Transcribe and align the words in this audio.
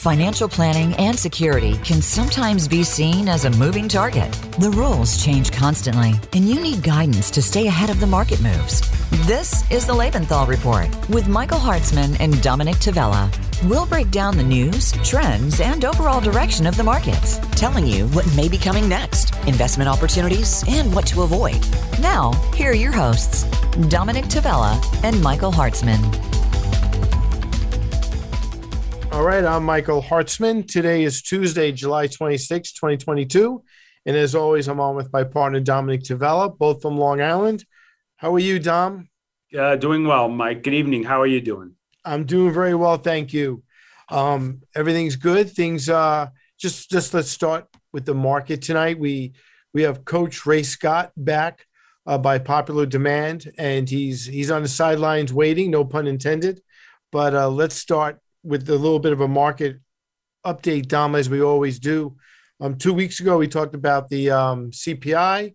Financial 0.00 0.48
planning 0.48 0.94
and 0.94 1.18
security 1.18 1.76
can 1.84 2.00
sometimes 2.00 2.66
be 2.66 2.82
seen 2.82 3.28
as 3.28 3.44
a 3.44 3.50
moving 3.50 3.86
target. 3.86 4.32
The 4.58 4.70
rules 4.70 5.22
change 5.22 5.52
constantly, 5.52 6.14
and 6.32 6.48
you 6.48 6.58
need 6.58 6.82
guidance 6.82 7.30
to 7.32 7.42
stay 7.42 7.66
ahead 7.66 7.90
of 7.90 8.00
the 8.00 8.06
market 8.06 8.40
moves. 8.40 8.80
This 9.26 9.70
is 9.70 9.86
the 9.86 9.92
Lebenthal 9.92 10.48
Report 10.48 10.88
with 11.10 11.28
Michael 11.28 11.58
Hartzman 11.58 12.16
and 12.18 12.40
Dominic 12.40 12.76
Tavella. 12.76 13.30
We'll 13.68 13.84
break 13.84 14.10
down 14.10 14.38
the 14.38 14.42
news, 14.42 14.92
trends, 15.04 15.60
and 15.60 15.84
overall 15.84 16.22
direction 16.22 16.64
of 16.64 16.78
the 16.78 16.82
markets, 16.82 17.38
telling 17.50 17.86
you 17.86 18.06
what 18.08 18.34
may 18.34 18.48
be 18.48 18.56
coming 18.56 18.88
next, 18.88 19.34
investment 19.46 19.90
opportunities, 19.90 20.64
and 20.66 20.94
what 20.94 21.06
to 21.08 21.24
avoid. 21.24 21.60
Now, 22.00 22.32
here 22.54 22.70
are 22.70 22.74
your 22.74 22.92
hosts, 22.92 23.42
Dominic 23.90 24.24
Tavella 24.24 24.82
and 25.04 25.22
Michael 25.22 25.52
Hartzman. 25.52 26.29
All 29.20 29.26
right, 29.26 29.44
I'm 29.44 29.64
Michael 29.64 30.00
Hartzman. 30.00 30.66
Today 30.66 31.04
is 31.04 31.20
Tuesday, 31.20 31.72
July 31.72 32.06
26, 32.06 32.72
2022. 32.72 33.62
And 34.06 34.16
as 34.16 34.34
always, 34.34 34.66
I'm 34.66 34.80
on 34.80 34.96
with 34.96 35.12
my 35.12 35.24
partner, 35.24 35.60
Dominic 35.60 36.04
Tavella, 36.04 36.56
both 36.56 36.80
from 36.80 36.96
Long 36.96 37.20
Island. 37.20 37.66
How 38.16 38.34
are 38.34 38.38
you, 38.38 38.58
Dom? 38.58 39.10
Uh, 39.56 39.76
doing 39.76 40.06
well, 40.06 40.30
Mike. 40.30 40.62
Good 40.62 40.72
evening. 40.72 41.04
How 41.04 41.20
are 41.20 41.26
you 41.26 41.42
doing? 41.42 41.74
I'm 42.02 42.24
doing 42.24 42.54
very 42.54 42.74
well, 42.74 42.96
thank 42.96 43.34
you. 43.34 43.62
Um, 44.08 44.62
everything's 44.74 45.16
good. 45.16 45.50
Things 45.50 45.90
uh, 45.90 46.28
just 46.58 46.90
just 46.90 47.12
let's 47.12 47.28
start 47.28 47.66
with 47.92 48.06
the 48.06 48.14
market 48.14 48.62
tonight. 48.62 48.98
We 48.98 49.34
we 49.74 49.82
have 49.82 50.06
Coach 50.06 50.46
Ray 50.46 50.62
Scott 50.62 51.12
back 51.14 51.66
uh, 52.06 52.16
by 52.16 52.38
popular 52.38 52.86
demand, 52.86 53.52
and 53.58 53.86
he's 53.86 54.24
he's 54.24 54.50
on 54.50 54.62
the 54.62 54.68
sidelines 54.68 55.30
waiting, 55.30 55.70
no 55.70 55.84
pun 55.84 56.06
intended. 56.06 56.62
But 57.12 57.34
uh, 57.34 57.50
let's 57.50 57.74
start 57.74 58.18
with 58.42 58.68
a 58.68 58.76
little 58.76 58.98
bit 58.98 59.12
of 59.12 59.20
a 59.20 59.28
market 59.28 59.78
update, 60.44 60.88
Dom, 60.88 61.14
as 61.14 61.28
we 61.28 61.42
always 61.42 61.78
do. 61.78 62.16
Um, 62.60 62.76
two 62.76 62.92
weeks 62.92 63.20
ago, 63.20 63.38
we 63.38 63.48
talked 63.48 63.74
about 63.74 64.08
the 64.08 64.30
um, 64.30 64.70
CPI 64.70 65.54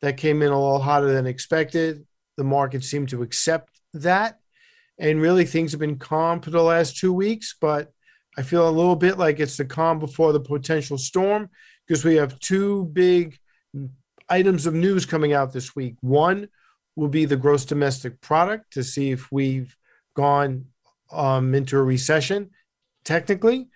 that 0.00 0.16
came 0.16 0.42
in 0.42 0.52
a 0.52 0.60
little 0.60 0.80
hotter 0.80 1.12
than 1.12 1.26
expected. 1.26 2.06
The 2.36 2.44
market 2.44 2.84
seemed 2.84 3.10
to 3.10 3.22
accept 3.22 3.80
that. 3.94 4.38
And 4.98 5.20
really, 5.20 5.44
things 5.44 5.72
have 5.72 5.80
been 5.80 5.98
calm 5.98 6.40
for 6.40 6.50
the 6.50 6.62
last 6.62 6.96
two 6.96 7.12
weeks, 7.12 7.54
but 7.60 7.92
I 8.36 8.42
feel 8.42 8.68
a 8.68 8.70
little 8.70 8.96
bit 8.96 9.18
like 9.18 9.40
it's 9.40 9.56
the 9.56 9.64
calm 9.64 9.98
before 9.98 10.32
the 10.32 10.40
potential 10.40 10.98
storm 10.98 11.50
because 11.86 12.04
we 12.04 12.16
have 12.16 12.38
two 12.40 12.86
big 12.86 13.38
items 14.28 14.66
of 14.66 14.74
news 14.74 15.06
coming 15.06 15.32
out 15.32 15.52
this 15.52 15.74
week. 15.74 15.96
One 16.00 16.48
will 16.96 17.08
be 17.08 17.24
the 17.24 17.36
gross 17.36 17.64
domestic 17.64 18.20
product 18.20 18.72
to 18.72 18.84
see 18.84 19.10
if 19.10 19.30
we've 19.30 19.74
gone 20.14 20.66
um, 21.10 21.54
into 21.54 21.78
a 21.78 21.82
recession, 21.82 22.50
technically. 23.04 23.68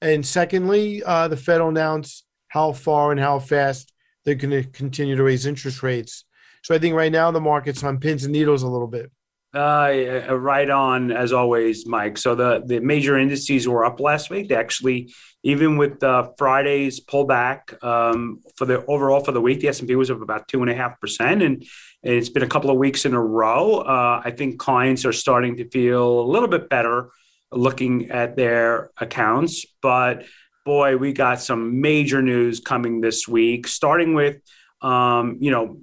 And 0.00 0.24
secondly, 0.24 1.02
uh, 1.02 1.28
the 1.28 1.36
Fed 1.36 1.60
will 1.60 1.68
announce 1.68 2.24
how 2.48 2.72
far 2.72 3.12
and 3.12 3.20
how 3.20 3.38
fast 3.38 3.92
they're 4.24 4.34
going 4.34 4.50
to 4.50 4.68
continue 4.70 5.16
to 5.16 5.22
raise 5.22 5.46
interest 5.46 5.82
rates. 5.82 6.24
So 6.62 6.74
I 6.74 6.78
think 6.78 6.94
right 6.94 7.12
now 7.12 7.30
the 7.30 7.40
market's 7.40 7.82
on 7.84 7.98
pins 7.98 8.24
and 8.24 8.32
needles 8.32 8.62
a 8.62 8.68
little 8.68 8.86
bit. 8.86 9.10
Uh, 9.52 10.26
right 10.30 10.70
on 10.70 11.10
as 11.10 11.32
always, 11.32 11.84
Mike. 11.84 12.16
So 12.16 12.36
the 12.36 12.62
the 12.64 12.78
major 12.78 13.18
indices 13.18 13.66
were 13.66 13.84
up 13.84 13.98
last 13.98 14.30
week. 14.30 14.48
They 14.48 14.54
actually, 14.54 15.12
even 15.42 15.76
with 15.76 16.00
uh, 16.04 16.30
Friday's 16.38 17.00
pullback 17.00 17.82
um, 17.82 18.42
for 18.54 18.64
the 18.64 18.84
overall 18.86 19.24
for 19.24 19.32
the 19.32 19.40
week, 19.40 19.58
the 19.58 19.66
S 19.66 19.80
and 19.80 19.88
P 19.88 19.96
was 19.96 20.08
up 20.08 20.22
about 20.22 20.46
two 20.46 20.62
and 20.62 20.70
a 20.70 20.74
half 20.74 21.00
percent, 21.00 21.42
and 21.42 21.66
it's 22.00 22.28
been 22.28 22.44
a 22.44 22.48
couple 22.48 22.70
of 22.70 22.76
weeks 22.76 23.04
in 23.04 23.12
a 23.12 23.20
row. 23.20 23.78
Uh, 23.78 24.22
I 24.24 24.30
think 24.30 24.60
clients 24.60 25.04
are 25.04 25.12
starting 25.12 25.56
to 25.56 25.68
feel 25.68 26.20
a 26.20 26.28
little 26.30 26.48
bit 26.48 26.68
better 26.68 27.10
looking 27.50 28.12
at 28.12 28.36
their 28.36 28.92
accounts, 28.98 29.66
but 29.82 30.26
boy, 30.64 30.96
we 30.96 31.12
got 31.12 31.40
some 31.40 31.80
major 31.80 32.22
news 32.22 32.60
coming 32.60 33.00
this 33.00 33.26
week, 33.26 33.66
starting 33.66 34.14
with 34.14 34.36
um, 34.82 35.36
you 35.40 35.50
know, 35.50 35.76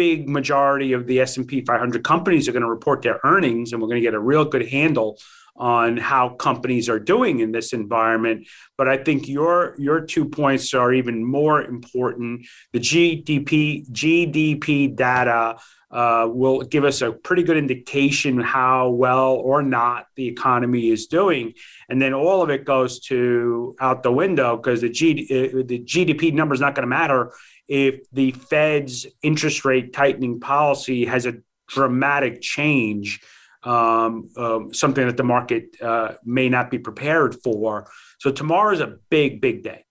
big 0.00 0.30
majority 0.30 0.94
of 0.94 1.06
the 1.06 1.20
S&P 1.20 1.62
500 1.62 2.02
companies 2.02 2.48
are 2.48 2.52
going 2.52 2.62
to 2.62 2.70
report 2.70 3.02
their 3.02 3.20
earnings 3.22 3.70
and 3.70 3.82
we're 3.82 3.88
going 3.88 4.00
to 4.00 4.08
get 4.10 4.14
a 4.14 4.18
real 4.32 4.46
good 4.46 4.66
handle 4.66 5.18
on 5.56 5.98
how 5.98 6.30
companies 6.30 6.88
are 6.88 6.98
doing 6.98 7.40
in 7.40 7.52
this 7.52 7.74
environment. 7.74 8.48
But 8.78 8.88
i 8.88 8.96
think 8.96 9.28
your 9.28 9.74
your 9.78 10.00
two 10.00 10.26
points 10.40 10.72
are 10.72 10.90
even 10.94 11.22
more 11.22 11.60
important. 11.60 12.46
The 12.72 12.80
gdp 12.80 13.90
gdp 13.90 14.96
data 14.96 15.58
uh, 15.90 16.28
will 16.30 16.62
give 16.62 16.84
us 16.84 17.02
a 17.02 17.10
pretty 17.10 17.42
good 17.42 17.56
indication 17.56 18.40
how 18.40 18.90
well 18.90 19.32
or 19.32 19.62
not 19.62 20.06
the 20.14 20.28
economy 20.28 20.90
is 20.90 21.06
doing, 21.06 21.52
and 21.88 22.00
then 22.00 22.14
all 22.14 22.42
of 22.42 22.50
it 22.50 22.64
goes 22.64 23.00
to 23.00 23.74
out 23.80 24.02
the 24.02 24.12
window 24.12 24.56
because 24.56 24.80
the, 24.80 24.88
G, 24.88 25.26
uh, 25.30 25.62
the 25.64 25.80
GDP 25.80 26.32
number 26.32 26.54
is 26.54 26.60
not 26.60 26.74
going 26.74 26.84
to 26.84 26.88
matter 26.88 27.32
if 27.66 28.08
the 28.12 28.32
Fed's 28.32 29.06
interest 29.22 29.64
rate 29.64 29.92
tightening 29.92 30.40
policy 30.40 31.06
has 31.06 31.26
a 31.26 31.34
dramatic 31.68 32.40
change, 32.40 33.20
um, 33.62 34.28
um, 34.36 34.74
something 34.74 35.06
that 35.06 35.16
the 35.16 35.24
market 35.24 35.80
uh, 35.80 36.14
may 36.24 36.48
not 36.48 36.70
be 36.70 36.78
prepared 36.78 37.36
for. 37.42 37.90
So 38.18 38.30
tomorrow 38.30 38.72
is 38.72 38.80
a 38.80 38.96
big, 39.08 39.40
big 39.40 39.62
day. 39.62 39.84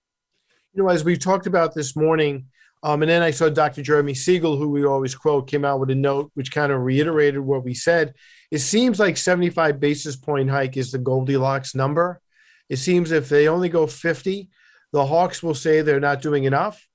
You 0.74 0.84
know, 0.84 0.90
as 0.90 1.04
we 1.04 1.18
talked 1.18 1.48
about 1.48 1.74
this 1.74 1.96
morning, 1.96 2.48
um, 2.82 3.02
and 3.02 3.10
then 3.10 3.22
I 3.22 3.32
saw 3.32 3.50
Dr. 3.50 3.82
Jeremy 3.82 4.14
Siegel, 4.14 4.56
who 4.58 4.70
we 4.70 4.86
always 4.86 5.14
quote, 5.14 5.48
came 5.48 5.66
out 5.66 5.80
with 5.80 5.90
a 5.90 5.96
note 5.96 6.32
which 6.36 6.52
kind 6.52 6.72
of 6.72 6.82
reiterated 6.82 7.42
what 7.42 7.64
we 7.64 7.74
said. 7.74 8.14
It 8.52 8.60
seems 8.60 9.00
like 9.00 9.18
75 9.18 9.80
basis 9.80 10.16
point 10.16 10.50
hike 10.50 10.78
is 10.78 10.92
the 10.92 10.98
Goldilocks 10.98 11.76
number. 11.76 12.22
It 12.70 12.78
seems 12.78 13.12
if 13.12 13.28
they 13.28 13.48
only 13.48 13.68
go 13.68 13.86
50, 13.86 14.50
the 14.94 15.06
Hawks 15.06 15.44
will 15.44 15.54
say 15.54 15.82
they're 15.82 16.00
not 16.00 16.22
doing 16.22 16.46
enough. 16.46 16.88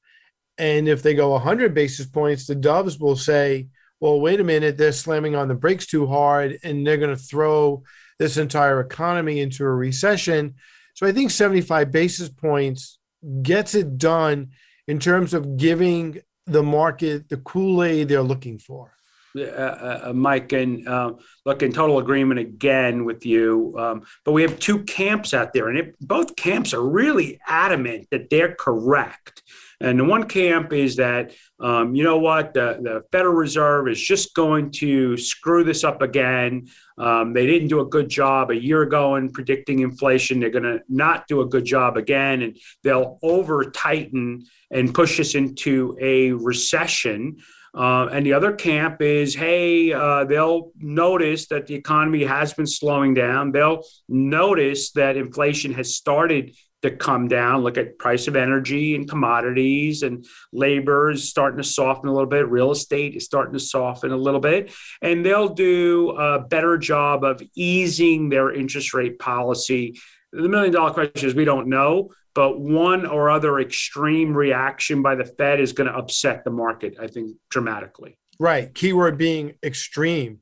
And 0.56 0.88
if 0.88 1.02
they 1.02 1.14
go 1.14 1.30
100 1.30 1.74
basis 1.74 2.06
points, 2.06 2.46
the 2.46 2.54
Doves 2.54 2.98
will 2.98 3.16
say, 3.16 3.68
well, 4.00 4.20
wait 4.20 4.40
a 4.40 4.44
minute, 4.44 4.78
they're 4.78 4.92
slamming 4.92 5.34
on 5.34 5.48
the 5.48 5.54
brakes 5.54 5.86
too 5.86 6.06
hard 6.06 6.58
and 6.62 6.86
they're 6.86 6.96
going 6.96 7.14
to 7.14 7.22
throw 7.22 7.82
this 8.18 8.36
entire 8.36 8.80
economy 8.80 9.40
into 9.40 9.64
a 9.64 9.70
recession. 9.70 10.54
So 10.94 11.06
I 11.06 11.12
think 11.12 11.30
75 11.30 11.90
basis 11.90 12.28
points 12.28 12.98
gets 13.42 13.74
it 13.74 13.98
done 13.98 14.50
in 14.88 14.98
terms 14.98 15.34
of 15.34 15.56
giving 15.56 16.20
the 16.46 16.62
market 16.62 17.28
the 17.28 17.38
Kool 17.38 17.82
Aid 17.82 18.08
they're 18.08 18.22
looking 18.22 18.58
for. 18.58 18.94
Uh, 19.36 19.42
uh, 19.42 20.00
uh, 20.04 20.12
Mike, 20.12 20.52
and 20.52 20.86
uh, 20.86 21.12
look, 21.44 21.64
in 21.64 21.72
total 21.72 21.98
agreement 21.98 22.38
again 22.38 23.04
with 23.04 23.26
you. 23.26 23.74
Um, 23.76 24.04
but 24.24 24.30
we 24.30 24.42
have 24.42 24.60
two 24.60 24.84
camps 24.84 25.34
out 25.34 25.52
there, 25.52 25.68
and 25.68 25.76
it, 25.76 25.96
both 26.00 26.36
camps 26.36 26.72
are 26.72 26.82
really 26.82 27.40
adamant 27.48 28.06
that 28.12 28.30
they're 28.30 28.54
correct. 28.54 29.42
And 29.84 30.00
the 30.00 30.04
one 30.04 30.24
camp 30.24 30.72
is 30.72 30.96
that, 30.96 31.34
um, 31.60 31.94
you 31.94 32.04
know 32.04 32.18
what, 32.18 32.54
the, 32.54 32.78
the 32.80 33.02
Federal 33.12 33.34
Reserve 33.34 33.86
is 33.88 34.00
just 34.00 34.34
going 34.34 34.70
to 34.72 35.18
screw 35.18 35.62
this 35.62 35.84
up 35.84 36.00
again. 36.00 36.68
Um, 36.96 37.34
they 37.34 37.46
didn't 37.46 37.68
do 37.68 37.80
a 37.80 37.84
good 37.84 38.08
job 38.08 38.50
a 38.50 38.56
year 38.56 38.80
ago 38.80 39.16
in 39.16 39.30
predicting 39.30 39.80
inflation. 39.80 40.40
They're 40.40 40.48
going 40.48 40.64
to 40.64 40.80
not 40.88 41.28
do 41.28 41.42
a 41.42 41.46
good 41.46 41.66
job 41.66 41.98
again, 41.98 42.40
and 42.40 42.56
they'll 42.82 43.18
over 43.22 43.70
tighten 43.70 44.46
and 44.70 44.94
push 44.94 45.20
us 45.20 45.34
into 45.34 45.98
a 46.00 46.32
recession. 46.32 47.36
Uh, 47.76 48.06
and 48.06 48.24
the 48.24 48.32
other 48.32 48.52
camp 48.52 49.02
is, 49.02 49.34
hey, 49.34 49.92
uh, 49.92 50.24
they'll 50.24 50.70
notice 50.78 51.48
that 51.48 51.66
the 51.66 51.74
economy 51.74 52.24
has 52.24 52.54
been 52.54 52.66
slowing 52.66 53.12
down. 53.12 53.52
They'll 53.52 53.82
notice 54.08 54.92
that 54.92 55.18
inflation 55.18 55.74
has 55.74 55.94
started 55.94 56.54
to 56.84 56.90
come 56.90 57.28
down. 57.28 57.62
Look 57.62 57.78
at 57.78 57.98
price 57.98 58.28
of 58.28 58.36
energy 58.36 58.94
and 58.94 59.08
commodities 59.08 60.02
and 60.02 60.26
labor 60.52 61.10
is 61.10 61.28
starting 61.28 61.56
to 61.56 61.64
soften 61.64 62.08
a 62.08 62.12
little 62.12 62.28
bit. 62.28 62.48
Real 62.48 62.70
estate 62.70 63.16
is 63.16 63.24
starting 63.24 63.54
to 63.54 63.60
soften 63.60 64.12
a 64.12 64.16
little 64.16 64.40
bit. 64.40 64.72
And 65.02 65.24
they'll 65.24 65.48
do 65.48 66.10
a 66.10 66.40
better 66.40 66.76
job 66.78 67.24
of 67.24 67.42
easing 67.56 68.28
their 68.28 68.52
interest 68.52 68.94
rate 68.94 69.18
policy. 69.18 69.98
The 70.32 70.48
million 70.48 70.72
dollar 70.72 70.92
question 70.92 71.28
is 71.28 71.34
we 71.34 71.46
don't 71.46 71.68
know, 71.68 72.10
but 72.34 72.60
one 72.60 73.06
or 73.06 73.30
other 73.30 73.60
extreme 73.60 74.36
reaction 74.36 75.00
by 75.00 75.14
the 75.14 75.24
Fed 75.24 75.60
is 75.60 75.72
going 75.72 75.90
to 75.90 75.96
upset 75.96 76.44
the 76.44 76.50
market, 76.50 76.96
I 77.00 77.06
think, 77.06 77.36
dramatically. 77.48 78.18
Right. 78.38 78.74
Keyword 78.74 79.16
being 79.16 79.54
extreme. 79.62 80.40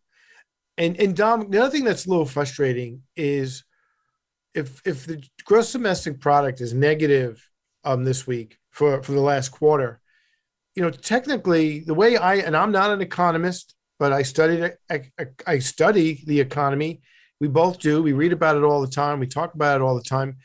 And 0.77 0.99
and 0.99 1.15
Dom, 1.15 1.51
the 1.51 1.61
other 1.61 1.71
thing 1.71 1.85
that's 1.85 2.07
a 2.07 2.09
little 2.09 2.27
frustrating 2.27 3.03
is 3.15 3.63
if 4.55 4.83
if 4.85 5.07
the 5.07 5.23
gross 5.45 5.73
domestic 5.73 6.21
product 6.21 6.61
is 6.61 6.75
negative 6.75 7.49
um, 7.85 8.05
this 8.05 8.27
week 8.27 8.59
for 8.71 9.03
for 9.03 9.13
the 9.13 9.21
last 9.21 9.51
quarter, 9.51 10.01
you 10.75 10.83
know, 10.83 10.91
technically 10.91 11.81
the 11.81 11.95
way 11.95 12.17
I 12.17 12.37
and 12.37 12.57
I'm 12.57 12.73
not 12.73 12.91
an 12.91 13.01
economist, 13.01 13.75
but 13.99 14.13
I 14.13 14.23
studied 14.23 14.77
I, 14.91 15.11
I 15.47 15.59
study 15.59 16.23
the 16.27 16.41
economy. 16.41 17.03
We 17.41 17.49
both 17.49 17.81
do. 17.81 18.03
We 18.03 18.13
read 18.13 18.33
about 18.33 18.57
it 18.57 18.63
all 18.63 18.81
the 18.81 18.87
time. 18.87 19.19
We 19.19 19.27
talk 19.27 19.55
about 19.55 19.81
it 19.81 19.83
all 19.83 19.97
the 19.97 20.03
time. 20.03 20.37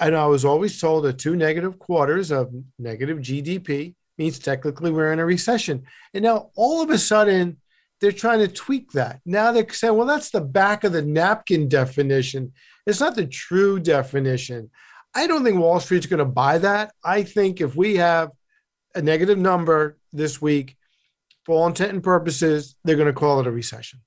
And 0.00 0.16
I 0.16 0.26
was 0.26 0.44
always 0.44 0.80
told 0.80 1.04
that 1.04 1.18
two 1.18 1.36
negative 1.36 1.78
quarters 1.78 2.32
of 2.32 2.52
negative 2.78 3.18
GDP 3.18 3.94
means 4.18 4.38
technically 4.38 4.90
we're 4.90 5.12
in 5.12 5.20
a 5.20 5.24
recession. 5.24 5.84
And 6.12 6.24
now 6.24 6.50
all 6.56 6.82
of 6.82 6.90
a 6.90 6.98
sudden, 6.98 7.58
they're 8.02 8.12
trying 8.12 8.40
to 8.40 8.48
tweak 8.48 8.90
that. 8.92 9.20
Now 9.24 9.52
they're 9.52 9.72
saying, 9.72 9.96
well, 9.96 10.08
that's 10.08 10.30
the 10.30 10.40
back 10.40 10.82
of 10.82 10.92
the 10.92 11.02
napkin 11.02 11.68
definition. 11.68 12.52
It's 12.84 13.00
not 13.00 13.14
the 13.14 13.26
true 13.26 13.78
definition. 13.78 14.70
I 15.14 15.28
don't 15.28 15.44
think 15.44 15.60
Wall 15.60 15.78
Street's 15.78 16.06
going 16.06 16.18
to 16.18 16.24
buy 16.24 16.58
that. 16.58 16.92
I 17.04 17.22
think 17.22 17.60
if 17.60 17.76
we 17.76 17.96
have 17.96 18.30
a 18.96 19.00
negative 19.00 19.38
number 19.38 19.98
this 20.12 20.42
week, 20.42 20.76
for 21.44 21.56
all 21.56 21.66
intent 21.68 21.92
and 21.92 22.02
purposes, 22.02 22.74
they're 22.84 22.96
going 22.96 23.06
to 23.06 23.12
call 23.12 23.38
it 23.40 23.46
a 23.46 23.52
recession. 23.52 24.00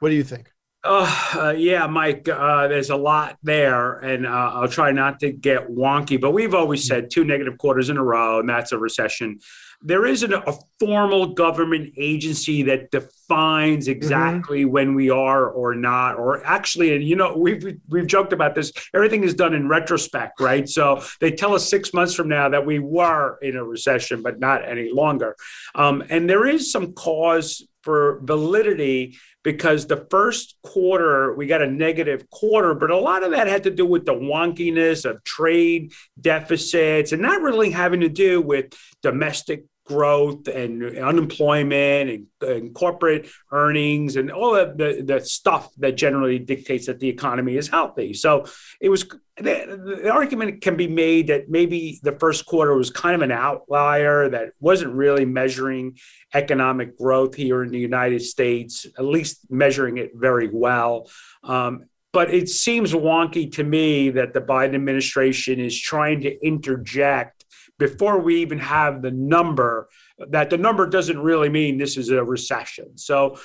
What 0.00 0.10
do 0.10 0.14
you 0.14 0.24
think? 0.24 0.52
Uh, 0.84 1.54
yeah, 1.56 1.86
Mike, 1.86 2.28
uh, 2.28 2.68
there's 2.68 2.90
a 2.90 2.96
lot 2.96 3.38
there, 3.42 3.94
and 3.98 4.26
uh, 4.26 4.52
I'll 4.54 4.68
try 4.68 4.92
not 4.92 5.20
to 5.20 5.30
get 5.30 5.68
wonky, 5.68 6.20
but 6.20 6.32
we've 6.32 6.54
always 6.54 6.86
said 6.86 7.10
two 7.10 7.24
negative 7.24 7.58
quarters 7.58 7.90
in 7.90 7.96
a 7.96 8.04
row, 8.04 8.40
and 8.40 8.48
that's 8.48 8.72
a 8.72 8.78
recession 8.78 9.40
there 9.82 10.04
isn't 10.04 10.32
a 10.32 10.54
formal 10.78 11.34
government 11.34 11.92
agency 11.96 12.62
that 12.62 12.90
defines 12.90 13.84
mm-hmm. 13.84 13.92
exactly 13.92 14.62
mm-hmm. 14.62 14.72
when 14.72 14.94
we 14.94 15.10
are 15.10 15.48
or 15.48 15.74
not 15.74 16.16
or 16.16 16.44
actually 16.44 16.94
and 16.94 17.04
you 17.04 17.16
know 17.16 17.36
we've 17.36 17.78
we've 17.88 18.06
joked 18.06 18.32
about 18.32 18.54
this 18.54 18.72
everything 18.94 19.22
is 19.22 19.34
done 19.34 19.54
in 19.54 19.68
retrospect 19.68 20.40
right 20.40 20.68
so 20.68 21.02
they 21.20 21.30
tell 21.30 21.54
us 21.54 21.68
six 21.68 21.94
months 21.94 22.14
from 22.14 22.28
now 22.28 22.48
that 22.48 22.64
we 22.64 22.78
were 22.78 23.38
in 23.42 23.56
a 23.56 23.64
recession 23.64 24.22
but 24.22 24.38
not 24.38 24.66
any 24.66 24.90
longer 24.92 25.34
um, 25.74 26.02
and 26.10 26.28
there 26.28 26.46
is 26.46 26.70
some 26.70 26.92
cause 26.92 27.66
for 27.82 28.20
validity 28.24 29.16
because 29.42 29.86
the 29.86 30.06
first 30.10 30.56
quarter 30.62 31.34
we 31.34 31.46
got 31.46 31.62
a 31.62 31.70
negative 31.70 32.28
quarter, 32.30 32.74
but 32.74 32.90
a 32.90 32.96
lot 32.96 33.22
of 33.22 33.30
that 33.30 33.46
had 33.46 33.64
to 33.64 33.70
do 33.70 33.86
with 33.86 34.04
the 34.04 34.14
wonkiness 34.14 35.08
of 35.08 35.22
trade 35.24 35.92
deficits 36.20 37.12
and 37.12 37.22
not 37.22 37.40
really 37.40 37.70
having 37.70 38.00
to 38.00 38.08
do 38.08 38.40
with 38.40 38.72
domestic 39.02 39.64
growth 39.90 40.46
and 40.46 40.96
unemployment 40.98 42.10
and, 42.10 42.26
and, 42.42 42.72
corporate 42.72 43.28
earnings 43.50 44.14
and 44.14 44.30
all 44.30 44.54
of 44.54 44.78
the, 44.78 45.02
the 45.04 45.20
stuff 45.20 45.68
that 45.78 45.96
generally 45.96 46.38
dictates 46.38 46.86
that 46.86 47.00
the 47.00 47.08
economy 47.08 47.56
is 47.56 47.66
healthy. 47.66 48.14
So 48.14 48.46
it 48.80 48.88
was 48.88 49.02
the, 49.36 49.98
the, 50.04 50.10
argument 50.10 50.62
can 50.62 50.76
be 50.76 50.86
made 50.86 51.26
that 51.26 51.50
maybe 51.50 51.98
the 52.04 52.12
first 52.12 52.46
quarter 52.46 52.76
was 52.76 52.90
kind 52.90 53.16
of 53.16 53.22
an 53.22 53.32
outlier 53.32 54.28
that 54.28 54.50
wasn't 54.60 54.94
really 54.94 55.24
measuring 55.24 55.98
economic 56.34 56.96
growth 56.96 57.34
here 57.34 57.64
in 57.64 57.72
the 57.72 57.80
United 57.80 58.22
States, 58.22 58.86
at 58.96 59.04
least 59.04 59.50
measuring 59.50 59.98
it 59.98 60.12
very 60.14 60.48
well. 60.52 61.10
Um, 61.42 61.86
but 62.12 62.32
it 62.32 62.48
seems 62.48 62.92
wonky 62.92 63.50
to 63.54 63.64
me 63.64 64.10
that 64.10 64.34
the 64.34 64.40
Biden 64.40 64.76
administration 64.76 65.58
is 65.58 65.76
trying 65.76 66.20
to 66.20 66.46
interject 66.46 67.39
before 67.80 68.20
we 68.20 68.42
even 68.42 68.58
have 68.58 69.02
the 69.02 69.10
number, 69.10 69.88
that 70.28 70.50
the 70.50 70.58
number 70.58 70.86
doesn't 70.86 71.18
really 71.18 71.48
mean 71.48 71.78
this 71.78 71.96
is 71.96 72.10
a 72.10 72.22
recession. 72.22 72.96
So 72.96 73.38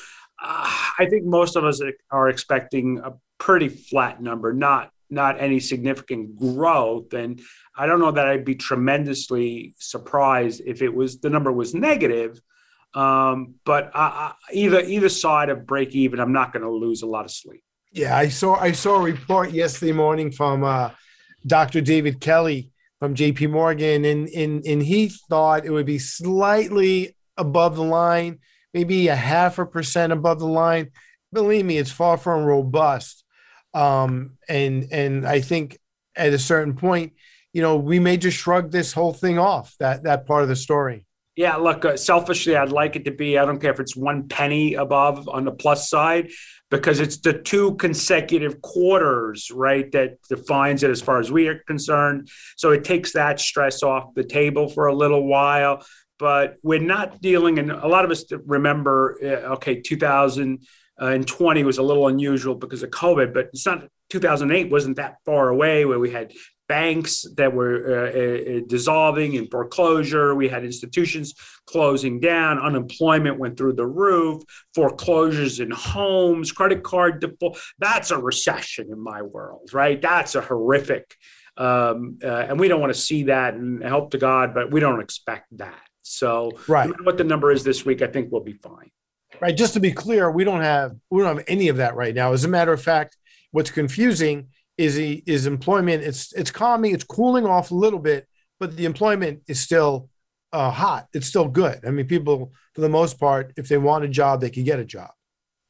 uh, 0.44 0.70
I 1.00 1.08
think 1.10 1.24
most 1.26 1.56
of 1.56 1.64
us 1.64 1.82
are 2.12 2.30
expecting 2.30 3.00
a 3.00 3.14
pretty 3.40 3.70
flat 3.70 4.22
number, 4.22 4.54
not 4.54 4.92
not 5.10 5.40
any 5.40 5.60
significant 5.60 6.36
growth. 6.36 7.14
And 7.14 7.40
I 7.78 7.86
don't 7.86 8.00
know 8.00 8.12
that 8.12 8.28
I'd 8.28 8.44
be 8.44 8.56
tremendously 8.56 9.76
surprised 9.78 10.64
if 10.66 10.82
it 10.82 10.94
was 10.94 11.20
the 11.20 11.30
number 11.30 11.52
was 11.52 11.74
negative. 11.76 12.42
Um, 12.96 13.56
but 13.66 13.92
I, 13.94 14.02
I, 14.02 14.34
either 14.52 14.82
either 14.82 15.10
side 15.10 15.50
of 15.50 15.66
break 15.66 15.96
even, 15.96 16.20
I'm 16.20 16.34
not 16.34 16.52
going 16.52 16.64
to 16.64 16.72
lose 16.72 17.02
a 17.04 17.08
lot 17.08 17.26
of 17.26 17.32
sleep. 17.32 17.64
Yeah, 17.92 18.18
I 18.18 18.28
saw 18.28 18.56
I 18.56 18.74
saw 18.74 18.98
a 18.98 19.02
report 19.02 19.52
yesterday 19.52 19.94
morning 19.94 20.32
from 20.32 20.64
uh, 20.64 20.90
Dr. 21.46 21.80
David 21.80 22.20
Kelly 22.20 22.72
from 23.00 23.16
JP 23.16 23.52
Morgan, 23.52 24.06
and, 24.06 24.28
and, 24.30 24.66
and 24.66 24.82
he 24.82 25.10
thought 25.30 25.66
it 25.66 25.72
would 25.72 25.86
be 25.86 26.00
slightly 26.00 27.16
above 27.38 27.76
the 27.76 27.84
line, 27.84 28.40
maybe 28.74 29.08
a 29.08 29.16
half 29.16 29.60
a 29.60 29.66
percent 29.66 30.14
above 30.14 30.40
the 30.40 30.48
line. 30.48 30.92
Believe 31.34 31.66
me, 31.66 31.78
it's 31.78 31.92
far 31.92 32.18
from 32.18 32.46
robust. 32.46 33.24
Um, 33.74 34.38
and 34.48 34.88
and 34.92 35.28
I 35.28 35.42
think 35.42 35.78
at 36.16 36.32
a 36.32 36.40
certain 36.40 36.76
point, 36.76 37.14
you 37.52 37.62
know, 37.62 37.76
we 37.76 38.00
may 38.00 38.16
just 38.16 38.38
shrug 38.38 38.72
this 38.72 38.94
whole 38.94 39.14
thing 39.14 39.38
off 39.38 39.76
that 39.80 40.04
that 40.04 40.26
part 40.26 40.44
of 40.44 40.50
the 40.50 40.56
story. 40.56 41.05
Yeah, 41.36 41.58
look, 41.58 41.84
uh, 41.84 41.98
selfishly, 41.98 42.56
I'd 42.56 42.72
like 42.72 42.96
it 42.96 43.04
to 43.06 43.12
be. 43.12 43.38
I 43.38 43.44
don't 43.46 43.60
care 43.60 43.74
if 43.74 43.82
it's 43.82 43.96
one 43.96 44.30
penny 44.30 44.76
above 44.76 45.28
on 45.28 45.44
the 45.44 45.52
plus 45.52 45.90
side 45.90 46.32
because 46.72 47.02
it's 47.02 47.18
the 47.18 47.34
two 47.34 47.76
consecutive 47.76 48.62
quarters, 48.62 49.52
right, 49.52 49.92
that 49.92 50.22
defines 50.30 50.84
it 50.84 50.92
as 50.92 51.02
far 51.02 51.20
as 51.20 51.32
we 51.32 51.50
are 51.50 51.60
concerned. 51.68 52.30
So 52.56 52.72
it 52.72 52.86
takes 52.86 53.12
that 53.14 53.42
stress 53.42 53.84
off 53.84 54.14
the 54.16 54.24
table 54.24 54.70
for 54.70 54.88
a 54.88 54.96
little 54.96 55.28
while. 55.28 55.86
But 56.18 56.56
we're 56.64 56.80
not 56.80 57.22
dealing, 57.22 57.60
and 57.60 57.70
a 57.70 57.88
lot 57.88 58.06
of 58.06 58.12
us 58.12 58.24
remember, 58.46 59.18
uh, 59.22 59.56
okay, 59.56 59.82
2020 59.82 61.64
was 61.64 61.78
a 61.78 61.84
little 61.84 62.08
unusual 62.08 62.56
because 62.56 62.82
of 62.82 62.92
COVID, 62.92 63.34
but 63.34 63.48
it's 63.48 63.66
not 63.66 63.90
2008 64.10 64.72
wasn't 64.72 64.96
that 64.96 65.18
far 65.26 65.50
away 65.50 65.84
where 65.84 66.00
we 66.00 66.12
had 66.12 66.32
banks 66.68 67.26
that 67.36 67.54
were 67.54 68.08
uh, 68.08 68.58
uh, 68.58 68.62
dissolving 68.68 69.34
in 69.34 69.48
foreclosure. 69.48 70.36
We 70.36 70.48
had 70.48 70.64
institutions 70.64 71.34
closing 71.66 72.20
down. 72.20 72.60
Unemployment 72.60 73.40
went 73.40 73.58
through 73.58 73.74
the 73.74 73.88
roof. 73.88 74.44
Foreclosures 74.74 75.60
in 75.60 75.72
homes, 75.72 76.52
credit 76.52 76.84
card 76.84 77.22
default. 77.22 77.60
That's 77.80 78.12
a 78.12 78.18
recession 78.18 78.88
in 78.92 79.00
my 79.00 79.22
world, 79.22 79.70
right? 79.74 80.02
That's 80.02 80.36
a 80.36 80.42
horrific. 80.42 81.16
Um, 81.58 82.20
uh, 82.24 82.28
and 82.28 82.60
we 82.60 82.68
don't 82.68 82.82
want 82.82 82.94
to 82.94 83.00
see 83.00 83.24
that 83.24 83.54
and 83.54 83.82
help 83.82 84.12
to 84.12 84.18
God, 84.18 84.54
but 84.54 84.72
we 84.72 84.80
don't 84.80 85.00
expect 85.00 85.46
that. 85.58 85.80
So, 86.02 86.52
right. 86.68 86.90
No 86.90 86.96
what 87.04 87.18
the 87.18 87.24
number 87.24 87.52
is 87.52 87.64
this 87.64 87.86
week, 87.86 88.02
I 88.02 88.08
think 88.08 88.32
we'll 88.32 88.44
be 88.44 88.54
fine. 88.54 88.92
Right. 89.42 89.56
Just 89.56 89.74
to 89.74 89.80
be 89.80 89.92
clear, 89.92 90.32
we 90.32 90.44
don't 90.44 90.62
have 90.62 90.96
we 91.10 91.22
don't 91.22 91.38
have 91.38 91.46
any 91.48 91.68
of 91.70 91.78
that 91.78 91.96
right 91.96 92.14
now. 92.14 92.34
As 92.34 92.46
a 92.46 92.48
matter 92.48 92.72
of 92.72 92.82
fact, 92.82 93.18
what's 93.52 93.72
confusing 93.72 94.50
is 94.78 94.96
he 94.96 95.24
is 95.26 95.48
employment 95.48 96.04
it's 96.04 96.34
it's 96.34 96.52
calming 96.52 96.94
it's 96.94 97.04
cooling 97.04 97.46
off 97.46 97.72
a 97.72 97.76
little 97.76 98.00
bit 98.00 98.28
but 98.60 98.76
the 98.76 98.86
employment 98.86 99.42
is 99.48 99.60
still 99.60 100.10
uh, 100.54 100.72
hot. 100.72 101.08
It's 101.14 101.28
still 101.28 101.48
good. 101.48 101.86
I 101.86 101.92
mean 101.92 102.08
people 102.08 102.54
for 102.74 102.82
the 102.82 102.90
most 102.90 103.20
part 103.20 103.54
if 103.58 103.68
they 103.68 103.78
want 103.78 104.06
a 104.06 104.08
job 104.08 104.42
they 104.42 104.50
can 104.50 104.64
get 104.64 104.80
a 104.80 104.86
job. 104.86 105.12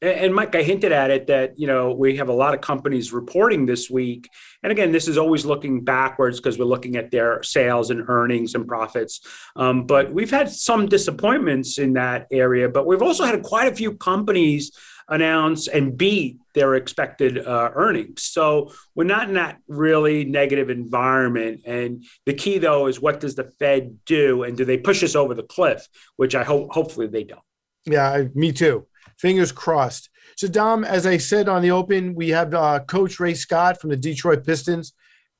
And 0.02 0.34
Mike, 0.34 0.54
I 0.54 0.62
hinted 0.62 0.92
at 0.92 1.10
it 1.10 1.26
that 1.28 1.58
you 1.58 1.66
know 1.66 1.92
we 1.92 2.18
have 2.18 2.28
a 2.28 2.32
lot 2.32 2.52
of 2.52 2.60
companies 2.60 3.14
reporting 3.14 3.64
this 3.64 3.88
week, 3.88 4.28
and 4.62 4.70
again, 4.70 4.92
this 4.92 5.08
is 5.08 5.16
always 5.16 5.46
looking 5.46 5.84
backwards 5.84 6.38
because 6.38 6.58
we're 6.58 6.66
looking 6.66 6.96
at 6.96 7.10
their 7.10 7.42
sales 7.42 7.90
and 7.90 8.04
earnings 8.06 8.54
and 8.54 8.68
profits. 8.68 9.20
Um, 9.56 9.86
but 9.86 10.12
we've 10.12 10.30
had 10.30 10.50
some 10.50 10.86
disappointments 10.86 11.78
in 11.78 11.94
that 11.94 12.26
area, 12.30 12.68
but 12.68 12.86
we've 12.86 13.00
also 13.00 13.24
had 13.24 13.42
quite 13.42 13.72
a 13.72 13.74
few 13.74 13.96
companies 13.96 14.70
announce 15.08 15.68
and 15.68 15.96
beat 15.96 16.38
their 16.54 16.74
expected 16.74 17.38
uh, 17.46 17.70
earnings. 17.74 18.22
So 18.22 18.72
we're 18.94 19.04
not 19.04 19.28
in 19.28 19.34
that 19.34 19.58
really 19.68 20.24
negative 20.24 20.70
environment. 20.70 21.62
And 21.64 22.04
the 22.24 22.34
key, 22.34 22.58
though, 22.58 22.86
is 22.86 23.00
what 23.00 23.20
does 23.20 23.34
the 23.34 23.52
Fed 23.58 23.98
do, 24.06 24.42
and 24.42 24.56
do 24.56 24.64
they 24.64 24.78
push 24.78 25.02
us 25.02 25.14
over 25.14 25.34
the 25.34 25.42
cliff? 25.42 25.86
Which 26.16 26.34
I 26.34 26.44
hope, 26.44 26.72
hopefully, 26.72 27.06
they 27.06 27.24
don't. 27.24 27.40
Yeah, 27.84 28.24
me 28.34 28.52
too. 28.52 28.86
Fingers 29.18 29.52
crossed. 29.52 30.10
So, 30.36 30.48
Dom, 30.48 30.84
as 30.84 31.06
I 31.06 31.18
said 31.18 31.48
on 31.48 31.62
the 31.62 31.70
open, 31.70 32.14
we 32.14 32.30
have 32.30 32.52
uh, 32.52 32.80
Coach 32.80 33.20
Ray 33.20 33.34
Scott 33.34 33.80
from 33.80 33.90
the 33.90 33.96
Detroit 33.96 34.44
Pistons 34.44 34.92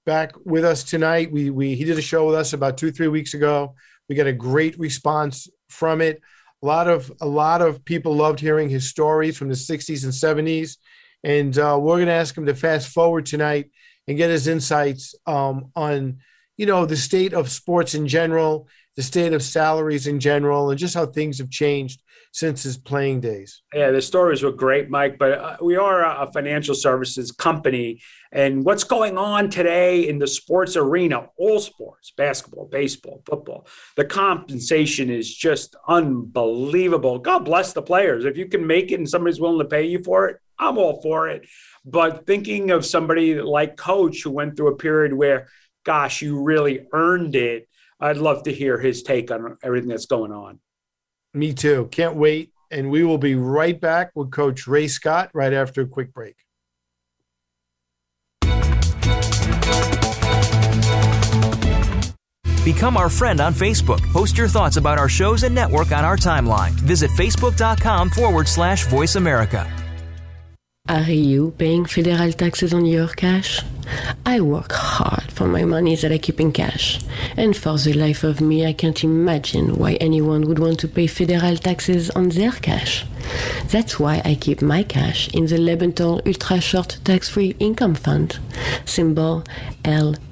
back 0.06 0.32
with 0.44 0.64
us 0.64 0.85
tonight. 0.85 1.30
We 1.30 1.50
we 1.50 1.75
he 1.75 1.85
did 1.85 1.99
a 1.99 2.02
show 2.02 2.26
with 2.26 2.37
us 2.37 2.52
about 2.52 2.78
two 2.78 2.92
three 2.92 3.08
weeks 3.08 3.35
ago. 3.35 3.75
We 4.08 4.14
got 4.14 4.28
a 4.28 4.32
great 4.32 4.78
response 4.78 5.49
from 5.68 6.00
it. 6.00 6.23
A 6.62 6.66
lot 6.66 6.88
of 6.88 7.12
a 7.20 7.26
lot 7.26 7.62
of 7.62 7.84
people 7.84 8.14
loved 8.14 8.40
hearing 8.40 8.68
his 8.68 8.88
stories 8.88 9.36
from 9.36 9.48
the 9.48 9.54
60s 9.54 10.04
and 10.04 10.12
70s, 10.12 10.76
and 11.22 11.56
uh, 11.58 11.78
we're 11.80 11.96
going 11.96 12.06
to 12.06 12.12
ask 12.12 12.36
him 12.36 12.46
to 12.46 12.54
fast 12.54 12.88
forward 12.88 13.26
tonight 13.26 13.70
and 14.08 14.16
get 14.16 14.30
his 14.30 14.46
insights 14.46 15.14
um, 15.26 15.70
on 15.76 16.18
you 16.56 16.66
know 16.66 16.86
the 16.86 16.96
state 16.96 17.34
of 17.34 17.50
sports 17.50 17.94
in 17.94 18.08
general, 18.08 18.68
the 18.96 19.02
state 19.02 19.32
of 19.32 19.42
salaries 19.42 20.06
in 20.06 20.18
general, 20.18 20.70
and 20.70 20.78
just 20.78 20.94
how 20.94 21.06
things 21.06 21.38
have 21.38 21.50
changed 21.50 22.02
since 22.33 22.62
his 22.62 22.76
playing 22.76 23.21
days. 23.21 23.62
Yeah, 23.75 23.90
the 23.90 24.02
stories 24.02 24.42
were 24.42 24.52
great, 24.52 24.90
Mike. 24.90 25.18
But 25.18 25.33
uh, 25.33 25.56
we 25.62 25.76
are 25.76 26.04
a 26.04 26.30
financial 26.33 26.75
services 26.75 27.33
company, 27.33 28.00
and 28.33 28.64
what's 28.64 28.85
going 28.85 29.16
on 29.16 29.49
today 29.49 30.09
in 30.09 30.18
the 30.18 30.26
sports 30.26 30.76
arena, 30.76 31.28
all 31.38 31.61
sports, 31.61 32.12
basketball, 32.16 32.66
baseball, 32.66 33.23
football, 33.26 33.66
the 33.97 34.04
compensation 34.04 35.11
is 35.11 35.35
just 35.35 35.76
unbelievable. 35.88 37.18
God 37.18 37.45
bless 37.45 37.73
the 37.73 37.83
players. 37.83 38.25
If 38.25 38.37
you 38.37 38.47
can 38.47 38.66
make 38.66 38.92
it 38.92 38.97
and 38.97 39.09
somebody's 39.09 39.40
willing 39.40 39.59
to 39.59 39.64
pay 39.64 39.87
you 39.87 40.02
for 40.02 40.28
it, 40.28 40.37
I'm 40.59 40.78
all 40.78 41.00
for 41.02 41.28
it. 41.28 41.47
But 41.85 42.26
thinking 42.26 42.71
of 42.71 42.85
somebody 42.85 43.40
like 43.40 43.76
Coach 43.76 44.23
who 44.23 44.30
went 44.30 44.56
through 44.56 44.73
a 44.73 44.76
period 44.76 45.12
where, 45.12 45.49
gosh, 45.85 46.23
you 46.23 46.42
really 46.42 46.87
earned 46.92 47.37
it. 47.37 47.68
I'd 48.00 48.18
love 48.18 48.42
to 48.42 48.52
hear 48.52 48.78
his 48.78 49.02
take 49.02 49.30
on 49.30 49.56
everything 49.62 49.88
that's 49.88 50.06
going 50.06 50.33
on. 50.33 50.59
Me 51.37 51.52
too. 51.52 51.88
Can't 51.93 52.16
wait. 52.16 52.50
And 52.71 52.90
we 52.90 53.05
will 53.05 53.19
be 53.19 53.35
right 53.35 53.78
back 53.78 54.11
with 54.14 54.31
Coach 54.31 54.66
Ray 54.66 54.88
Scott 54.88 55.31
right 55.35 55.52
after 55.52 55.83
a 55.83 55.87
quick 55.87 56.12
break. 56.12 56.37
Become 62.64 62.97
our 62.97 63.09
friend 63.09 63.40
on 63.40 63.55
Facebook. 63.55 64.00
Post 64.12 64.37
your 64.37 64.49
thoughts 64.49 64.76
about 64.76 64.99
our 64.99 65.09
shows 65.09 65.45
and 65.45 65.55
network 65.55 65.93
on 65.93 66.05
our 66.05 66.16
timeline. 66.16 66.71
Visit 66.71 67.12
facebook.com 67.12 68.11
forward 68.11 68.49
slash 68.49 68.87
voice 68.88 69.14
America. 69.14 69.86
Are 70.88 71.11
you 71.11 71.52
paying 71.59 71.85
federal 71.85 72.33
taxes 72.33 72.73
on 72.73 72.87
your 72.87 73.09
cash? 73.09 73.61
I 74.25 74.40
work 74.40 74.71
hard 74.71 75.33
for 75.33 75.49
my 75.49 75.64
money 75.64 75.97
that 75.97 76.12
I 76.12 76.19
keep 76.19 76.40
in 76.40 76.52
cash. 76.52 77.00
And 77.37 77.57
for 77.57 77.76
the 77.76 77.93
life 77.93 78.23
of 78.23 78.40
me, 78.40 78.64
I 78.64 78.73
can't 78.73 79.02
imagine 79.02 79.75
why 79.76 79.95
anyone 79.95 80.47
would 80.47 80.61
want 80.61 80.78
to 80.81 80.88
pay 80.88 81.09
federal 81.09 81.57
taxes 81.57 82.09
on 82.11 82.28
their 82.28 82.52
cash. 82.52 83.05
That's 83.66 83.99
why 83.99 84.23
I 84.25 84.37
keep 84.37 84.62
my 84.62 84.85
cash 84.85 85.28
in 85.35 85.47
the 85.47 85.57
Lebenthal 85.57 86.25
Ultra 86.25 86.61
Short 86.61 86.99
Tax 87.02 87.28
Free 87.28 87.57
Income 87.59 87.97
Fund, 87.97 88.38
symbol 88.85 89.43
LETAX, 89.83 90.23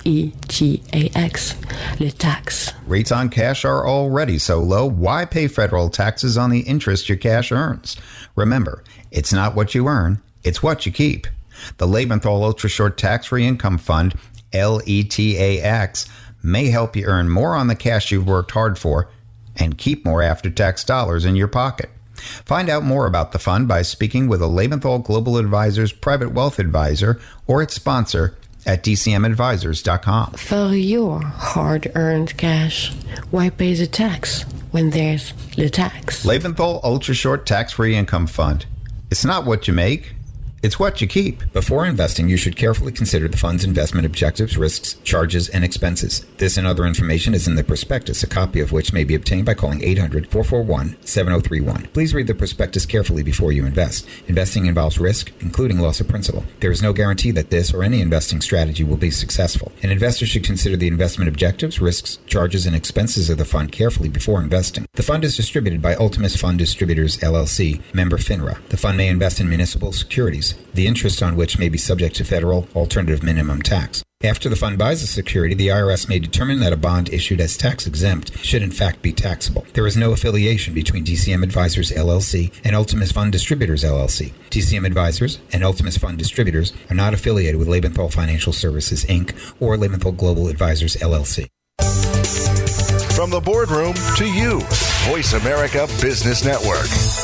le 1.99 2.11
tax. 2.13 2.73
Rates 2.87 3.11
on 3.11 3.29
cash 3.29 3.65
are 3.65 3.89
already 3.89 4.39
so 4.39 4.61
low, 4.61 4.87
why 4.87 5.25
pay 5.25 5.49
federal 5.49 5.89
taxes 5.91 6.39
on 6.39 6.51
the 6.51 6.61
interest 6.61 7.09
your 7.09 7.19
cash 7.19 7.51
earns? 7.51 7.97
Remember, 8.37 8.85
it's 9.11 9.33
not 9.33 9.57
what 9.57 9.75
you 9.75 9.89
earn, 9.89 10.23
it's 10.45 10.63
what 10.63 10.87
you 10.87 10.93
keep. 10.93 11.27
The 11.79 11.87
Lebenthal 11.87 12.43
Ultra 12.43 12.69
Short 12.69 12.99
Tax 12.99 13.27
Free 13.27 13.47
Income 13.47 13.79
Fund, 13.79 14.15
LETAX, 14.53 16.09
may 16.43 16.67
help 16.67 16.95
you 16.97 17.07
earn 17.07 17.29
more 17.29 17.55
on 17.55 17.69
the 17.69 17.75
cash 17.75 18.13
you've 18.13 18.27
worked 18.27 18.51
hard 18.51 18.79
for 18.79 19.09
and 19.57 19.79
keep 19.79 20.05
more 20.05 20.23
after 20.23 20.51
tax 20.51 20.85
dollars 20.85 21.25
in 21.25 21.37
your 21.37 21.49
pocket. 21.49 21.91
Find 22.17 22.69
out 22.69 22.83
more 22.83 23.07
about 23.07 23.33
the 23.33 23.39
fund 23.39 23.69
by 23.69 23.83
speaking 23.83 24.29
with 24.29 24.43
a 24.43 24.47
Lebenthal 24.47 25.03
Global 25.03 25.37
Advisors 25.37 25.93
private 25.93 26.33
wealth 26.33 26.59
advisor 26.59 27.21
or 27.47 27.63
its 27.63 27.75
sponsor 27.75 28.37
at 28.67 28.83
dcmadvisors.com. 28.83 30.33
For 30.33 30.75
your 30.75 31.21
hard 31.23 31.91
earned 31.95 32.37
cash, 32.37 32.93
why 33.31 33.51
pay 33.51 33.75
the 33.75 33.87
tax 33.87 34.43
when 34.71 34.91
there's 34.91 35.33
the 35.57 35.69
tax? 35.69 36.25
Lebenthal 36.25 36.83
Ultra 36.83 37.15
Short 37.15 37.47
Tax 37.47 37.73
Free 37.73 37.95
Income 37.95 38.29
Fund. 38.29 38.67
It's 39.11 39.25
not 39.25 39.45
what 39.45 39.69
you 39.69 39.75
make, 39.75 40.15
it's 40.65 40.79
what 40.79 41.03
you 41.03 41.07
keep. 41.07 41.53
Before 41.53 41.85
investing, 41.85 42.27
you 42.31 42.39
should 42.39 42.57
carefully 42.57 42.91
consider 42.91 43.29
the 43.29 43.37
fund's 43.37 43.65
investment 43.65 44.07
objectives, 44.07 44.57
risks, 44.57 44.95
charges, 45.05 45.51
and 45.51 45.63
expenses. 45.63 46.25
This 46.39 46.57
and 46.57 46.67
other 46.67 46.87
information 46.87 47.35
is 47.35 47.47
in 47.47 47.57
the 47.57 47.63
prospectus, 47.63 48.23
a 48.23 48.27
copy 48.27 48.61
of 48.61 48.73
which 48.73 48.91
may 48.91 49.05
be 49.05 49.15
obtained 49.15 49.45
by 49.45 49.53
calling 49.53 49.85
800 49.85 50.31
441 50.31 50.97
7031. 51.05 51.89
Please 51.93 52.15
read 52.15 52.29
the 52.29 52.35
prospectus 52.35 52.87
carefully 52.87 53.23
before 53.23 53.53
you 53.53 53.67
invest. 53.67 54.09
Investing 54.27 54.65
involves 54.65 54.99
risk, 54.99 55.33
including 55.41 55.81
loss 55.81 56.01
of 56.01 56.09
principal. 56.09 56.45
There 56.61 56.71
is 56.71 56.81
no 56.81 56.95
guarantee 56.95 57.31
that 57.33 57.51
this 57.51 57.75
or 57.75 57.85
any 57.85 58.01
investing 58.01 58.41
strategy 58.41 58.85
will 58.85 58.97
be 58.97 59.11
successful. 59.11 59.71
An 59.83 59.91
investor 59.91 60.25
should 60.25 60.45
consider 60.45 60.79
the 60.79 60.89
investment 60.89 61.29
objectives, 61.29 61.79
risks, 61.79 62.21
charges, 62.27 62.65
and 62.65 62.75
expenses 62.75 63.29
of 63.29 63.37
the 63.37 63.45
fund 63.45 63.71
carefully 63.71 64.09
before 64.09 64.41
investing. 64.41 64.87
The 64.95 65.03
fund 65.03 65.25
is 65.25 65.37
distributed 65.37 65.83
by 65.83 65.95
Ultimus 65.97 66.41
Fund 66.41 66.59
Distributors, 66.59 67.19
LLC, 67.19 67.83
member 67.93 68.17
FINRA. 68.17 68.67
The 68.69 68.79
fund 68.79 68.97
may 68.97 69.09
invest 69.09 69.41
in 69.41 69.49
municipal 69.51 69.93
securities 69.93 70.54
the 70.75 70.87
interest 70.87 71.23
on 71.23 71.37
which 71.37 71.59
may 71.59 71.69
be 71.69 71.79
subject 71.79 72.17
to 72.17 72.25
federal 72.25 72.69
alternative 72.75 73.23
minimum 73.23 73.63
tax. 73.63 74.03
After 74.25 74.49
the 74.49 74.57
fund 74.57 74.79
buys 74.79 75.03
a 75.03 75.07
security, 75.07 75.55
the 75.55 75.69
IRS 75.69 76.09
may 76.09 76.19
determine 76.19 76.61
that 76.61 76.73
a 76.73 76.79
bond 76.79 77.13
issued 77.13 77.41
as 77.41 77.59
tax 77.59 77.87
exempt 77.87 78.39
should 78.39 78.63
in 78.63 78.71
fact 78.71 79.03
be 79.03 79.13
taxable. 79.13 79.67
There 79.75 79.87
is 79.87 79.99
no 79.99 80.13
affiliation 80.13 80.73
between 80.73 81.05
DCM 81.05 81.43
Advisors 81.43 81.91
LLC 81.91 82.51
and 82.65 82.75
Ultimus 82.75 83.13
Fund 83.13 83.33
Distributors 83.33 83.85
LLC. 83.85 84.33
DCM 84.49 84.87
Advisors 84.87 85.41
and 85.53 85.63
Ultimus 85.63 85.99
Fund 85.99 86.17
Distributors 86.17 86.73
are 86.89 86.97
not 86.97 87.13
affiliated 87.13 87.57
with 87.57 87.69
Lebenthal 87.69 88.11
Financial 88.11 88.53
Services 88.53 89.05
Inc. 89.05 89.35
or 89.61 89.77
Lebenthal 89.77 90.17
Global 90.17 90.49
Advisors 90.49 90.97
LLC. 90.97 91.49
From 93.15 93.31
the 93.31 93.41
boardroom 93.41 93.95
to 94.17 94.25
you, 94.25 94.61
Voice 95.07 95.35
America 95.35 95.87
Business 96.01 96.45
Network. 96.45 97.24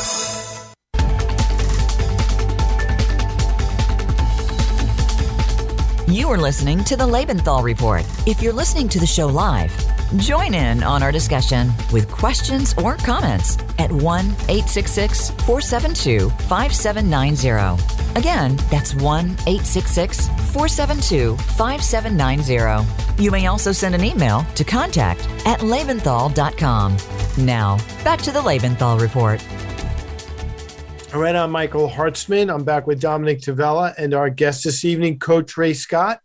You 6.11 6.29
are 6.29 6.37
listening 6.37 6.83
to 6.83 6.97
the 6.97 7.07
Lebenthal 7.07 7.63
Report. 7.63 8.05
If 8.27 8.41
you're 8.41 8.51
listening 8.51 8.89
to 8.89 8.99
the 8.99 9.05
show 9.05 9.27
live, 9.27 9.71
join 10.17 10.53
in 10.53 10.83
on 10.83 11.01
our 11.01 11.11
discussion 11.11 11.71
with 11.93 12.11
questions 12.11 12.73
or 12.73 12.97
comments 12.97 13.57
at 13.79 13.89
1 13.89 14.01
866 14.01 15.29
472 15.29 16.29
5790. 16.29 18.19
Again, 18.19 18.57
that's 18.69 18.93
1 18.93 19.25
866 19.47 20.27
472 20.51 21.37
5790. 21.37 23.23
You 23.23 23.31
may 23.31 23.47
also 23.47 23.71
send 23.71 23.95
an 23.95 24.03
email 24.03 24.45
to 24.55 24.65
contact 24.65 25.21
at 25.45 25.61
lebenthal.com. 25.61 26.97
Now, 27.37 27.77
back 28.03 28.19
to 28.23 28.33
the 28.33 28.41
Lebenthal 28.41 28.99
Report. 28.99 29.41
Right, 31.13 31.35
I'm 31.35 31.51
Michael 31.51 31.89
Hartzman. 31.89 32.51
I'm 32.51 32.63
back 32.63 32.87
with 32.87 33.01
Dominic 33.01 33.41
Tavella 33.41 33.93
and 33.97 34.13
our 34.13 34.29
guest 34.29 34.63
this 34.63 34.85
evening, 34.85 35.19
Coach 35.19 35.57
Ray 35.57 35.73
Scott. 35.73 36.21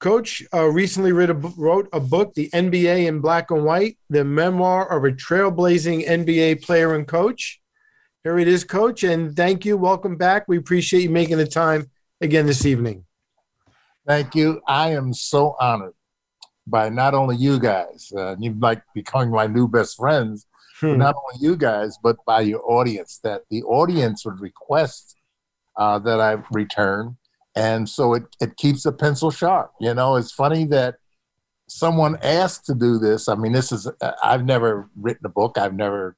Coach 0.00 0.42
uh, 0.52 0.64
recently 0.64 1.12
a, 1.12 1.34
wrote 1.34 1.88
a 1.92 2.00
book, 2.00 2.34
The 2.34 2.50
NBA 2.50 3.06
in 3.06 3.20
Black 3.20 3.52
and 3.52 3.64
White, 3.64 3.96
the 4.10 4.24
memoir 4.24 4.90
of 4.90 5.04
a 5.04 5.14
trailblazing 5.14 6.04
NBA 6.04 6.64
player 6.64 6.96
and 6.96 7.06
coach. 7.06 7.60
Here 8.24 8.40
it 8.40 8.48
is, 8.48 8.64
Coach, 8.64 9.04
and 9.04 9.36
thank 9.36 9.64
you. 9.64 9.76
Welcome 9.76 10.16
back. 10.16 10.46
We 10.48 10.58
appreciate 10.58 11.04
you 11.04 11.10
making 11.10 11.38
the 11.38 11.46
time 11.46 11.88
again 12.20 12.44
this 12.44 12.66
evening. 12.66 13.04
Thank 14.04 14.34
you. 14.34 14.60
I 14.66 14.94
am 14.94 15.14
so 15.14 15.54
honored 15.60 15.94
by 16.66 16.88
not 16.88 17.14
only 17.14 17.36
you 17.36 17.60
guys, 17.60 18.12
uh, 18.16 18.34
you 18.40 18.52
like 18.58 18.82
becoming 18.96 19.30
my 19.30 19.46
new 19.46 19.68
best 19.68 19.96
friends, 19.96 20.47
hmm. 20.80 20.96
not 20.96 21.14
only 21.14 21.44
you 21.44 21.56
guys, 21.56 21.96
but 22.02 22.16
by 22.26 22.40
your 22.40 22.62
audience, 22.70 23.20
that 23.24 23.42
the 23.50 23.62
audience 23.64 24.24
would 24.24 24.40
request 24.40 25.16
uh, 25.76 25.98
that 26.00 26.20
I 26.20 26.36
return. 26.52 27.16
And 27.56 27.88
so 27.88 28.14
it, 28.14 28.24
it 28.40 28.56
keeps 28.56 28.82
the 28.84 28.92
pencil 28.92 29.30
sharp. 29.30 29.72
You 29.80 29.94
know, 29.94 30.16
it's 30.16 30.32
funny 30.32 30.64
that 30.66 30.96
someone 31.68 32.18
asked 32.22 32.66
to 32.66 32.74
do 32.74 32.98
this. 32.98 33.28
I 33.28 33.34
mean, 33.34 33.52
this 33.52 33.72
is, 33.72 33.88
uh, 34.00 34.12
I've 34.22 34.44
never 34.44 34.88
written 34.96 35.26
a 35.26 35.30
book, 35.30 35.58
I've 35.58 35.74
never 35.74 36.16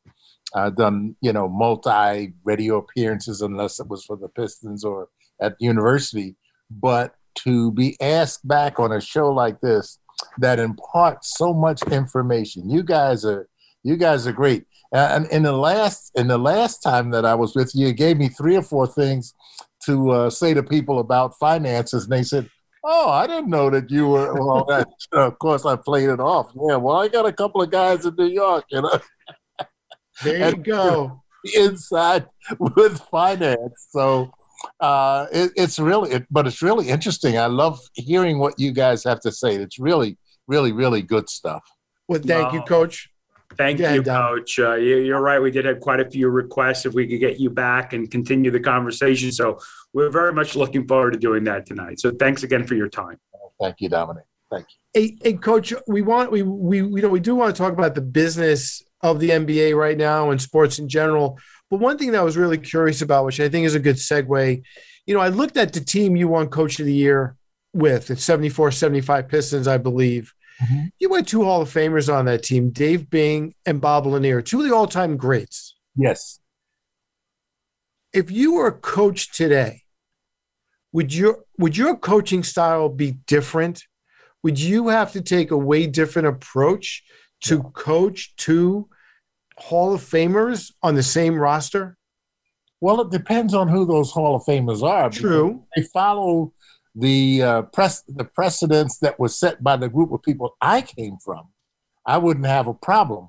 uh, 0.55 0.71
done, 0.71 1.17
you 1.21 1.33
know, 1.33 1.49
multi 1.49 2.35
radio 2.45 2.79
appearances 2.79 3.41
unless 3.41 3.81
it 3.81 3.89
was 3.89 4.05
for 4.05 4.17
the 4.17 4.29
Pistons 4.29 4.85
or 4.85 5.09
at 5.41 5.57
university. 5.61 6.37
But 6.71 7.15
to 7.37 7.73
be 7.73 8.01
asked 8.01 8.47
back 8.47 8.79
on 8.79 8.93
a 8.93 9.01
show 9.01 9.31
like 9.31 9.61
this 9.61 9.99
that 10.39 10.59
imparts 10.59 11.37
so 11.37 11.53
much 11.53 11.83
information, 11.91 12.69
you 12.69 12.83
guys 12.83 13.25
are 13.25 13.49
you 13.83 13.97
guys 13.97 14.27
are 14.27 14.33
great. 14.33 14.65
And 14.93 15.27
in 15.29 15.45
the 15.45 15.53
last 15.53 16.11
in 16.17 16.27
the 16.27 16.39
last 16.39 16.83
time 16.83 17.11
that 17.11 17.25
I 17.25 17.35
was 17.35 17.55
with 17.55 17.73
you, 17.75 17.89
you 17.89 17.93
gave 17.93 18.17
me 18.17 18.29
three 18.29 18.57
or 18.57 18.63
four 18.63 18.87
things 18.87 19.35
to 19.85 20.11
uh, 20.11 20.31
say 20.31 20.53
to 20.53 20.63
people 20.63 20.99
about 20.99 21.39
finances, 21.39 22.05
and 22.05 22.13
they 22.13 22.25
said, 22.25 22.49
"Oh, 22.85 23.09
I 23.09 23.27
didn't 23.27 23.51
know 23.51 23.71
that 23.71 23.91
you 23.91 24.09
were." 24.09 24.35
Well, 24.35 24.65
that, 24.69 24.89
of 25.13 25.39
course, 25.39 25.65
I 25.65 25.77
played 25.77 26.09
it 26.09 26.19
off. 26.19 26.51
Yeah, 26.55 26.77
well, 26.77 26.97
I 26.97 27.09
got 27.09 27.25
a 27.25 27.33
couple 27.33 27.63
of 27.63 27.71
guys 27.71 28.05
in 28.05 28.15
New 28.17 28.27
York, 28.27 28.65
you 28.71 28.83
know. 28.83 28.99
There 30.23 30.51
you 30.51 30.57
go. 30.57 31.23
Inside 31.55 32.27
with 32.59 33.01
finance, 33.11 33.87
so 33.89 34.31
uh, 34.81 35.27
it, 35.33 35.53
it's 35.57 35.79
really, 35.79 36.11
it, 36.11 36.27
but 36.31 36.47
it's 36.47 36.63
really 36.63 36.89
interesting. 36.89 37.39
I 37.39 37.47
love 37.47 37.81
hearing 37.95 38.39
what 38.39 38.59
you 38.59 38.73
guys 38.73 39.05
have 39.05 39.21
to 39.21 39.33
say. 39.33 39.55
It's 39.55 39.79
really, 39.79 40.19
really, 40.47 40.73
really 40.73 41.03
good 41.03 41.31
stuff. 41.31 41.63
Well, 42.09 42.21
thank 42.23 42.53
you, 42.53 42.61
Coach. 42.63 43.10
Thank 43.57 43.81
yeah, 43.81 43.95
you, 43.95 44.03
Coach. 44.03 44.59
Uh, 44.59 44.75
you, 44.75 45.15
are 45.15 45.21
right. 45.21 45.41
We 45.41 45.51
did 45.51 45.65
have 45.65 45.81
quite 45.81 46.01
a 46.01 46.09
few 46.09 46.29
requests 46.29 46.87
if 46.87 46.95
we 46.95 47.07
could 47.07 47.19
get 47.19 47.41
you 47.41 47.51
back 47.51 47.93
and 47.93 48.11
continue 48.11 48.51
the 48.51 48.61
conversation. 48.61 49.33
So 49.33 49.59
we're 49.93 50.11
very 50.11 50.33
much 50.33 50.55
looking 50.55 50.87
forward 50.87 51.13
to 51.15 51.19
doing 51.19 51.45
that 51.45 51.67
tonight. 51.67 52.01
So 52.01 52.13
thanks 52.13 52.43
again 52.43 52.65
for 52.65 52.75
your 52.75 52.89
time. 52.89 53.19
Thank 53.61 53.81
you, 53.81 53.89
Dominic. 53.89 54.25
Thank 54.51 54.67
you. 54.71 55.01
Hey, 55.01 55.17
hey, 55.23 55.33
Coach. 55.35 55.73
We 55.87 56.03
want 56.03 56.31
we 56.31 56.43
we 56.43 56.79
you 56.79 57.03
know 57.03 57.09
we 57.09 57.21
do 57.21 57.35
want 57.35 57.55
to 57.55 57.61
talk 57.61 57.73
about 57.73 57.95
the 57.95 58.01
business 58.01 58.83
of 59.03 59.21
the 59.21 59.31
NBA 59.31 59.77
right 59.77 59.97
now 59.97 60.31
and 60.31 60.41
sports 60.41 60.79
in 60.79 60.89
general. 60.89 61.39
But 61.71 61.81
one 61.81 61.99
thing 61.99 62.13
that 62.13 62.21
I 62.21 62.25
was 62.25 62.37
really 62.37 62.59
curious 62.59 63.03
about, 63.03 63.25
which 63.25 63.41
I 63.41 63.49
think 63.49 63.67
is 63.67 63.75
a 63.75 63.81
good 63.81 63.97
segue, 63.97 64.63
you 65.07 65.15
know, 65.15 65.21
I 65.21 65.29
looked 65.29 65.57
at 65.57 65.73
the 65.73 65.81
team 65.81 66.17
you 66.17 66.29
won 66.29 66.49
Coach 66.49 66.81
of 66.81 66.87
the 66.87 66.95
Year 66.95 67.37
with. 67.73 68.11
It's 68.11 68.25
74 68.25 68.73
75 68.73 69.29
Pistons, 69.29 69.69
I 69.69 69.79
believe. 69.79 70.35
Mm-hmm. 70.63 70.87
You 70.99 71.15
had 71.15 71.27
two 71.27 71.45
Hall 71.45 71.63
of 71.63 71.73
Famers 71.73 72.13
on 72.13 72.27
that 72.27 72.43
team, 72.43 72.71
Dave 72.71 73.09
Bing 73.09 73.55
and 73.65 73.81
Bob 73.81 74.07
Lanier, 74.07 74.43
two 74.43 74.61
of 74.61 74.69
the 74.69 74.75
all 74.75 74.87
time 74.87 75.17
greats. 75.17 75.75
Yes. 75.97 76.39
If 78.13 78.31
you 78.31 78.55
were 78.55 78.67
a 78.67 78.73
coach 78.73 79.33
today, 79.33 79.83
would 80.93 81.15
your 81.15 81.45
would 81.59 81.77
your 81.77 81.97
coaching 81.97 82.43
style 82.43 82.89
be 82.89 83.13
different? 83.27 83.85
Would 84.43 84.59
you 84.59 84.89
have 84.89 85.13
to 85.13 85.21
take 85.21 85.51
a 85.51 85.57
way 85.57 85.87
different 85.87 86.29
approach 86.29 87.05
to 87.43 87.57
yeah. 87.57 87.71
coach 87.75 88.35
two 88.37 88.89
Hall 89.57 89.95
of 89.95 90.01
Famers 90.01 90.73
on 90.83 90.95
the 90.95 91.03
same 91.03 91.37
roster? 91.37 91.97
Well, 92.81 93.03
it 93.03 93.11
depends 93.11 93.55
on 93.55 93.69
who 93.69 93.87
those 93.87 94.11
Hall 94.11 94.35
of 94.35 94.43
Famers 94.45 94.83
are. 94.83 95.11
True. 95.11 95.65
They 95.77 95.83
follow 95.83 96.55
the 96.95 97.43
uh, 97.43 97.63
press 97.63 98.03
the 98.09 98.25
precedents 98.25 98.99
that 98.99 99.19
was 99.19 99.39
set 99.39 99.63
by 99.63 99.77
the 99.77 99.89
group 99.89 100.13
of 100.13 100.23
people 100.23 100.57
I 100.61 100.83
came 100.83 101.19
from. 101.25 101.49
I 102.07 102.19
wouldn't 102.19 102.47
have 102.47 102.67
a 102.67 102.75
problem. 102.75 103.29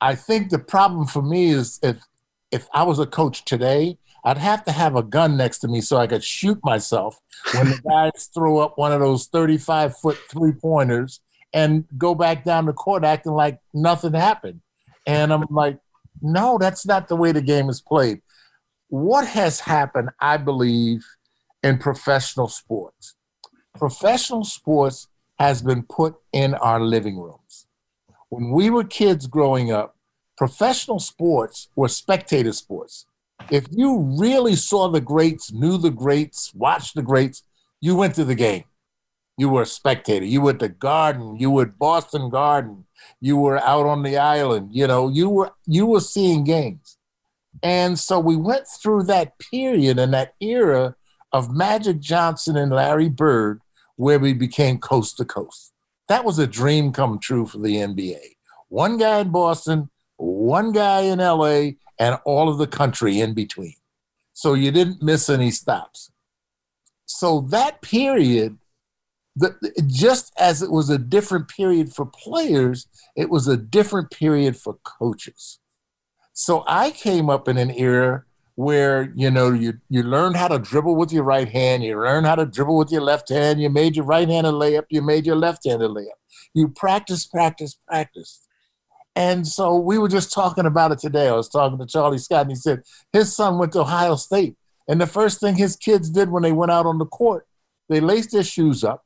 I 0.00 0.14
think 0.14 0.50
the 0.50 0.58
problem 0.58 1.06
for 1.06 1.22
me 1.22 1.50
is 1.50 1.78
if 1.82 2.02
if 2.50 2.68
I 2.72 2.82
was 2.82 2.98
a 2.98 3.06
coach 3.06 3.44
today, 3.44 3.98
I'd 4.24 4.38
have 4.38 4.64
to 4.64 4.72
have 4.72 4.96
a 4.96 5.02
gun 5.02 5.36
next 5.36 5.58
to 5.60 5.68
me 5.68 5.80
so 5.80 5.96
I 5.96 6.06
could 6.06 6.24
shoot 6.24 6.58
myself 6.64 7.18
when 7.54 7.70
the 7.70 7.80
guys 7.88 8.28
throw 8.34 8.58
up 8.58 8.76
one 8.76 8.92
of 8.92 9.00
those 9.00 9.26
35 9.28 9.96
foot 9.96 10.18
three 10.30 10.52
pointers 10.52 11.20
and 11.52 11.84
go 11.96 12.14
back 12.14 12.44
down 12.44 12.66
the 12.66 12.72
court 12.72 13.04
acting 13.04 13.32
like 13.32 13.58
nothing 13.72 14.14
happened. 14.14 14.60
And 15.06 15.32
I'm 15.32 15.46
like, 15.50 15.78
no, 16.22 16.58
that's 16.58 16.86
not 16.86 17.08
the 17.08 17.16
way 17.16 17.32
the 17.32 17.40
game 17.40 17.68
is 17.68 17.80
played. 17.80 18.20
What 18.88 19.26
has 19.26 19.60
happened, 19.60 20.10
I 20.20 20.36
believe, 20.36 21.04
in 21.62 21.78
professional 21.78 22.48
sports? 22.48 23.14
Professional 23.76 24.44
sports 24.44 25.08
has 25.38 25.62
been 25.62 25.82
put 25.82 26.16
in 26.32 26.54
our 26.54 26.80
living 26.80 27.18
rooms. 27.18 27.66
When 28.28 28.50
we 28.50 28.70
were 28.70 28.84
kids 28.84 29.26
growing 29.26 29.72
up, 29.72 29.96
professional 30.36 31.00
sports 31.00 31.68
were 31.74 31.88
spectator 31.88 32.52
sports. 32.52 33.06
If 33.50 33.66
you 33.70 33.98
really 34.18 34.54
saw 34.54 34.88
the 34.88 35.00
greats, 35.00 35.52
knew 35.52 35.78
the 35.78 35.90
greats, 35.90 36.54
watched 36.54 36.94
the 36.94 37.02
greats, 37.02 37.42
you 37.80 37.96
went 37.96 38.14
to 38.16 38.24
the 38.24 38.34
game. 38.34 38.64
You 39.38 39.48
were 39.48 39.62
a 39.62 39.66
spectator. 39.66 40.26
You 40.26 40.42
were 40.42 40.50
at 40.50 40.58
the 40.58 40.68
garden. 40.68 41.36
You 41.36 41.50
were 41.50 41.62
at 41.62 41.78
Boston 41.78 42.28
Garden. 42.28 42.84
You 43.20 43.38
were 43.38 43.58
out 43.58 43.86
on 43.86 44.02
the 44.02 44.18
island. 44.18 44.68
You 44.72 44.86
know, 44.86 45.08
you 45.08 45.30
were 45.30 45.52
you 45.66 45.86
were 45.86 46.00
seeing 46.00 46.44
games. 46.44 46.98
And 47.62 47.98
so 47.98 48.20
we 48.20 48.36
went 48.36 48.66
through 48.68 49.04
that 49.04 49.38
period 49.38 49.98
and 49.98 50.12
that 50.12 50.34
era 50.40 50.94
of 51.32 51.54
Magic 51.54 52.00
Johnson 52.00 52.56
and 52.56 52.72
Larry 52.72 53.08
Bird, 53.08 53.60
where 53.96 54.18
we 54.18 54.32
became 54.32 54.78
coast 54.78 55.16
to 55.18 55.24
coast. 55.24 55.72
That 56.08 56.24
was 56.24 56.38
a 56.38 56.46
dream 56.46 56.92
come 56.92 57.18
true 57.18 57.46
for 57.46 57.58
the 57.58 57.76
NBA. 57.76 58.20
One 58.68 58.96
guy 58.96 59.20
in 59.20 59.30
Boston, 59.30 59.90
one 60.16 60.72
guy 60.72 61.02
in 61.02 61.18
LA, 61.18 61.72
and 61.98 62.18
all 62.24 62.48
of 62.48 62.58
the 62.58 62.66
country 62.66 63.20
in 63.20 63.34
between. 63.34 63.74
So 64.32 64.54
you 64.54 64.70
didn't 64.70 65.02
miss 65.02 65.28
any 65.28 65.50
stops. 65.50 66.10
So 67.06 67.42
that 67.50 67.82
period 67.82 68.58
the, 69.36 69.84
just 69.86 70.32
as 70.38 70.62
it 70.62 70.70
was 70.70 70.90
a 70.90 70.98
different 70.98 71.48
period 71.48 71.94
for 71.94 72.06
players, 72.06 72.86
it 73.16 73.30
was 73.30 73.48
a 73.48 73.56
different 73.56 74.10
period 74.10 74.56
for 74.56 74.78
coaches. 74.82 75.58
So 76.32 76.64
I 76.66 76.90
came 76.90 77.30
up 77.30 77.48
in 77.48 77.56
an 77.56 77.70
era 77.70 78.24
where 78.54 79.12
you 79.14 79.30
know 79.30 79.52
you 79.52 79.74
you 79.88 80.02
learned 80.02 80.36
how 80.36 80.48
to 80.48 80.58
dribble 80.58 80.96
with 80.96 81.12
your 81.12 81.24
right 81.24 81.48
hand, 81.48 81.82
you 81.82 82.00
learned 82.00 82.26
how 82.26 82.34
to 82.34 82.46
dribble 82.46 82.76
with 82.76 82.90
your 82.90 83.02
left 83.02 83.28
hand, 83.28 83.60
you 83.60 83.70
made 83.70 83.96
your 83.96 84.04
right-handed 84.04 84.54
layup, 84.54 84.84
you 84.90 85.02
made 85.02 85.26
your 85.26 85.36
left-handed 85.36 85.90
layup. 85.90 86.18
You 86.54 86.68
practice, 86.68 87.26
practice, 87.26 87.78
practice. 87.86 88.46
And 89.16 89.46
so 89.46 89.76
we 89.76 89.98
were 89.98 90.08
just 90.08 90.32
talking 90.32 90.66
about 90.66 90.92
it 90.92 90.98
today. 90.98 91.28
I 91.28 91.32
was 91.32 91.48
talking 91.48 91.78
to 91.78 91.86
Charlie 91.86 92.18
Scott, 92.18 92.42
and 92.42 92.50
he 92.50 92.56
said 92.56 92.82
his 93.12 93.34
son 93.34 93.58
went 93.58 93.72
to 93.72 93.80
Ohio 93.80 94.16
State, 94.16 94.56
and 94.88 95.00
the 95.00 95.06
first 95.06 95.40
thing 95.40 95.56
his 95.56 95.76
kids 95.76 96.10
did 96.10 96.30
when 96.30 96.42
they 96.42 96.52
went 96.52 96.72
out 96.72 96.86
on 96.86 96.98
the 96.98 97.06
court, 97.06 97.46
they 97.88 98.00
laced 98.00 98.32
their 98.32 98.44
shoes 98.44 98.84
up, 98.84 99.04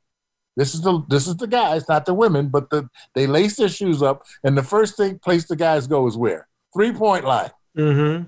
this 0.57 0.73
is 0.73 0.81
the 0.81 1.03
this 1.09 1.27
is 1.27 1.35
the 1.35 1.47
guys, 1.47 1.87
not 1.89 2.05
the 2.05 2.13
women, 2.13 2.47
but 2.47 2.69
the 2.69 2.89
they 3.13 3.27
lace 3.27 3.57
their 3.57 3.69
shoes 3.69 4.01
up, 4.01 4.23
and 4.43 4.57
the 4.57 4.63
first 4.63 4.95
thing 4.95 5.19
place 5.19 5.45
the 5.45 5.55
guys 5.55 5.87
go 5.87 6.07
is 6.07 6.17
where 6.17 6.47
three 6.73 6.93
point 6.93 7.25
line. 7.25 7.51
Mm-hmm. 7.77 8.27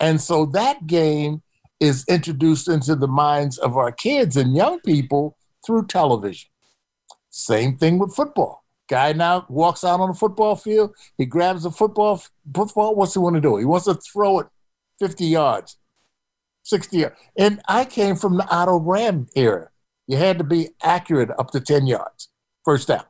And 0.00 0.20
so 0.20 0.46
that 0.46 0.86
game 0.86 1.42
is 1.80 2.04
introduced 2.08 2.68
into 2.68 2.94
the 2.94 3.08
minds 3.08 3.58
of 3.58 3.76
our 3.76 3.92
kids 3.92 4.36
and 4.36 4.56
young 4.56 4.80
people 4.80 5.36
through 5.64 5.86
television. 5.86 6.50
Same 7.30 7.76
thing 7.76 7.98
with 7.98 8.14
football. 8.14 8.64
Guy 8.88 9.12
now 9.12 9.44
walks 9.48 9.84
out 9.84 10.00
on 10.00 10.08
the 10.08 10.14
football 10.14 10.56
field. 10.56 10.94
He 11.18 11.26
grabs 11.26 11.64
a 11.64 11.70
football. 11.70 12.22
Football. 12.54 12.94
What's 12.94 13.14
he 13.14 13.20
want 13.20 13.34
to 13.34 13.40
do? 13.40 13.56
He 13.56 13.64
wants 13.64 13.84
to 13.84 13.94
throw 13.94 14.40
it 14.40 14.46
50 14.98 15.26
yards, 15.26 15.76
60 16.64 16.96
yards. 16.96 17.16
And 17.36 17.60
I 17.68 17.84
came 17.84 18.16
from 18.16 18.38
the 18.38 18.48
Otto 18.48 18.80
Graham 18.80 19.26
era. 19.36 19.68
You 20.06 20.16
had 20.16 20.38
to 20.38 20.44
be 20.44 20.70
accurate 20.82 21.30
up 21.38 21.50
to 21.50 21.60
10 21.60 21.86
yards, 21.86 22.28
first 22.64 22.88
down. 22.88 23.04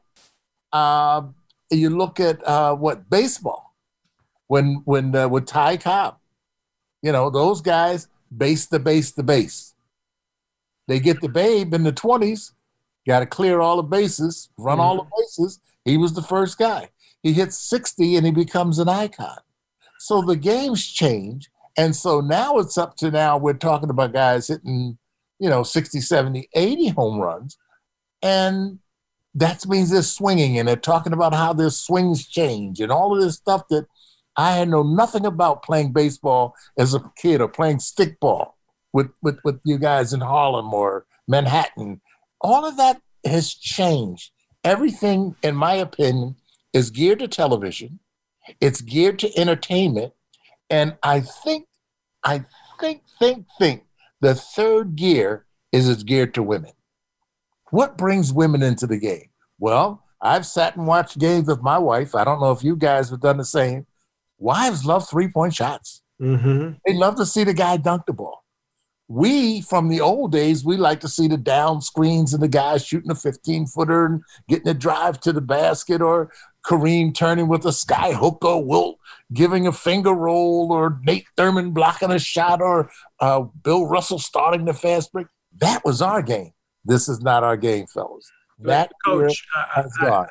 Uh, 0.72 1.22
you 1.70 1.90
look 1.90 2.18
at 2.18 2.46
uh, 2.46 2.74
what 2.74 3.08
baseball, 3.08 3.76
when 4.48 4.82
when 4.84 5.14
uh, 5.14 5.28
with 5.28 5.46
Ty 5.46 5.76
Cobb, 5.76 6.16
you 7.02 7.12
know 7.12 7.30
those 7.30 7.60
guys 7.60 8.08
base 8.36 8.66
the 8.66 8.78
base 8.78 9.12
the 9.12 9.22
base. 9.22 9.74
They 10.86 11.00
get 11.00 11.20
the 11.20 11.28
babe 11.28 11.74
in 11.74 11.82
the 11.82 11.92
twenties, 11.92 12.52
got 13.06 13.20
to 13.20 13.26
clear 13.26 13.60
all 13.60 13.76
the 13.76 13.82
bases, 13.82 14.48
run 14.56 14.74
mm-hmm. 14.74 14.80
all 14.80 14.96
the 14.96 15.02
mm-hmm. 15.02 15.20
bases. 15.20 15.60
He 15.84 15.96
was 15.96 16.14
the 16.14 16.22
first 16.22 16.58
guy. 16.58 16.90
He 17.22 17.32
hits 17.32 17.58
sixty 17.58 18.16
and 18.16 18.24
he 18.24 18.32
becomes 18.32 18.78
an 18.78 18.88
icon. 18.88 19.38
So 19.98 20.22
the 20.22 20.36
games 20.36 20.86
change, 20.86 21.50
and 21.76 21.94
so 21.94 22.20
now 22.20 22.58
it's 22.58 22.78
up 22.78 22.96
to 22.98 23.10
now 23.10 23.36
we're 23.36 23.54
talking 23.54 23.90
about 23.90 24.12
guys 24.12 24.48
hitting 24.48 24.98
you 25.38 25.48
know, 25.48 25.62
60, 25.62 26.00
70, 26.00 26.48
80 26.54 26.88
home 26.88 27.20
runs. 27.20 27.56
And 28.22 28.78
that 29.34 29.66
means 29.66 29.90
they're 29.90 30.02
swinging 30.02 30.58
and 30.58 30.68
they're 30.68 30.76
talking 30.76 31.12
about 31.12 31.34
how 31.34 31.52
their 31.52 31.70
swings 31.70 32.26
change 32.26 32.80
and 32.80 32.90
all 32.90 33.14
of 33.14 33.22
this 33.22 33.36
stuff 33.36 33.68
that 33.68 33.86
I 34.38 34.52
had 34.52 34.68
know 34.68 34.84
nothing 34.84 35.26
about 35.26 35.64
playing 35.64 35.92
baseball 35.92 36.54
as 36.78 36.94
a 36.94 37.02
kid 37.16 37.40
or 37.40 37.48
playing 37.48 37.78
stickball 37.78 38.52
with, 38.92 39.08
with, 39.20 39.40
with 39.44 39.60
you 39.64 39.78
guys 39.78 40.12
in 40.12 40.20
Harlem 40.20 40.72
or 40.72 41.06
Manhattan. 41.26 42.00
All 42.40 42.64
of 42.64 42.76
that 42.76 43.02
has 43.26 43.52
changed. 43.52 44.30
Everything, 44.62 45.34
in 45.42 45.56
my 45.56 45.74
opinion, 45.74 46.36
is 46.72 46.90
geared 46.90 47.18
to 47.18 47.26
television. 47.26 47.98
It's 48.60 48.80
geared 48.80 49.18
to 49.18 49.38
entertainment. 49.38 50.12
And 50.70 50.96
I 51.02 51.20
think, 51.20 51.66
I 52.22 52.44
think, 52.78 53.02
think, 53.18 53.46
think 53.58 53.82
the 54.20 54.36
third 54.36 54.94
gear 54.94 55.46
is 55.72 55.88
it's 55.88 56.04
geared 56.04 56.32
to 56.34 56.44
women. 56.44 56.72
What 57.70 57.98
brings 57.98 58.32
women 58.32 58.62
into 58.62 58.86
the 58.86 58.98
game? 58.98 59.30
Well, 59.58 60.04
I've 60.20 60.46
sat 60.46 60.76
and 60.76 60.86
watched 60.86 61.18
games 61.18 61.48
with 61.48 61.60
my 61.60 61.78
wife. 61.78 62.14
I 62.14 62.22
don't 62.22 62.40
know 62.40 62.52
if 62.52 62.62
you 62.62 62.76
guys 62.76 63.10
have 63.10 63.20
done 63.20 63.36
the 63.36 63.44
same. 63.44 63.86
Wives 64.38 64.84
love 64.84 65.08
three 65.08 65.28
point 65.28 65.54
shots. 65.54 66.02
Mm-hmm. 66.20 66.72
They 66.86 66.94
love 66.94 67.16
to 67.16 67.26
see 67.26 67.44
the 67.44 67.54
guy 67.54 67.76
dunk 67.76 68.06
the 68.06 68.12
ball. 68.12 68.44
We, 69.10 69.62
from 69.62 69.88
the 69.88 70.02
old 70.02 70.32
days, 70.32 70.64
we 70.64 70.76
like 70.76 71.00
to 71.00 71.08
see 71.08 71.28
the 71.28 71.38
down 71.38 71.80
screens 71.80 72.34
and 72.34 72.42
the 72.42 72.48
guy 72.48 72.76
shooting 72.76 73.10
a 73.10 73.14
15 73.14 73.66
footer 73.66 74.04
and 74.04 74.22
getting 74.48 74.68
a 74.68 74.74
drive 74.74 75.18
to 75.20 75.32
the 75.32 75.40
basket, 75.40 76.02
or 76.02 76.30
Kareem 76.66 77.14
turning 77.14 77.48
with 77.48 77.64
a 77.64 77.72
sky 77.72 78.12
hook, 78.12 78.44
or 78.44 78.62
Wilt 78.62 78.98
giving 79.32 79.66
a 79.66 79.72
finger 79.72 80.12
roll, 80.12 80.70
or 80.70 81.00
Nate 81.04 81.24
Thurmond 81.38 81.72
blocking 81.72 82.10
a 82.10 82.18
shot, 82.18 82.60
or 82.60 82.90
uh, 83.20 83.40
Bill 83.62 83.86
Russell 83.86 84.18
starting 84.18 84.66
the 84.66 84.74
fast 84.74 85.10
break. 85.10 85.28
That 85.56 85.82
was 85.86 86.02
our 86.02 86.20
game. 86.20 86.52
This 86.84 87.08
is 87.08 87.22
not 87.22 87.42
our 87.42 87.56
game, 87.56 87.86
fellas. 87.86 88.30
That 88.58 88.92
coach 89.06 89.46
has 89.74 89.90
I. 90.00 90.06
I, 90.06 90.26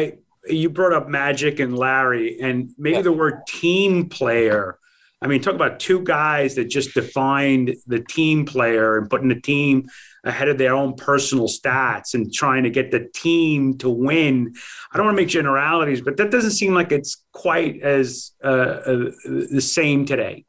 I, 0.00 0.12
you 0.50 0.70
brought 0.70 0.92
up 0.92 1.08
Magic 1.08 1.60
and 1.60 1.76
Larry, 1.76 2.40
and 2.40 2.70
maybe 2.78 2.96
yeah. 2.96 3.02
the 3.02 3.12
word 3.12 3.40
team 3.46 4.08
player. 4.08 4.78
I 5.20 5.26
mean, 5.26 5.40
talk 5.40 5.54
about 5.54 5.80
two 5.80 6.02
guys 6.02 6.54
that 6.54 6.66
just 6.66 6.94
defined 6.94 7.74
the 7.86 8.00
team 8.00 8.44
player 8.46 8.98
and 8.98 9.10
putting 9.10 9.28
the 9.28 9.40
team 9.40 9.88
ahead 10.24 10.48
of 10.48 10.58
their 10.58 10.74
own 10.74 10.94
personal 10.94 11.48
stats 11.48 12.14
and 12.14 12.32
trying 12.32 12.62
to 12.62 12.70
get 12.70 12.90
the 12.90 13.08
team 13.14 13.76
to 13.78 13.88
win. 13.88 14.54
I 14.92 14.96
don't 14.96 15.06
want 15.06 15.16
to 15.16 15.22
make 15.22 15.28
generalities, 15.28 16.00
but 16.00 16.16
that 16.18 16.30
doesn't 16.30 16.52
seem 16.52 16.72
like 16.72 16.92
it's 16.92 17.24
quite 17.32 17.82
as 17.82 18.32
uh, 18.44 18.46
uh, 18.46 19.10
the 19.24 19.60
same 19.60 20.04
today. 20.04 20.44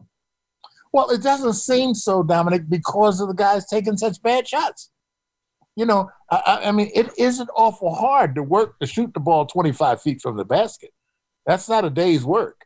Well, 0.91 1.09
it 1.09 1.21
doesn't 1.21 1.53
seem 1.53 1.93
so, 1.93 2.23
Dominic, 2.23 2.69
because 2.69 3.21
of 3.21 3.27
the 3.27 3.35
guys 3.35 3.67
taking 3.67 3.97
such 3.97 4.21
bad 4.21 4.47
shots. 4.47 4.91
You 5.75 5.85
know, 5.85 6.09
I, 6.29 6.61
I 6.65 6.71
mean, 6.71 6.91
it 6.93 7.09
isn't 7.17 7.49
awful 7.55 7.93
hard 7.93 8.35
to 8.35 8.43
work 8.43 8.79
to 8.79 8.87
shoot 8.87 9.13
the 9.13 9.19
ball 9.19 9.45
25 9.45 10.01
feet 10.01 10.21
from 10.21 10.37
the 10.37 10.45
basket. 10.45 10.91
That's 11.45 11.69
not 11.69 11.85
a 11.85 11.89
day's 11.89 12.25
work. 12.25 12.65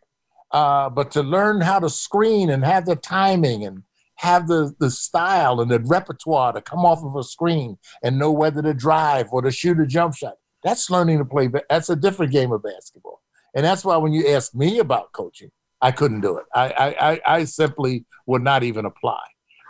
Uh, 0.51 0.89
but 0.89 1.11
to 1.11 1.23
learn 1.23 1.61
how 1.61 1.79
to 1.79 1.89
screen 1.89 2.49
and 2.49 2.63
have 2.63 2.85
the 2.85 2.95
timing 2.95 3.65
and 3.65 3.83
have 4.15 4.47
the, 4.47 4.73
the 4.79 4.91
style 4.91 5.59
and 5.59 5.71
the 5.71 5.79
repertoire 5.79 6.53
to 6.53 6.61
come 6.61 6.85
off 6.85 7.03
of 7.03 7.15
a 7.15 7.23
screen 7.23 7.77
and 8.03 8.19
know 8.19 8.31
whether 8.31 8.61
to 8.61 8.73
drive 8.73 9.27
or 9.31 9.41
to 9.41 9.51
shoot 9.51 9.79
a 9.79 9.87
jump 9.87 10.15
shot, 10.15 10.35
that's 10.63 10.89
learning 10.89 11.17
to 11.17 11.25
play. 11.25 11.49
That's 11.69 11.89
a 11.89 11.95
different 11.95 12.31
game 12.31 12.51
of 12.51 12.63
basketball. 12.63 13.21
And 13.55 13.65
that's 13.65 13.83
why 13.83 13.97
when 13.97 14.13
you 14.13 14.27
ask 14.29 14.53
me 14.53 14.79
about 14.79 15.11
coaching, 15.11 15.51
I 15.81 15.91
couldn't 15.91 16.21
do 16.21 16.37
it. 16.37 16.45
I, 16.53 16.95
I, 17.25 17.35
I 17.35 17.43
simply 17.43 18.05
would 18.25 18.43
not 18.43 18.63
even 18.63 18.85
apply 18.85 19.21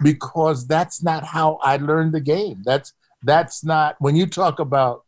because 0.03 0.67
that's 0.67 1.01
not 1.01 1.23
how 1.23 1.59
I 1.63 1.77
learned 1.77 2.13
the 2.13 2.21
game. 2.21 2.61
That's 2.65 2.93
that's 3.23 3.63
not 3.63 3.95
when 3.99 4.15
you 4.15 4.27
talk 4.27 4.59
about 4.59 5.05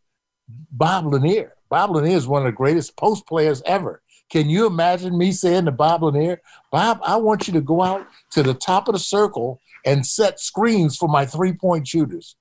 Bob 0.71 1.05
Lanier. 1.11 1.53
Bob 1.69 1.91
Lanier 1.91 2.15
is 2.15 2.27
one 2.27 2.41
of 2.43 2.45
the 2.45 2.51
greatest 2.51 2.95
post 2.97 3.27
players 3.27 3.61
ever. 3.65 4.01
Can 4.29 4.49
you 4.49 4.65
imagine 4.65 5.17
me 5.17 5.31
saying 5.31 5.65
to 5.65 5.71
Bob 5.71 6.03
Lanier, 6.03 6.41
Bob, 6.71 6.99
I 7.03 7.17
want 7.17 7.47
you 7.47 7.53
to 7.53 7.61
go 7.61 7.81
out 7.81 8.07
to 8.31 8.43
the 8.43 8.53
top 8.53 8.87
of 8.87 8.93
the 8.93 8.99
circle 8.99 9.59
and 9.85 10.05
set 10.05 10.39
screens 10.39 10.97
for 10.97 11.07
my 11.07 11.25
three 11.25 11.53
point 11.53 11.87
shooters? 11.87 12.35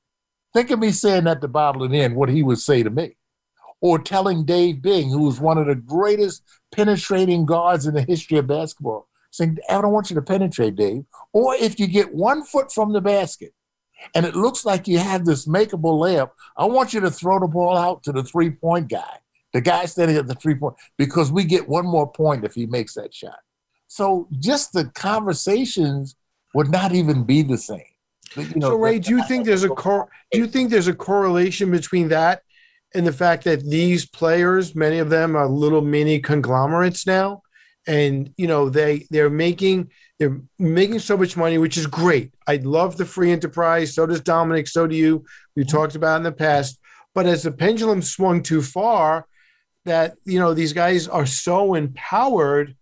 Think 0.54 0.70
of 0.70 0.78
me 0.78 0.92
saying 0.92 1.24
that 1.24 1.40
to 1.40 1.48
Bob 1.48 1.76
Lanier 1.76 2.04
and 2.04 2.16
what 2.16 2.28
he 2.28 2.42
would 2.42 2.58
say 2.58 2.82
to 2.82 2.90
me. 2.90 3.16
or 3.84 3.98
telling 3.98 4.46
Dave 4.46 4.80
Bing, 4.80 5.10
who 5.10 5.24
was 5.24 5.38
one 5.40 5.58
of 5.58 5.66
the 5.66 5.74
greatest 5.74 6.42
penetrating 6.74 7.44
guards 7.44 7.87
in 7.87 7.92
the 7.92 8.00
history 8.00 8.38
of 8.38 8.46
basketball, 8.46 9.08
saying, 9.30 9.58
I 9.68 9.82
don't 9.82 9.92
want 9.92 10.08
you 10.08 10.14
to 10.16 10.22
penetrate, 10.22 10.76
Dave. 10.76 11.04
Or 11.34 11.54
if 11.54 11.78
you 11.78 11.87
get 11.87 12.14
one 12.14 12.44
foot 12.44 12.72
from 12.72 12.94
the 12.94 13.02
basket 13.02 13.52
and 14.14 14.26
it 14.26 14.34
looks 14.34 14.64
like 14.64 14.88
you 14.88 14.98
have 14.98 15.24
this 15.24 15.46
makeable 15.46 15.98
layup, 16.00 16.30
I 16.56 16.66
want 16.66 16.92
you 16.92 17.00
to 17.00 17.10
throw 17.10 17.38
the 17.40 17.46
ball 17.46 17.76
out 17.76 18.02
to 18.04 18.12
the 18.12 18.22
three 18.22 18.50
point 18.50 18.88
guy, 18.88 19.18
the 19.52 19.60
guy 19.60 19.86
standing 19.86 20.16
at 20.16 20.26
the 20.26 20.34
three 20.34 20.54
point, 20.54 20.76
because 20.98 21.32
we 21.32 21.44
get 21.44 21.68
one 21.68 21.86
more 21.86 22.10
point 22.10 22.44
if 22.44 22.54
he 22.54 22.66
makes 22.66 22.94
that 22.94 23.14
shot. 23.14 23.38
So 23.86 24.28
just 24.38 24.72
the 24.72 24.86
conversations 24.94 26.16
would 26.54 26.70
not 26.70 26.92
even 26.92 27.24
be 27.24 27.42
the 27.42 27.58
same. 27.58 27.82
You 28.36 28.46
know, 28.56 28.70
so 28.70 28.76
Ray, 28.76 28.98
do 28.98 29.10
you 29.10 29.22
think 29.24 29.44
there's 29.44 29.64
a 29.64 29.68
cor- 29.68 30.08
do 30.32 30.38
you 30.38 30.46
think 30.46 30.70
there's 30.70 30.88
a 30.88 30.94
correlation 30.94 31.70
between 31.70 32.08
that 32.08 32.42
and 32.94 33.06
the 33.06 33.12
fact 33.12 33.44
that 33.44 33.64
these 33.64 34.06
players, 34.06 34.74
many 34.74 34.98
of 34.98 35.10
them 35.10 35.36
are 35.36 35.48
little 35.48 35.82
mini 35.82 36.20
conglomerates 36.20 37.06
now, 37.06 37.42
and 37.86 38.32
you 38.36 38.46
know 38.46 38.68
they 38.68 39.06
they're 39.10 39.30
making 39.30 39.90
they're 40.18 40.40
making 40.59 41.00
so 41.00 41.16
much 41.16 41.37
money, 41.37 41.59
which 41.59 41.77
is 41.77 41.87
great. 41.87 42.33
I 42.46 42.57
love 42.57 42.96
the 42.96 43.05
free 43.05 43.33
enterprise. 43.33 43.94
So 43.94 44.07
does 44.07 44.20
Dominic. 44.20 44.68
So 44.68 44.87
do 44.87 44.94
you. 44.94 45.24
We 45.57 45.62
mm-hmm. 45.62 45.77
talked 45.77 45.96
about 45.96 46.18
in 46.18 46.22
the 46.22 46.33
past. 46.33 46.79
But 47.14 47.27
as 47.27 47.42
the 47.42 47.53
pendulum 47.53 48.03
swung 48.03 48.42
too 48.42 48.62
far, 48.62 49.27
that 49.85 50.14
you 50.24 50.38
know 50.38 50.55
these 50.55 50.72
guys 50.72 51.09
are 51.09 51.27
so 51.27 51.74
empowered 51.74 52.77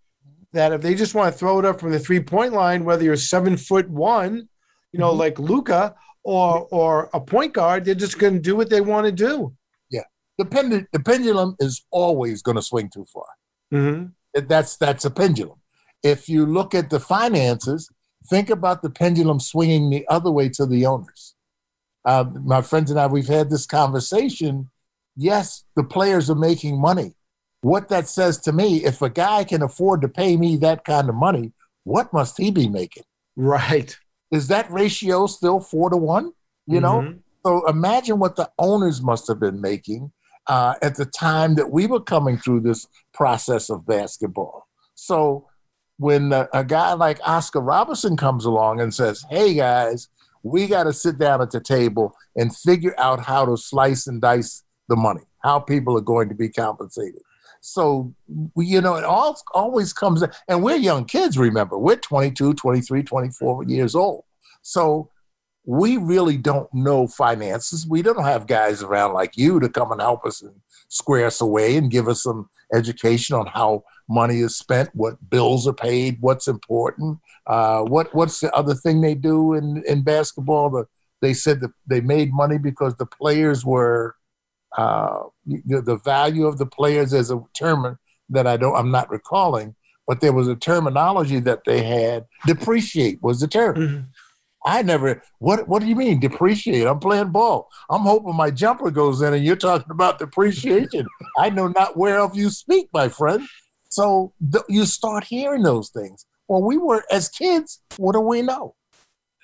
that 0.52 0.72
if 0.72 0.82
they 0.82 0.94
just 0.94 1.14
want 1.14 1.32
to 1.32 1.38
throw 1.38 1.58
it 1.58 1.64
up 1.64 1.80
from 1.80 1.90
the 1.90 1.98
three 1.98 2.20
point 2.20 2.52
line, 2.52 2.84
whether 2.84 3.04
you're 3.04 3.16
seven 3.16 3.56
foot 3.56 3.88
one, 3.88 4.48
you 4.92 4.98
know, 4.98 5.10
mm-hmm. 5.10 5.20
like 5.20 5.38
Luka 5.38 5.94
or 6.24 6.68
or 6.70 7.10
a 7.12 7.20
point 7.20 7.54
guard, 7.54 7.84
they're 7.84 7.94
just 7.94 8.18
going 8.18 8.34
to 8.34 8.40
do 8.40 8.56
what 8.56 8.70
they 8.70 8.80
want 8.80 9.06
to 9.06 9.12
do. 9.12 9.54
Yeah, 9.90 10.04
the 10.38 10.44
pendulum 10.44 10.86
the 10.92 11.00
pendulum 11.00 11.56
is 11.58 11.84
always 11.90 12.42
going 12.42 12.56
to 12.56 12.62
swing 12.62 12.90
too 12.92 13.06
far. 13.12 13.26
Mm-hmm. 13.72 14.46
That's 14.46 14.76
that's 14.76 15.04
a 15.04 15.10
pendulum. 15.10 15.61
If 16.02 16.28
you 16.28 16.46
look 16.46 16.74
at 16.74 16.90
the 16.90 17.00
finances, 17.00 17.90
think 18.28 18.50
about 18.50 18.82
the 18.82 18.90
pendulum 18.90 19.40
swinging 19.40 19.90
the 19.90 20.06
other 20.08 20.30
way 20.30 20.48
to 20.50 20.66
the 20.66 20.86
owners. 20.86 21.34
Uh, 22.04 22.24
my 22.44 22.62
friends 22.62 22.90
and 22.90 22.98
I, 22.98 23.06
we've 23.06 23.28
had 23.28 23.50
this 23.50 23.66
conversation. 23.66 24.70
Yes, 25.16 25.64
the 25.76 25.84
players 25.84 26.28
are 26.30 26.34
making 26.34 26.80
money. 26.80 27.14
What 27.60 27.88
that 27.90 28.08
says 28.08 28.38
to 28.40 28.52
me, 28.52 28.84
if 28.84 29.02
a 29.02 29.10
guy 29.10 29.44
can 29.44 29.62
afford 29.62 30.00
to 30.02 30.08
pay 30.08 30.36
me 30.36 30.56
that 30.56 30.84
kind 30.84 31.08
of 31.08 31.14
money, 31.14 31.52
what 31.84 32.12
must 32.12 32.38
he 32.38 32.50
be 32.50 32.68
making? 32.68 33.04
Right. 33.36 33.96
Is 34.32 34.48
that 34.48 34.70
ratio 34.70 35.26
still 35.26 35.60
four 35.60 35.90
to 35.90 35.96
one? 35.96 36.32
You 36.66 36.80
know? 36.80 37.00
Mm-hmm. 37.00 37.18
So 37.44 37.66
imagine 37.68 38.18
what 38.18 38.36
the 38.36 38.50
owners 38.58 39.02
must 39.02 39.28
have 39.28 39.40
been 39.40 39.60
making 39.60 40.12
uh, 40.46 40.74
at 40.82 40.96
the 40.96 41.06
time 41.06 41.54
that 41.56 41.70
we 41.70 41.86
were 41.86 42.00
coming 42.00 42.36
through 42.36 42.60
this 42.60 42.86
process 43.12 43.70
of 43.70 43.86
basketball. 43.86 44.66
So 44.94 45.48
when 46.02 46.32
a, 46.32 46.48
a 46.52 46.64
guy 46.64 46.92
like 46.94 47.20
Oscar 47.24 47.60
Robertson 47.60 48.16
comes 48.16 48.44
along 48.44 48.80
and 48.80 48.92
says, 48.92 49.24
hey 49.30 49.54
guys, 49.54 50.08
we 50.42 50.66
got 50.66 50.84
to 50.84 50.92
sit 50.92 51.16
down 51.16 51.40
at 51.40 51.52
the 51.52 51.60
table 51.60 52.12
and 52.34 52.54
figure 52.54 52.94
out 52.98 53.20
how 53.20 53.46
to 53.46 53.56
slice 53.56 54.08
and 54.08 54.20
dice 54.20 54.64
the 54.88 54.96
money, 54.96 55.22
how 55.44 55.60
people 55.60 55.96
are 55.96 56.02
going 56.02 56.28
to 56.28 56.34
be 56.34 56.48
compensated. 56.48 57.22
So, 57.60 58.12
you 58.56 58.80
know, 58.80 58.96
it 58.96 59.04
all 59.04 59.40
always 59.54 59.92
comes, 59.92 60.24
and 60.48 60.64
we're 60.64 60.74
young 60.74 61.04
kids, 61.04 61.38
remember, 61.38 61.78
we're 61.78 61.94
22, 61.94 62.54
23, 62.54 63.04
24 63.04 63.64
years 63.64 63.94
old. 63.94 64.24
So 64.62 65.08
we 65.64 65.96
really 65.98 66.36
don't 66.36 66.72
know 66.74 67.06
finances. 67.06 67.86
We 67.86 68.02
don't 68.02 68.24
have 68.24 68.48
guys 68.48 68.82
around 68.82 69.12
like 69.12 69.36
you 69.36 69.60
to 69.60 69.68
come 69.68 69.92
and 69.92 70.00
help 70.00 70.26
us 70.26 70.42
and 70.42 70.54
square 70.88 71.26
us 71.26 71.40
away 71.40 71.76
and 71.76 71.92
give 71.92 72.08
us 72.08 72.24
some 72.24 72.50
education 72.74 73.36
on 73.36 73.46
how 73.46 73.84
money 74.12 74.40
is 74.40 74.56
spent, 74.56 74.90
what 74.94 75.30
bills 75.30 75.66
are 75.66 75.72
paid, 75.72 76.18
what's 76.20 76.48
important. 76.48 77.18
Uh, 77.46 77.82
what 77.82 78.14
what's 78.14 78.40
the 78.40 78.52
other 78.54 78.74
thing 78.74 79.00
they 79.00 79.14
do 79.14 79.54
in 79.54 79.82
in 79.86 80.02
basketball? 80.02 80.70
The, 80.70 80.86
they 81.20 81.34
said 81.34 81.60
that 81.60 81.70
they 81.86 82.00
made 82.00 82.32
money 82.32 82.58
because 82.58 82.96
the 82.96 83.06
players 83.06 83.64
were 83.64 84.16
uh, 84.76 85.20
the 85.46 86.00
value 86.04 86.46
of 86.46 86.58
the 86.58 86.66
players 86.66 87.12
as 87.12 87.30
a 87.30 87.42
term 87.54 87.98
that 88.28 88.46
I 88.46 88.56
don't 88.56 88.76
I'm 88.76 88.90
not 88.90 89.10
recalling, 89.10 89.74
but 90.06 90.20
there 90.20 90.32
was 90.32 90.48
a 90.48 90.56
terminology 90.56 91.40
that 91.40 91.64
they 91.64 91.82
had. 91.82 92.26
Depreciate 92.46 93.22
was 93.22 93.40
the 93.40 93.48
term. 93.48 93.76
Mm-hmm. 93.76 94.00
I 94.64 94.82
never. 94.82 95.22
What 95.38 95.68
What 95.68 95.82
do 95.82 95.88
you 95.88 95.96
mean 95.96 96.20
depreciate? 96.20 96.86
I'm 96.86 97.00
playing 97.00 97.30
ball. 97.30 97.68
I'm 97.90 98.02
hoping 98.02 98.36
my 98.36 98.50
jumper 98.50 98.90
goes 98.90 99.20
in, 99.20 99.34
and 99.34 99.44
you're 99.44 99.56
talking 99.56 99.90
about 99.90 100.18
depreciation. 100.18 101.06
I 101.38 101.50
know 101.50 101.68
not 101.68 101.96
whereof 101.96 102.36
you 102.36 102.50
speak, 102.50 102.88
my 102.92 103.08
friend. 103.08 103.46
So 103.92 104.32
th- 104.50 104.64
you 104.70 104.86
start 104.86 105.24
hearing 105.24 105.62
those 105.62 105.90
things. 105.90 106.24
Well, 106.48 106.62
we 106.62 106.78
were 106.78 107.04
as 107.10 107.28
kids. 107.28 107.82
What 107.98 108.12
do 108.14 108.20
we 108.20 108.40
know? 108.40 108.74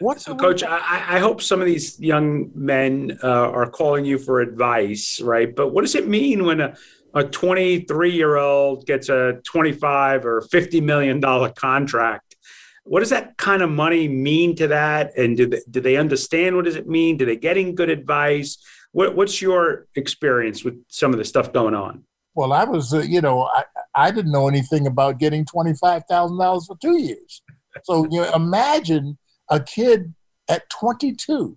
What 0.00 0.20
so, 0.20 0.34
Coach, 0.34 0.62
I, 0.62 1.16
I, 1.16 1.18
hope 1.18 1.42
some 1.42 1.60
of 1.60 1.66
these 1.66 2.00
young 2.00 2.50
men 2.54 3.18
uh, 3.22 3.26
are 3.26 3.68
calling 3.68 4.04
you 4.04 4.16
for 4.16 4.40
advice, 4.40 5.20
right? 5.20 5.54
But 5.54 5.74
what 5.74 5.82
does 5.82 5.96
it 5.96 6.06
mean 6.06 6.44
when 6.44 6.60
a 6.60 6.76
a 7.14 7.24
23 7.24 8.12
year 8.12 8.36
old 8.36 8.86
gets 8.86 9.08
a 9.08 9.40
25 9.44 10.24
or 10.24 10.42
50 10.42 10.80
million 10.82 11.20
dollar 11.20 11.50
contract 11.50 12.36
what 12.84 13.00
does 13.00 13.10
that 13.10 13.36
kind 13.36 13.62
of 13.62 13.70
money 13.70 14.08
mean 14.08 14.54
to 14.56 14.68
that 14.68 15.16
and 15.16 15.36
do 15.36 15.46
they, 15.46 15.60
do 15.70 15.80
they 15.80 15.96
understand 15.96 16.54
what 16.54 16.66
does 16.66 16.76
it 16.76 16.86
mean 16.86 17.16
do 17.16 17.24
they 17.24 17.36
getting 17.36 17.74
good 17.74 17.88
advice 17.88 18.58
what, 18.92 19.16
what's 19.16 19.40
your 19.40 19.86
experience 19.94 20.64
with 20.64 20.74
some 20.88 21.12
of 21.12 21.18
the 21.18 21.24
stuff 21.24 21.50
going 21.52 21.74
on 21.74 22.04
well 22.34 22.52
i 22.52 22.64
was 22.64 22.92
uh, 22.92 23.00
you 23.00 23.22
know 23.22 23.48
I, 23.54 23.64
I 23.98 24.10
didn't 24.10 24.32
know 24.32 24.48
anything 24.48 24.86
about 24.86 25.18
getting 25.18 25.44
$25000 25.44 26.66
for 26.66 26.76
two 26.80 26.98
years 26.98 27.42
so 27.84 28.04
you 28.10 28.22
know, 28.22 28.32
imagine 28.34 29.18
a 29.50 29.60
kid 29.60 30.14
at 30.48 30.68
22 30.70 31.56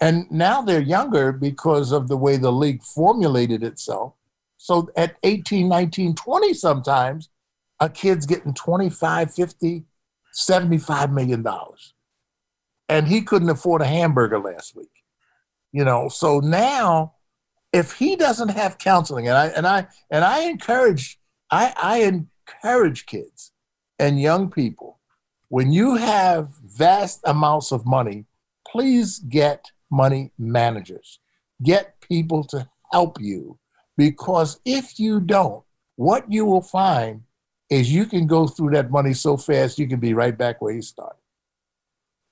and 0.00 0.30
now 0.30 0.62
they're 0.62 0.80
younger 0.80 1.32
because 1.32 1.92
of 1.92 2.08
the 2.08 2.16
way 2.16 2.36
the 2.36 2.52
league 2.52 2.82
formulated 2.82 3.62
itself 3.62 4.14
so 4.56 4.90
at 4.96 5.16
18 5.22 5.68
19 5.68 6.14
20 6.14 6.54
sometimes 6.54 7.28
a 7.80 7.88
kid's 7.88 8.26
getting 8.26 8.54
25 8.54 9.34
50 9.34 9.84
$75 10.32 11.12
million. 11.12 11.46
And 12.88 13.08
he 13.08 13.22
couldn't 13.22 13.50
afford 13.50 13.82
a 13.82 13.86
hamburger 13.86 14.38
last 14.38 14.76
week. 14.76 14.88
You 15.72 15.84
know, 15.84 16.08
so 16.08 16.40
now 16.40 17.14
if 17.72 17.92
he 17.92 18.16
doesn't 18.16 18.50
have 18.50 18.76
counseling, 18.76 19.28
and 19.28 19.36
I 19.36 19.46
and 19.48 19.66
I 19.66 19.86
and 20.10 20.22
I 20.22 20.42
encourage, 20.42 21.18
I, 21.52 21.74
I 21.76 21.98
encourage 22.04 23.04
kids 23.06 23.52
and 23.98 24.20
young 24.20 24.50
people, 24.50 24.98
when 25.48 25.70
you 25.70 25.96
have 25.96 26.48
vast 26.64 27.20
amounts 27.24 27.72
of 27.72 27.84
money, 27.84 28.24
please 28.66 29.18
get 29.18 29.70
money 29.90 30.32
managers. 30.38 31.20
Get 31.62 32.00
people 32.00 32.42
to 32.44 32.66
help 32.90 33.20
you. 33.20 33.58
Because 33.98 34.60
if 34.64 34.98
you 34.98 35.20
don't, 35.20 35.62
what 35.96 36.24
you 36.32 36.46
will 36.46 36.62
find 36.62 37.22
is 37.68 37.92
you 37.92 38.06
can 38.06 38.26
go 38.26 38.46
through 38.46 38.70
that 38.70 38.90
money 38.90 39.12
so 39.12 39.36
fast 39.36 39.78
you 39.78 39.86
can 39.86 40.00
be 40.00 40.14
right 40.14 40.36
back 40.36 40.62
where 40.62 40.74
you 40.74 40.82
started. 40.82 41.20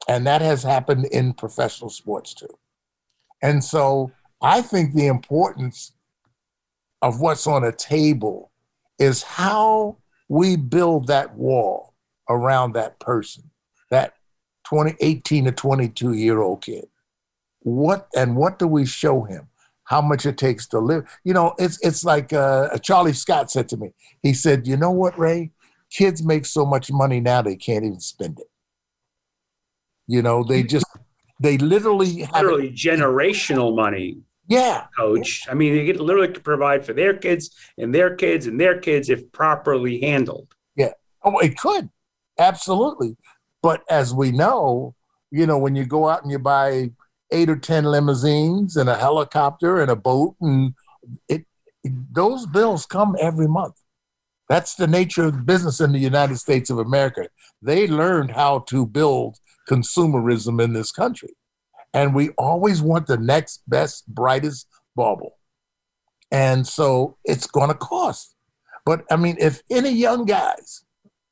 And 0.09 0.27
that 0.27 0.41
has 0.41 0.63
happened 0.63 1.05
in 1.13 1.35
professional 1.35 1.91
sports 1.91 2.33
too. 2.33 2.59
And 3.43 3.63
so 3.63 4.11
I 4.41 4.63
think 4.63 4.95
the 4.95 5.07
importance 5.09 5.93
of 7.03 7.21
what's 7.21 7.47
on 7.47 7.65
a 7.65 7.73
table 7.73 8.50
is 9.01 9.23
how 9.25 9.97
we 10.29 10.55
build 10.55 11.09
that 11.09 11.35
wall 11.35 11.95
around 12.29 12.75
that 12.75 13.01
person, 13.01 13.51
that 13.91 14.15
20, 14.67 14.95
18 15.01 15.47
to 15.47 15.53
22 15.53 16.13
year 16.13 16.41
old 16.41 16.63
kid. 16.63 16.87
What 17.61 18.09
and 18.15 18.37
what 18.37 18.59
do 18.61 18.69
we 18.69 18.87
show 18.87 19.25
him? 19.25 19.49
how 19.91 20.01
much 20.01 20.25
it 20.25 20.39
takes 20.39 20.69
to 20.69 20.79
live. 20.79 21.05
You 21.25 21.35
know, 21.35 21.53
it's 21.59 21.85
it's 21.85 22.05
like 22.05 22.33
uh, 22.33 22.79
Charlie 22.79 23.13
Scott 23.13 23.51
said 23.51 23.69
to 23.71 23.77
me. 23.77 23.93
He 24.23 24.33
said, 24.35 24.67
"You 24.67 24.77
know 24.77 24.93
what, 24.93 25.19
Ray? 25.19 25.51
Kids 25.91 26.23
make 26.23 26.47
so 26.47 26.65
much 26.65 26.93
money 26.93 27.19
now 27.19 27.43
they 27.43 27.57
can't 27.57 27.85
even 27.85 27.99
spend 27.99 28.39
it. 28.39 28.47
You 30.07 30.23
know, 30.23 30.45
they 30.45 30.63
just 30.63 30.87
they 31.41 31.59
literally 31.59 32.29
literally 32.33 32.71
generational 32.71 33.75
money. 33.75 34.19
Yeah, 34.51 34.87
coach. 34.99 35.47
I 35.49 35.55
mean, 35.55 35.75
they 35.75 35.87
get 35.87 36.01
literally 36.01 36.33
to 36.33 36.41
provide 36.41 36.85
for 36.85 36.93
their 36.93 37.15
kids 37.15 37.51
and 37.79 37.95
their 37.95 38.15
kids 38.15 38.47
and 38.47 38.61
their 38.61 38.79
kids 38.79 39.09
if 39.09 39.33
properly 39.33 40.01
handled. 40.01 40.49
Yeah. 40.77 40.93
Oh, 41.25 41.39
it 41.39 41.57
could 41.57 41.89
absolutely. 42.39 43.17
But 43.63 43.83
as 43.89 44.13
we 44.13 44.33
know, 44.33 44.95
you 45.31 45.47
know, 45.47 45.57
when 45.57 45.77
you 45.77 45.87
go 45.87 46.09
out 46.09 46.23
and 46.23 46.31
you 46.31 46.39
buy 46.39 46.91
eight 47.33 47.49
or 47.49 47.57
ten 47.57 47.85
limousines 47.85 48.77
and 48.77 48.89
a 48.89 48.97
helicopter 48.97 49.81
and 49.81 49.91
a 49.91 49.97
boat 49.97 50.35
and 50.41 50.75
it, 51.29 51.45
it, 51.85 51.93
those 52.13 52.47
bills 52.47 52.87
come 52.87 53.17
every 53.21 53.47
month 53.47 53.75
that's 54.49 54.75
the 54.75 54.87
nature 54.87 55.25
of 55.25 55.47
business 55.47 55.81
in 55.81 55.93
the 55.93 55.99
united 55.99 56.37
states 56.37 56.71
of 56.71 56.79
america 56.79 57.29
they 57.63 57.87
learned 57.87 58.31
how 58.33 58.59
to 58.61 58.87
build 58.87 59.39
consumerism 59.69 60.63
in 60.63 60.73
this 60.73 60.91
country 60.91 61.31
and 61.94 62.14
we 62.14 62.31
always 62.38 62.83
want 62.83 63.07
the 63.07 63.16
next 63.18 63.62
best 63.68 64.07
brightest 64.09 64.66
bauble 64.96 65.37
And 66.31 66.66
so 66.66 67.16
it's 67.24 67.46
going 67.46 67.68
to 67.68 67.74
cost. 67.74 68.35
But 68.85 69.05
I 69.11 69.16
mean, 69.16 69.37
if 69.40 69.62
any 69.70 69.90
young 69.90 70.24
guys 70.24 70.85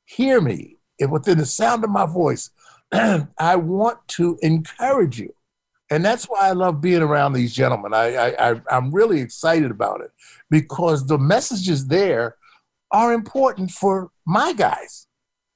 hear 0.05 0.41
me 0.41 0.77
if 0.97 1.09
within 1.09 1.37
the 1.37 1.45
sound 1.45 1.83
of 1.83 1.89
my 1.89 2.05
voice, 2.05 2.49
I 2.91 3.55
want 3.55 3.99
to 4.09 4.37
encourage 4.41 5.19
you. 5.19 5.33
And 5.89 6.03
that's 6.05 6.25
why 6.25 6.41
I 6.41 6.51
love 6.51 6.81
being 6.81 7.01
around 7.01 7.33
these 7.33 7.53
gentlemen. 7.53 7.93
I, 7.93 8.15
I, 8.15 8.51
I, 8.51 8.61
I'm 8.69 8.91
really 8.91 9.21
excited 9.21 9.71
about 9.71 10.01
it 10.01 10.11
because 10.49 11.07
the 11.07 11.17
messages 11.17 11.87
there 11.87 12.35
are 12.91 13.13
important 13.13 13.71
for 13.71 14.11
my 14.25 14.53
guys, 14.53 15.07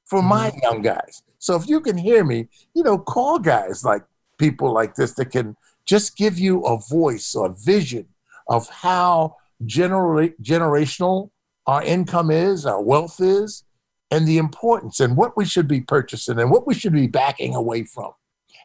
for 0.05 0.23
my 0.23 0.51
Mhm. 0.51 0.61
young 0.63 0.81
guys. 0.81 1.21
So 1.39 1.55
if 1.55 1.67
you 1.67 1.81
can 1.81 1.97
hear 1.97 2.23
me, 2.23 2.47
you 2.73 2.83
know, 2.83 2.97
call 2.97 3.39
guys 3.39 3.83
like 3.83 4.03
people 4.37 4.71
like 4.71 4.95
this 4.95 5.13
that 5.13 5.31
can 5.31 5.55
just 5.85 6.17
give 6.17 6.39
you 6.39 6.61
a 6.61 6.79
voice 6.89 7.35
or 7.35 7.55
vision 7.63 8.07
of 8.47 8.67
how 8.69 9.35
genera- 9.65 10.29
generational 10.41 11.29
our 11.65 11.83
income 11.83 12.29
is, 12.29 12.65
our 12.65 12.81
wealth 12.81 13.19
is, 13.19 13.63
and 14.11 14.27
the 14.27 14.37
importance 14.37 14.99
and 14.99 15.17
what 15.17 15.35
we 15.35 15.45
should 15.45 15.67
be 15.67 15.81
purchasing 15.81 16.39
and 16.39 16.51
what 16.51 16.67
we 16.67 16.73
should 16.73 16.93
be 16.93 17.07
backing 17.07 17.55
away 17.55 17.83
from 17.83 18.11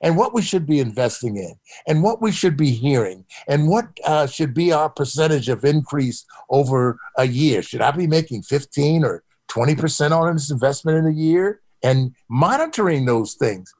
and 0.02 0.16
what 0.16 0.34
we 0.34 0.42
should 0.42 0.66
be 0.66 0.78
investing 0.78 1.36
in 1.36 1.54
and 1.86 2.02
what 2.02 2.20
we 2.20 2.30
should 2.30 2.56
be 2.56 2.70
hearing 2.70 3.24
and 3.48 3.68
what 3.68 3.86
uh, 4.04 4.26
should 4.26 4.52
be 4.52 4.72
our 4.72 4.88
percentage 4.90 5.48
of 5.48 5.64
increase 5.64 6.24
over 6.50 6.98
a 7.16 7.26
year. 7.26 7.62
Should 7.62 7.80
I 7.80 7.90
be 7.92 8.06
making 8.06 8.42
15 8.42 9.04
or 9.04 9.22
20% 9.48 10.10
on 10.10 10.34
this 10.34 10.50
investment 10.50 10.98
in 10.98 11.06
a 11.06 11.16
year 11.16 11.60
and 11.82 12.14
monitoring 12.28 13.06
those 13.06 13.34
things? 13.34 13.72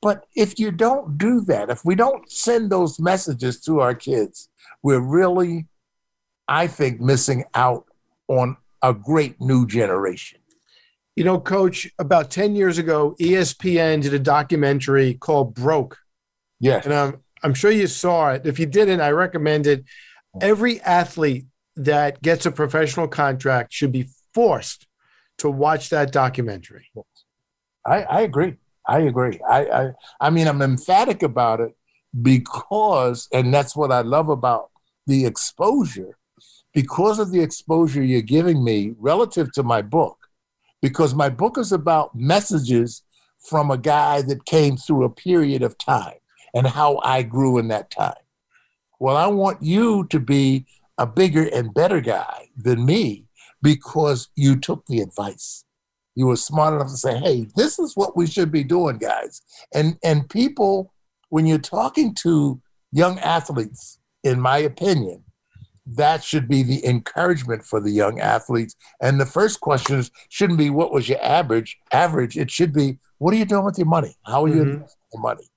But 0.00 0.26
if 0.36 0.58
you 0.58 0.70
don't 0.70 1.18
do 1.18 1.40
that, 1.42 1.70
if 1.70 1.84
we 1.84 1.94
don't 1.94 2.30
send 2.30 2.70
those 2.70 3.00
messages 3.00 3.60
to 3.62 3.80
our 3.80 3.94
kids, 3.94 4.48
we're 4.82 5.00
really, 5.00 5.66
I 6.46 6.68
think, 6.68 7.00
missing 7.00 7.44
out 7.54 7.86
on 8.28 8.56
a 8.82 8.94
great 8.94 9.40
new 9.40 9.66
generation. 9.66 10.38
You 11.16 11.24
know, 11.24 11.40
coach, 11.40 11.90
about 11.98 12.30
10 12.30 12.54
years 12.54 12.78
ago, 12.78 13.16
ESPN 13.20 14.02
did 14.02 14.14
a 14.14 14.20
documentary 14.20 15.14
called 15.14 15.54
Broke. 15.54 15.98
Yes. 16.60 16.84
And 16.84 16.94
I'm, 16.94 17.22
I'm 17.42 17.54
sure 17.54 17.72
you 17.72 17.88
saw 17.88 18.30
it. 18.30 18.46
If 18.46 18.60
you 18.60 18.66
didn't, 18.66 19.00
I 19.00 19.10
recommend 19.10 19.66
it. 19.66 19.84
Every 20.40 20.80
athlete 20.82 21.46
that 21.74 22.22
gets 22.22 22.46
a 22.46 22.52
professional 22.52 23.08
contract 23.08 23.72
should 23.72 23.90
be 23.90 24.08
forced 24.32 24.86
to 25.38 25.50
watch 25.50 25.90
that 25.90 26.12
documentary. 26.12 26.88
I, 27.84 28.02
I 28.02 28.20
agree. 28.20 28.56
I 28.88 29.00
agree. 29.00 29.38
I, 29.48 29.60
I 29.66 29.92
I 30.20 30.30
mean 30.30 30.48
I'm 30.48 30.62
emphatic 30.62 31.22
about 31.22 31.60
it 31.60 31.76
because 32.22 33.28
and 33.32 33.52
that's 33.52 33.76
what 33.76 33.92
I 33.92 34.00
love 34.00 34.30
about 34.30 34.70
the 35.06 35.26
exposure. 35.26 36.16
Because 36.74 37.18
of 37.18 37.32
the 37.32 37.40
exposure 37.40 38.02
you're 38.02 38.20
giving 38.22 38.62
me 38.62 38.94
relative 38.98 39.50
to 39.52 39.62
my 39.62 39.82
book, 39.82 40.16
because 40.80 41.14
my 41.14 41.28
book 41.28 41.58
is 41.58 41.72
about 41.72 42.14
messages 42.14 43.02
from 43.40 43.70
a 43.70 43.78
guy 43.78 44.22
that 44.22 44.44
came 44.44 44.76
through 44.76 45.04
a 45.04 45.10
period 45.10 45.62
of 45.62 45.78
time 45.78 46.18
and 46.54 46.66
how 46.66 47.00
I 47.02 47.22
grew 47.22 47.58
in 47.58 47.68
that 47.68 47.90
time. 47.90 48.22
Well, 49.00 49.16
I 49.16 49.26
want 49.26 49.62
you 49.62 50.06
to 50.08 50.20
be 50.20 50.66
a 50.98 51.06
bigger 51.06 51.44
and 51.52 51.74
better 51.74 52.00
guy 52.00 52.48
than 52.56 52.84
me 52.84 53.26
because 53.62 54.28
you 54.34 54.56
took 54.56 54.84
the 54.86 55.00
advice 55.00 55.64
you 56.18 56.26
were 56.26 56.36
smart 56.36 56.74
enough 56.74 56.88
to 56.88 56.96
say, 56.96 57.16
"Hey, 57.16 57.46
this 57.54 57.78
is 57.78 57.96
what 57.96 58.16
we 58.16 58.26
should 58.26 58.50
be 58.50 58.64
doing, 58.64 58.98
guys." 58.98 59.40
And 59.72 59.96
and 60.02 60.28
people, 60.28 60.92
when 61.28 61.46
you're 61.46 61.58
talking 61.78 62.12
to 62.16 62.60
young 62.90 63.20
athletes, 63.20 64.00
in 64.24 64.40
my 64.40 64.58
opinion, 64.58 65.22
that 65.86 66.24
should 66.24 66.48
be 66.48 66.64
the 66.64 66.84
encouragement 66.84 67.64
for 67.64 67.80
the 67.80 67.92
young 67.92 68.18
athletes. 68.18 68.74
And 69.00 69.20
the 69.20 69.26
first 69.26 69.60
question 69.60 70.00
is, 70.00 70.10
shouldn't 70.28 70.58
be 70.58 70.70
what 70.70 70.92
was 70.92 71.08
your 71.08 71.22
average. 71.22 71.78
Average. 71.92 72.36
It 72.36 72.50
should 72.50 72.72
be, 72.72 72.98
what 73.18 73.32
are 73.32 73.36
you 73.36 73.44
doing 73.44 73.64
with 73.64 73.78
your 73.78 73.86
money? 73.86 74.16
How 74.26 74.44
are 74.44 74.48
you 74.48 74.62
Mhm. 74.64 74.72
investing 74.74 75.08
your 75.12 75.22
money? 75.22 75.48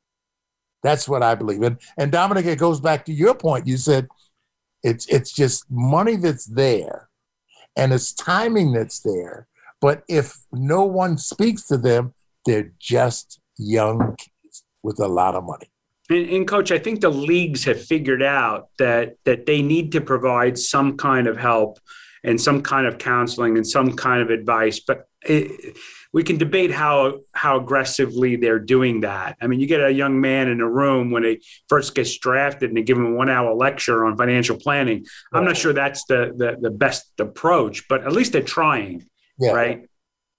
That's 0.84 1.10
what 1.10 1.24
I 1.24 1.34
believe. 1.36 1.64
in. 1.64 1.80
and 1.98 2.12
Dominic, 2.12 2.46
it 2.46 2.60
goes 2.60 2.80
back 2.80 3.04
to 3.06 3.14
your 3.14 3.34
point. 3.34 3.66
You 3.66 3.78
said 3.78 4.08
it's 4.84 5.08
it's 5.08 5.32
just 5.32 5.66
money 5.72 6.18
that's 6.18 6.46
there, 6.46 7.10
and 7.76 7.92
it's 7.94 8.14
timing 8.14 8.74
that's 8.74 9.00
there. 9.00 9.48
But 9.82 10.04
if 10.08 10.36
no 10.52 10.86
one 10.86 11.18
speaks 11.18 11.68
to 11.68 11.78
them, 11.78 12.14
they're 12.46 12.72
just 12.80 13.40
young 13.58 14.16
kids 14.18 14.64
with 14.84 15.00
a 15.00 15.08
lot 15.08 15.36
of 15.36 15.44
money. 15.44 15.70
And, 16.10 16.30
and 16.30 16.48
coach, 16.48 16.72
I 16.72 16.80
think 16.80 17.02
the 17.02 17.10
leagues 17.10 17.64
have 17.66 17.82
figured 17.82 18.24
out 18.24 18.70
that 18.78 19.16
that 19.26 19.46
they 19.46 19.62
need 19.62 19.92
to 19.94 20.02
provide 20.02 20.58
some 20.58 20.98
kind 20.98 21.28
of 21.28 21.38
help 21.38 21.80
and 22.24 22.40
some 22.40 22.62
kind 22.62 22.86
of 22.86 22.98
counseling 22.98 23.58
and 23.58 23.66
some 23.66 23.96
kind 23.96 24.22
of 24.22 24.30
advice. 24.30 24.80
But 24.80 25.08
it, 25.24 25.78
we 26.14 26.24
can 26.24 26.38
debate 26.38 26.72
how 26.72 27.20
how 27.34 27.58
aggressively 27.58 28.36
they're 28.36 28.60
doing 28.60 29.02
that. 29.02 29.38
I 29.42 29.48
mean, 29.48 29.60
you 29.60 29.68
get 29.68 29.82
a 29.82 29.92
young 29.92 30.20
man 30.20 30.50
in 30.50 30.60
a 30.60 30.70
room 30.70 31.12
when 31.12 31.24
he 31.24 31.42
first 31.70 31.96
gets 31.96 32.18
drafted 32.18 32.70
and 32.70 32.78
they 32.78 32.84
give 32.84 32.98
him 32.98 33.14
a 33.14 33.16
one 33.16 33.30
hour 33.30 33.54
lecture 33.54 34.06
on 34.06 34.18
financial 34.18 34.58
planning. 34.58 35.06
I'm 35.32 35.46
not 35.46 35.58
sure 35.58 35.74
that's 35.74 36.04
the, 36.06 36.34
the 36.36 36.58
the 36.60 36.72
best 36.72 37.12
approach, 37.20 37.88
but 37.88 38.04
at 38.04 38.12
least 38.12 38.34
they're 38.34 38.44
trying, 38.44 39.08
Yeah. 39.42 39.52
right? 39.52 39.90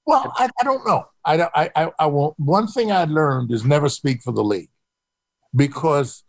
Well, 0.06 0.32
I, 0.36 0.48
I 0.60 0.64
don't 0.64 0.86
know. 0.86 1.04
I, 1.24 1.36
don't- 1.36 1.52
I, 1.54 1.70
I, 1.76 1.90
I 1.98 2.06
won't. 2.06 2.34
One 2.38 2.66
thing 2.66 2.90
I 2.92 3.04
learned 3.04 3.52
is 3.52 3.64
never 3.64 3.88
speak 3.88 4.22
for 4.22 4.32
the 4.32 4.42
league 4.44 4.70
because 5.54 6.24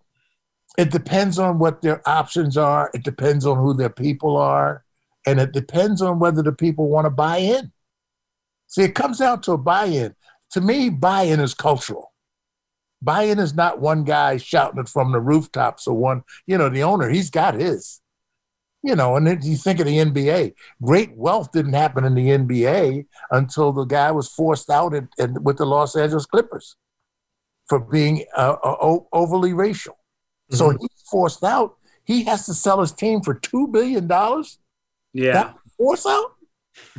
it 0.78 0.92
depends 0.92 1.40
on 1.40 1.60
what 1.60 1.82
their 1.82 2.08
options 2.08 2.58
are. 2.58 2.92
It 2.94 3.04
depends 3.04 3.46
on 3.46 3.58
who 3.58 3.74
their 3.74 3.90
people 3.90 4.38
are. 4.38 4.84
And 5.26 5.40
it 5.40 5.54
depends 5.54 6.02
on 6.02 6.20
whether 6.20 6.42
the 6.44 6.52
people 6.52 6.90
want 6.90 7.06
to 7.06 7.10
buy 7.10 7.38
in. 7.38 7.72
See, 8.68 8.82
it 8.84 8.96
comes 8.96 9.20
down 9.20 9.42
to 9.42 9.54
a 9.54 9.58
buy 9.58 9.86
in. 9.86 10.16
To 10.52 10.62
me, 10.62 10.90
buy 10.90 11.24
in 11.24 11.40
is 11.40 11.54
cultural. 11.54 12.12
Buy 13.02 13.24
in 13.24 13.40
is 13.40 13.54
not 13.54 13.80
one 13.80 14.04
guy 14.04 14.38
shouting 14.38 14.80
it 14.80 14.90
from 14.90 15.12
the 15.12 15.20
rooftops 15.20 15.88
or 15.88 15.96
one, 15.96 16.24
you 16.48 16.58
know, 16.58 16.70
the 16.70 16.84
owner, 16.84 17.10
he's 17.10 17.30
got 17.30 17.54
his. 17.54 18.02
You 18.86 18.98
know, 18.98 19.16
and 19.16 19.26
then 19.26 19.40
you 19.42 19.56
think 19.56 19.80
of 19.80 19.86
the 19.86 19.98
NBA. 19.98 20.54
Great 20.82 21.16
wealth 21.16 21.54
didn't 21.54 21.74
happen 21.74 22.04
in 22.04 22.16
the 22.16 22.28
NBA 22.28 23.06
until 23.32 23.72
the 23.72 23.86
guy 23.86 24.12
was 24.12 24.28
forced 24.28 24.70
out 24.70 24.94
at, 24.94 25.06
at, 25.18 25.42
with 25.42 25.58
the 25.58 25.66
Los 25.66 25.96
Angeles 25.96 26.26
Clippers 26.26 26.76
for 27.70 27.80
being 27.80 28.26
uh, 28.36 28.58
uh, 28.62 28.98
overly 29.14 29.54
racial. 29.54 29.98
So 30.52 30.70
he's 30.70 31.04
forced 31.10 31.44
out. 31.44 31.78
He 32.04 32.24
has 32.26 32.46
to 32.46 32.54
sell 32.54 32.82
his 32.82 32.92
team 32.92 33.22
for 33.22 33.34
two 33.34 33.68
billion 33.70 34.08
dollars. 34.08 34.60
Yeah. 35.14 35.34
That 35.34 35.58
force 35.78 36.06
out. 36.06 36.34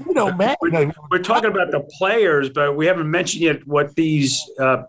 You 0.07 0.15
know, 0.15 0.33
man. 0.33 0.57
know, 0.63 0.93
We're 1.11 1.19
talking 1.19 1.51
about 1.51 1.71
the 1.71 1.81
players, 1.99 2.49
but 2.49 2.77
we 2.77 2.87
haven't 2.87 3.11
mentioned 3.11 3.43
yet 3.43 3.67
what 3.67 3.95
these 3.97 4.41
uh, 4.61 4.85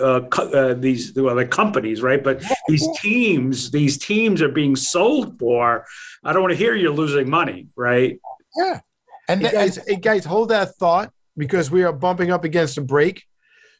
uh, 0.00 0.20
co- 0.30 0.50
uh, 0.50 0.74
these 0.74 1.14
well, 1.14 1.34
the 1.34 1.46
companies, 1.46 2.02
right? 2.02 2.22
But 2.22 2.42
these 2.68 2.86
teams, 3.00 3.70
these 3.70 3.98
teams 3.98 4.42
are 4.42 4.48
being 4.48 4.76
sold 4.76 5.38
for. 5.38 5.84
I 6.22 6.32
don't 6.32 6.42
want 6.42 6.52
to 6.52 6.58
hear 6.58 6.74
you're 6.74 6.92
losing 6.92 7.28
money, 7.30 7.68
right? 7.76 8.18
yeah. 8.56 8.80
And 9.28 9.40
Hey 9.40 9.52
guys, 9.52 9.78
hey 9.86 9.96
guys, 9.96 10.24
hold 10.24 10.50
that 10.50 10.74
thought 10.76 11.10
because 11.36 11.70
we 11.70 11.82
are 11.82 11.92
bumping 11.92 12.30
up 12.30 12.44
against 12.44 12.78
a 12.78 12.82
break. 12.82 13.24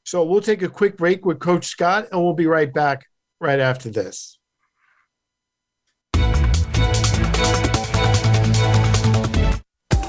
So 0.04 0.24
we'll 0.24 0.40
take 0.40 0.62
a 0.62 0.68
quick 0.68 0.96
break 0.96 1.24
with 1.24 1.38
Coach 1.38 1.66
Scott, 1.66 2.08
and 2.12 2.22
we'll 2.22 2.34
be 2.34 2.46
right 2.46 2.72
back 2.72 3.06
right 3.40 3.60
after 3.60 3.90
this. 3.90 4.38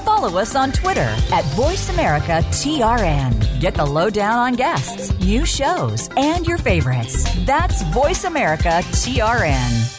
Follow 0.04 0.38
us 0.38 0.54
on 0.54 0.72
Twitter 0.72 1.00
at 1.00 1.44
VoiceAmericaTRN. 1.54 3.45
Get 3.60 3.72
the 3.72 3.86
lowdown 3.86 4.38
on 4.38 4.52
guests, 4.52 5.18
new 5.20 5.46
shows, 5.46 6.10
and 6.14 6.46
your 6.46 6.58
favorites. 6.58 7.24
That's 7.46 7.82
Voice 7.84 8.24
America 8.24 8.82
TRN. 8.92 9.94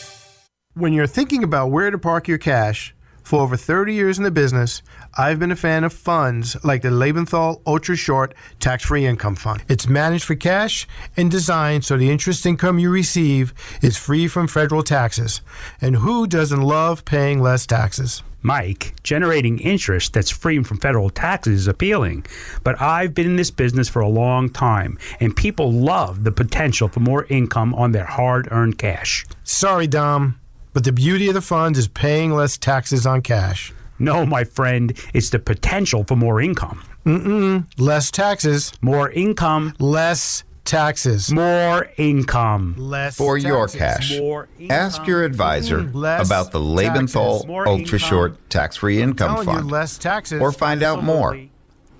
When 0.75 0.93
you're 0.93 1.07
thinking 1.07 1.43
about 1.43 1.71
where 1.71 1.89
to 1.89 1.97
park 1.97 2.27
your 2.27 2.37
cash, 2.37 2.93
for 3.23 3.41
over 3.41 3.57
30 3.57 3.95
years 3.95 4.19
in 4.19 4.23
the 4.23 4.29
business, 4.29 4.83
I've 5.19 5.39
been 5.39 5.51
a 5.51 5.55
fan 5.55 5.83
of 5.83 5.93
funds 5.93 6.55
like 6.63 6.83
the 6.83 6.89
Lebenthal 6.89 7.61
Ultra 7.65 7.95
Short 7.95 8.35
Tax 8.59 8.85
Free 8.85 9.03
Income 9.03 9.37
Fund. 9.37 9.63
It's 9.67 9.87
managed 9.87 10.25
for 10.25 10.35
cash 10.35 10.87
and 11.17 11.31
designed 11.31 11.85
so 11.85 11.97
the 11.97 12.11
interest 12.11 12.45
income 12.45 12.77
you 12.77 12.91
receive 12.91 13.51
is 13.81 13.97
free 13.97 14.27
from 14.27 14.47
federal 14.47 14.83
taxes. 14.83 15.41
And 15.81 15.95
who 15.95 16.27
doesn't 16.27 16.61
love 16.61 17.03
paying 17.03 17.41
less 17.41 17.65
taxes? 17.65 18.21
Mike, 18.43 18.93
generating 19.01 19.57
interest 19.57 20.13
that's 20.13 20.29
free 20.29 20.61
from 20.61 20.77
federal 20.77 21.09
taxes 21.09 21.61
is 21.61 21.67
appealing. 21.67 22.23
But 22.63 22.79
I've 22.79 23.15
been 23.15 23.25
in 23.25 23.35
this 23.37 23.49
business 23.49 23.89
for 23.89 24.03
a 24.03 24.07
long 24.07 24.51
time, 24.51 24.99
and 25.19 25.35
people 25.35 25.71
love 25.71 26.25
the 26.25 26.31
potential 26.31 26.89
for 26.89 26.99
more 26.99 27.25
income 27.25 27.73
on 27.73 27.91
their 27.91 28.05
hard 28.05 28.47
earned 28.51 28.77
cash. 28.77 29.25
Sorry, 29.43 29.87
Dom, 29.87 30.39
but 30.73 30.83
the 30.83 30.91
beauty 30.91 31.27
of 31.27 31.33
the 31.33 31.41
fund 31.41 31.75
is 31.75 31.87
paying 31.87 32.33
less 32.33 32.55
taxes 32.55 33.07
on 33.07 33.21
cash. 33.21 33.73
No, 33.99 34.25
my 34.25 34.43
friend, 34.43 34.93
it's 35.13 35.29
the 35.29 35.39
potential 35.39 36.03
for 36.03 36.15
more 36.15 36.41
income. 36.41 36.83
Mm-mm. 37.05 37.65
Less 37.77 38.11
taxes, 38.11 38.73
More 38.81 39.09
income, 39.09 39.73
less 39.79 40.43
taxes. 40.65 41.31
More 41.31 41.89
income. 41.97 42.75
Less 42.77 43.15
For 43.15 43.37
your 43.37 43.67
cash, 43.69 44.19
More 44.19 44.49
ask 44.69 45.07
your 45.07 45.23
advisor 45.23 45.79
Mm, 45.79 45.95
less 45.95 46.27
about 46.27 46.51
the 46.51 46.59
taxes. 46.59 47.15
Lebenthal 47.15 47.47
Ultra 47.65 47.73
income. 47.77 47.99
Short 47.99 48.49
Tax 48.49 48.75
Free 48.75 49.01
Income 49.01 49.45
Fund 49.45 49.63
you 49.65 49.69
less 49.71 49.97
taxes. 49.97 50.41
or 50.41 50.51
find 50.51 50.83
out 50.83 51.03
more 51.05 51.29
Absolutely. 51.29 51.51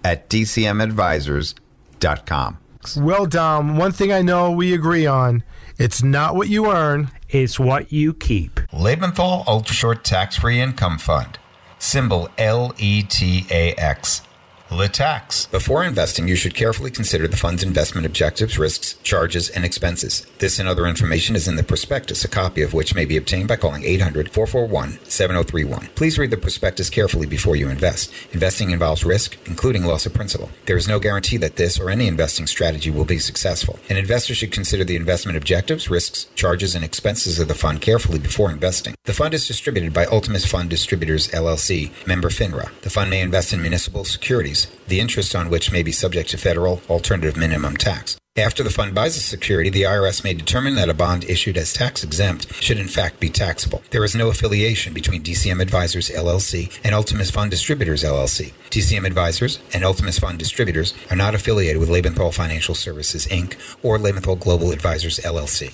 at 0.04 0.30
dcmadvisors.com. 0.30 2.58
well, 2.98 3.26
Dom, 3.26 3.78
one 3.78 3.92
thing 3.92 4.12
I 4.12 4.22
know 4.22 4.52
we 4.52 4.74
agree 4.74 5.06
on: 5.06 5.44
it's 5.78 6.04
not 6.04 6.36
what 6.36 6.50
you 6.50 6.72
earn. 6.72 7.12
It's 7.30 7.60
what 7.60 7.92
you 7.92 8.14
keep. 8.14 8.56
Lebenthal 8.74 9.46
Ultra 9.48 9.76
Short 9.76 10.04
Tax 10.04 10.38
Free 10.38 10.60
Income 10.62 11.00
Fund. 11.00 11.40
Symbol 11.80 12.30
L 12.38 12.74
E 12.78 13.04
T 13.04 13.46
A 13.50 13.74
X. 13.78 14.27
The 14.70 14.90
tax. 14.90 15.48
Before 15.48 15.84
investing, 15.84 16.28
you 16.28 16.36
should 16.36 16.54
carefully 16.54 16.92
consider 16.92 17.28
the 17.28 17.38
fund's 17.38 17.64
investment 17.64 18.06
objectives, 18.06 18.60
risks, 18.60 18.94
charges, 19.02 19.50
and 19.50 19.64
expenses. 19.64 20.28
This 20.40 20.60
and 20.60 20.68
other 20.68 20.86
information 20.86 21.36
is 21.36 21.48
in 21.48 21.56
the 21.56 21.64
prospectus, 21.64 22.24
a 22.24 22.28
copy 22.28 22.62
of 22.62 22.74
which 22.74 22.94
may 22.94 23.06
be 23.06 23.18
obtained 23.18 23.48
by 23.48 23.56
calling 23.56 23.84
800 23.84 24.32
441 24.32 25.00
7031. 25.06 25.90
Please 25.96 26.20
read 26.20 26.32
the 26.32 26.38
prospectus 26.38 26.90
carefully 26.90 27.26
before 27.26 27.56
you 27.56 27.70
invest. 27.70 28.14
Investing 28.34 28.72
involves 28.72 29.04
risk, 29.04 29.38
including 29.46 29.84
loss 29.84 30.06
of 30.06 30.14
principal. 30.14 30.52
There 30.66 30.78
is 30.78 30.88
no 30.88 31.00
guarantee 31.00 31.38
that 31.38 31.56
this 31.56 31.80
or 31.80 31.90
any 31.90 32.08
investing 32.08 32.46
strategy 32.46 32.92
will 32.92 33.06
be 33.06 33.20
successful. 33.20 33.80
An 33.90 33.98
investor 33.98 34.36
should 34.36 34.52
consider 34.52 34.84
the 34.84 34.96
investment 34.96 35.38
objectives, 35.38 35.90
risks, 35.90 36.28
charges, 36.36 36.76
and 36.76 36.84
expenses 36.84 37.40
of 37.40 37.48
the 37.48 37.56
fund 37.56 37.82
carefully 37.82 38.20
before 38.20 38.52
investing. 38.52 38.96
The 39.06 39.14
fund 39.14 39.34
is 39.34 39.48
distributed 39.48 39.94
by 39.94 40.06
Ultimus 40.06 40.46
Fund 40.46 40.70
Distributors 40.70 41.30
LLC, 41.30 41.92
member 42.06 42.30
FINRA. 42.30 42.70
The 42.82 42.90
fund 42.90 43.10
may 43.10 43.22
invest 43.22 43.54
in 43.54 43.62
municipal 43.62 44.04
securities, 44.06 44.57
the 44.88 45.00
interest 45.00 45.36
on 45.36 45.50
which 45.50 45.72
may 45.72 45.84
be 45.84 45.92
subject 45.92 46.30
to 46.30 46.38
federal 46.38 46.82
alternative 46.90 47.38
minimum 47.38 47.78
tax. 47.78 48.18
After 48.38 48.62
the 48.62 48.70
fund 48.70 48.94
buys 48.94 49.18
a 49.18 49.20
security, 49.20 49.72
the 49.72 49.82
IRS 49.82 50.24
may 50.24 50.36
determine 50.36 50.76
that 50.76 50.90
a 50.90 50.94
bond 50.94 51.24
issued 51.24 51.58
as 51.58 51.74
tax 51.74 52.04
exempt 52.04 52.54
should 52.62 52.78
in 52.78 52.88
fact 52.88 53.20
be 53.20 53.30
taxable. 53.30 53.82
There 53.90 54.04
is 54.04 54.16
no 54.16 54.30
affiliation 54.30 54.94
between 54.94 55.24
DCM 55.24 55.60
Advisors 55.60 56.12
LLC 56.12 56.80
and 56.84 56.94
Ultimus 56.94 57.32
Fund 57.32 57.50
Distributors 57.50 58.04
LLC. 58.04 58.54
DCM 58.70 59.08
Advisors 59.08 59.60
and 59.74 59.84
Ultimus 59.84 60.20
Fund 60.20 60.38
Distributors 60.38 60.94
are 61.10 61.18
not 61.18 61.34
affiliated 61.34 61.80
with 61.80 61.90
Lebenthal 61.90 62.32
Financial 62.32 62.76
Services 62.76 63.26
Inc. 63.26 63.56
or 63.82 63.98
Lebenthal 63.98 64.40
Global 64.40 64.72
Advisors 64.72 65.20
LLC. 65.22 65.74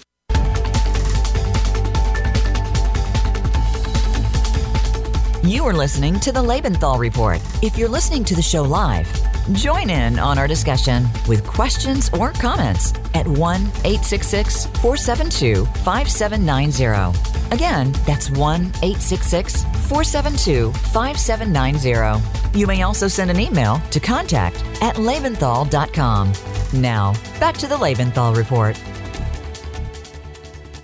You 5.45 5.65
are 5.65 5.73
listening 5.73 6.21
to 6.21 6.31
the 6.31 6.39
Lebenthal 6.39 6.97
Report. 6.97 7.41
If 7.61 7.77
you're 7.77 7.89
listening 7.89 8.23
to 8.23 8.33
the 8.33 8.41
show 8.41 8.61
live, 8.63 9.11
join 9.51 9.89
in 9.89 10.17
on 10.17 10.37
our 10.37 10.47
discussion 10.47 11.05
with 11.27 11.45
questions 11.45 12.09
or 12.17 12.31
comments 12.31 12.93
at 13.13 13.27
1 13.27 13.61
866 13.83 14.67
472 14.67 15.65
5790. 15.65 17.53
Again, 17.53 17.91
that's 18.05 18.29
1 18.29 18.61
866 18.81 19.63
472 19.63 20.71
5790. 20.71 22.57
You 22.57 22.65
may 22.65 22.83
also 22.83 23.09
send 23.09 23.29
an 23.29 23.41
email 23.41 23.81
to 23.91 23.99
contact 23.99 24.55
at 24.81 24.95
lebenthal.com. 24.95 26.31
Now, 26.71 27.13
back 27.41 27.57
to 27.57 27.67
the 27.67 27.75
Lebenthal 27.75 28.37
Report. 28.37 28.81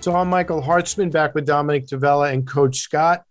So 0.02 0.14
I'm 0.14 0.28
Michael 0.28 0.60
Hartzman 0.60 1.10
back 1.10 1.34
with 1.34 1.46
Dominic 1.46 1.86
Tavella 1.86 2.30
and 2.30 2.46
Coach 2.46 2.80
Scott. 2.80 3.24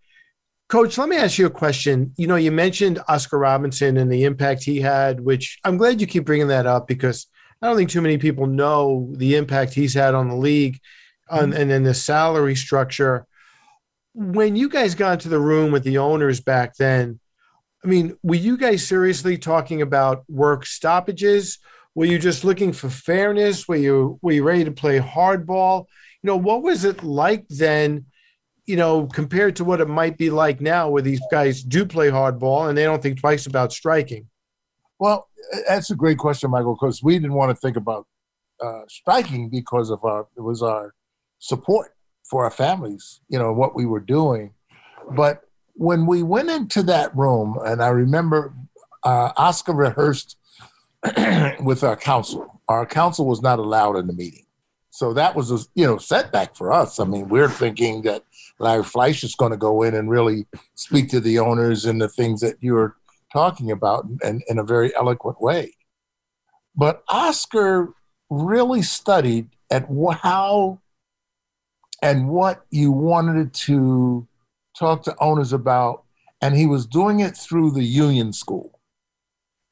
Coach, 0.70 1.00
let 1.00 1.10
me 1.10 1.18
ask 1.18 1.40
you 1.40 1.48
a 1.48 1.52
question. 1.52 2.14
You 2.16 2.28
know, 2.28 2.36
you 2.36 2.52
mentioned 2.52 3.00
Oscar 3.08 3.40
Robertson 3.40 3.98
and 3.98 4.12
the 4.12 4.24
impact 4.24 4.64
he 4.64 4.80
had, 4.80 5.20
which 5.20 5.58
I'm 5.64 5.78
glad 5.78 6.00
you 6.00 6.06
keep 6.06 6.26
bringing 6.26 6.50
that 6.50 6.68
up 6.68 6.88
because 6.88 7.26
I 7.60 7.68
don't 7.68 7.76
think 7.76 7.90
too 7.90 8.02
many 8.02 8.20
people 8.20 8.46
know 8.46 9.12
the 9.16 9.36
impact 9.36 9.74
he's 9.74 9.96
had 9.96 10.14
on 10.14 10.30
the 10.30 10.36
league 10.36 10.80
on, 11.28 11.52
mm-hmm. 11.52 11.60
and 11.60 11.72
then 11.72 11.84
the 11.84 11.96
salary 11.96 12.56
structure. 12.56 13.26
When 14.14 14.56
you 14.56 14.70
guys 14.70 14.94
got 14.94 15.14
into 15.14 15.30
the 15.30 15.40
room 15.40 15.72
with 15.72 15.84
the 15.84 15.98
owners 15.98 16.40
back 16.40 16.76
then, 16.76 17.20
I 17.84 17.88
mean, 17.88 18.16
were 18.22 18.36
you 18.36 18.56
guys 18.56 18.86
seriously 18.86 19.40
talking 19.40 19.82
about 19.82 20.24
work 20.30 20.68
stoppages? 20.68 21.58
Were 21.96 22.06
you 22.06 22.20
just 22.20 22.44
looking 22.44 22.74
for 22.74 22.90
fairness? 22.90 23.68
Were 23.68 23.76
you 23.76 24.20
were 24.22 24.34
you 24.34 24.44
ready 24.44 24.66
to 24.66 24.72
play 24.72 25.00
hardball? 25.00 25.86
You 26.22 26.28
know, 26.28 26.38
what 26.38 26.62
was 26.62 26.84
it 26.84 27.04
like 27.04 27.48
then? 27.48 28.06
You 28.70 28.76
know, 28.76 29.08
compared 29.08 29.56
to 29.56 29.64
what 29.64 29.82
it 29.82 29.88
might 29.88 30.16
be 30.16 30.30
like 30.30 30.62
now, 30.62 30.88
where 30.88 31.02
these 31.02 31.22
guys 31.32 31.64
do 31.64 31.88
play 31.88 32.10
hardball 32.12 32.70
and 32.70 32.78
they 32.78 32.84
don't 32.84 33.02
think 33.02 33.20
twice 33.20 33.48
about 33.48 33.74
striking? 33.74 34.30
Well, 35.00 35.28
that's 35.68 35.90
a 35.90 35.96
great 35.96 36.20
question, 36.20 36.52
Michael, 36.52 36.78
because 36.80 37.02
we 37.02 37.16
didn't 37.16 37.34
want 37.34 37.50
to 37.50 37.56
think 37.56 37.78
about 37.78 38.06
uh, 38.64 38.82
striking 38.88 39.50
because 39.50 39.90
of 39.90 40.04
our 40.04 40.28
it 40.38 40.42
was 40.42 40.62
our 40.62 40.94
support 41.40 41.96
for 42.30 42.44
our 42.44 42.52
families, 42.52 43.22
you 43.28 43.40
know, 43.40 43.52
what 43.52 43.74
we 43.74 43.88
were 43.88 44.00
doing. 44.00 44.54
But 45.16 45.42
when 45.74 46.06
we 46.06 46.22
went 46.22 46.52
into 46.52 46.84
that 46.84 47.16
room, 47.18 47.58
and 47.66 47.82
I 47.82 47.88
remember 47.88 48.54
uh, 49.04 49.32
Oscar 49.36 49.74
rehearsed 49.74 50.38
with 51.64 51.84
our 51.84 51.96
counsel. 51.96 52.62
Our 52.68 52.86
counsel 52.86 53.26
was 53.26 53.42
not 53.42 53.58
allowed 53.58 53.96
in 53.96 54.06
the 54.06 54.14
meeting, 54.14 54.46
so 54.92 55.14
that 55.14 55.36
was 55.36 55.52
a 55.52 55.58
you 55.74 55.88
know 55.88 55.98
setback 55.98 56.56
for 56.56 56.72
us. 56.72 57.00
I 57.00 57.06
mean, 57.06 57.30
we're 57.30 57.50
thinking 57.50 58.04
that 58.04 58.26
Larry 58.60 58.84
Fleisher 58.84 59.26
is 59.26 59.36
going 59.36 59.52
to 59.52 59.58
go 59.58 59.84
in 59.84 59.96
and 59.96 60.10
really 60.10 60.46
speak 60.76 61.10
to 61.10 61.20
the 61.20 61.40
owners 61.40 61.86
and 61.86 62.02
the 62.02 62.10
things 62.10 62.42
that 62.42 62.58
you're 62.62 62.96
talking 63.32 63.72
about 63.72 64.06
and 64.24 64.44
in 64.48 64.60
a 64.60 64.64
very 64.64 64.94
eloquent 64.96 65.42
way. 65.42 65.74
But 66.76 67.04
Oscar 67.10 67.94
really 68.30 68.82
studied 68.82 69.50
at 69.72 69.88
how 70.22 70.80
and 72.02 72.30
what 72.30 72.66
you 72.72 72.92
wanted 72.92 73.54
to 73.54 74.28
talk 74.78 75.04
to 75.04 75.16
owners 75.20 75.52
about, 75.54 76.04
and 76.42 76.56
he 76.56 76.66
was 76.66 76.86
doing 76.86 77.20
it 77.20 77.36
through 77.36 77.72
the 77.72 77.84
union 77.84 78.32
school, 78.32 78.80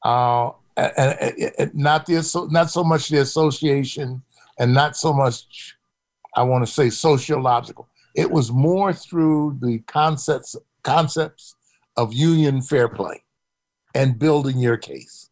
uh, 0.04 0.50
and, 0.76 0.92
and- 1.20 1.52
and 1.58 1.74
not 1.74 2.06
the 2.06 2.48
not 2.50 2.70
so 2.70 2.84
much 2.84 3.08
the 3.08 3.20
association, 3.20 4.22
and 4.58 4.72
not 4.74 4.96
so 4.96 5.12
much 5.12 5.74
I 6.36 6.42
want 6.42 6.66
to 6.66 6.70
say 6.72 6.90
sociological. 6.90 7.88
It 8.14 8.30
was 8.30 8.50
more 8.50 8.92
through 8.92 9.58
the 9.60 9.80
concepts 9.80 10.56
concepts 10.82 11.54
of 11.96 12.14
union 12.14 12.62
fair 12.62 12.88
play 12.88 13.22
and 13.94 14.18
building 14.18 14.58
your 14.58 14.76
case. 14.76 15.30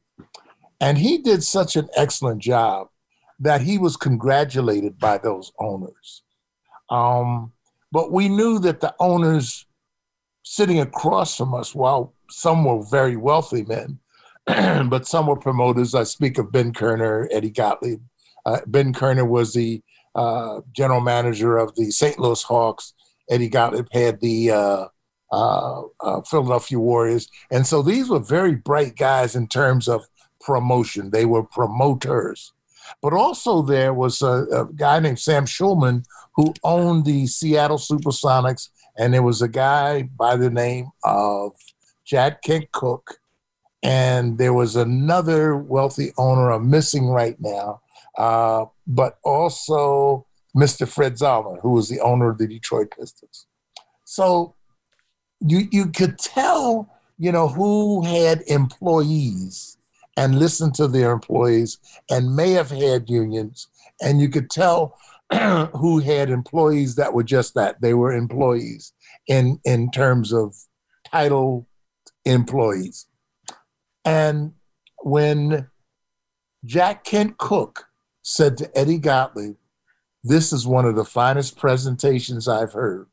And 0.80 0.98
he 0.98 1.18
did 1.18 1.42
such 1.42 1.76
an 1.76 1.88
excellent 1.96 2.42
job 2.42 2.88
that 3.38 3.62
he 3.62 3.78
was 3.78 3.96
congratulated 3.96 4.98
by 4.98 5.18
those 5.18 5.52
owners. 5.58 6.22
Um, 6.90 7.52
but 7.92 8.12
we 8.12 8.28
knew 8.28 8.58
that 8.60 8.80
the 8.80 8.94
owners 8.98 9.66
sitting 10.42 10.80
across 10.80 11.36
from 11.36 11.54
us, 11.54 11.74
while 11.74 12.14
some 12.30 12.64
were 12.64 12.84
very 12.84 13.16
wealthy 13.16 13.64
men, 13.64 13.98
but 14.88 15.06
some 15.06 15.26
were 15.26 15.36
promoters. 15.36 15.94
I 15.94 16.04
speak 16.04 16.38
of 16.38 16.52
Ben 16.52 16.72
Kerner, 16.72 17.28
Eddie 17.32 17.50
Gottlieb. 17.50 18.00
Uh, 18.44 18.60
ben 18.66 18.92
Kerner 18.92 19.24
was 19.24 19.54
the 19.54 19.82
uh, 20.16 20.60
general 20.72 21.00
manager 21.00 21.56
of 21.56 21.74
the 21.76 21.90
St. 21.90 22.18
Louis 22.18 22.42
Hawks. 22.42 22.94
Eddie 23.30 23.48
Gottlieb 23.48 23.86
had 23.92 24.20
the 24.20 24.50
uh, 24.50 24.86
uh, 25.32 25.82
uh, 26.00 26.20
Philadelphia 26.22 26.78
Warriors. 26.78 27.28
And 27.50 27.66
so 27.66 27.82
these 27.82 28.08
were 28.08 28.20
very 28.20 28.54
bright 28.54 28.96
guys 28.96 29.36
in 29.36 29.46
terms 29.48 29.88
of 29.88 30.06
promotion. 30.40 31.10
They 31.10 31.26
were 31.26 31.42
promoters. 31.42 32.52
But 33.02 33.12
also 33.12 33.62
there 33.62 33.92
was 33.92 34.22
a, 34.22 34.46
a 34.52 34.72
guy 34.74 35.00
named 35.00 35.18
Sam 35.18 35.44
Schulman 35.44 36.04
who 36.36 36.54
owned 36.62 37.04
the 37.04 37.26
Seattle 37.26 37.78
Supersonics, 37.78 38.68
and 38.96 39.12
there 39.12 39.22
was 39.22 39.42
a 39.42 39.48
guy 39.48 40.02
by 40.02 40.36
the 40.36 40.50
name 40.50 40.90
of 41.02 41.52
Jack 42.04 42.42
Kent 42.42 42.70
Cooke, 42.72 43.18
and 43.82 44.38
there 44.38 44.52
was 44.52 44.76
another 44.76 45.56
wealthy 45.56 46.12
owner 46.16 46.50
I'm 46.50 46.70
missing 46.70 47.08
right 47.08 47.36
now, 47.40 47.80
uh, 48.18 48.66
but 48.86 49.18
also 49.24 50.26
Mr. 50.56 50.88
Fred 50.88 51.14
Zollner, 51.14 51.60
who 51.60 51.72
was 51.72 51.88
the 51.88 52.00
owner 52.00 52.30
of 52.30 52.38
the 52.38 52.46
Detroit 52.46 52.92
Pistons. 52.98 53.46
So 54.04 54.54
you 55.40 55.68
you 55.70 55.88
could 55.88 56.18
tell, 56.18 56.88
you 57.18 57.30
know, 57.30 57.48
who 57.48 58.02
had 58.04 58.42
employees 58.46 59.76
and 60.16 60.38
listened 60.38 60.74
to 60.74 60.88
their 60.88 61.12
employees 61.12 61.78
and 62.10 62.34
may 62.34 62.52
have 62.52 62.70
had 62.70 63.10
unions, 63.10 63.68
and 64.00 64.20
you 64.20 64.28
could 64.28 64.48
tell 64.48 64.98
who 65.74 65.98
had 65.98 66.30
employees 66.30 66.94
that 66.94 67.12
were 67.12 67.24
just 67.24 67.54
that 67.54 67.80
they 67.80 67.92
were 67.92 68.12
employees 68.12 68.92
in 69.28 69.60
in 69.64 69.90
terms 69.90 70.32
of 70.32 70.54
title 71.04 71.68
employees. 72.24 73.06
And 74.04 74.52
when 75.02 75.68
Jack 76.64 77.04
Kent 77.04 77.38
Cooke 77.38 77.86
said 78.28 78.58
to 78.58 78.76
Eddie 78.76 78.98
Gottlieb, 78.98 79.54
This 80.24 80.52
is 80.52 80.66
one 80.66 80.84
of 80.84 80.96
the 80.96 81.04
finest 81.04 81.56
presentations 81.56 82.48
I've 82.48 82.72
heard. 82.72 83.06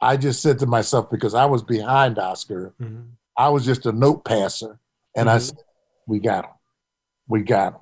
I 0.00 0.16
just 0.16 0.40
said 0.40 0.60
to 0.60 0.66
myself, 0.66 1.10
because 1.10 1.34
I 1.34 1.46
was 1.46 1.64
behind 1.64 2.16
Oscar, 2.20 2.74
I 3.36 3.48
was 3.48 3.64
just 3.64 3.86
a 3.86 3.92
note 3.92 4.24
passer. 4.24 4.78
And 5.16 5.28
I 5.28 5.38
Mhm. 5.38 5.40
said, 5.46 5.58
We 6.06 6.20
got 6.20 6.44
him. 6.44 6.52
We 7.26 7.42
got 7.42 7.72
him. 7.74 7.80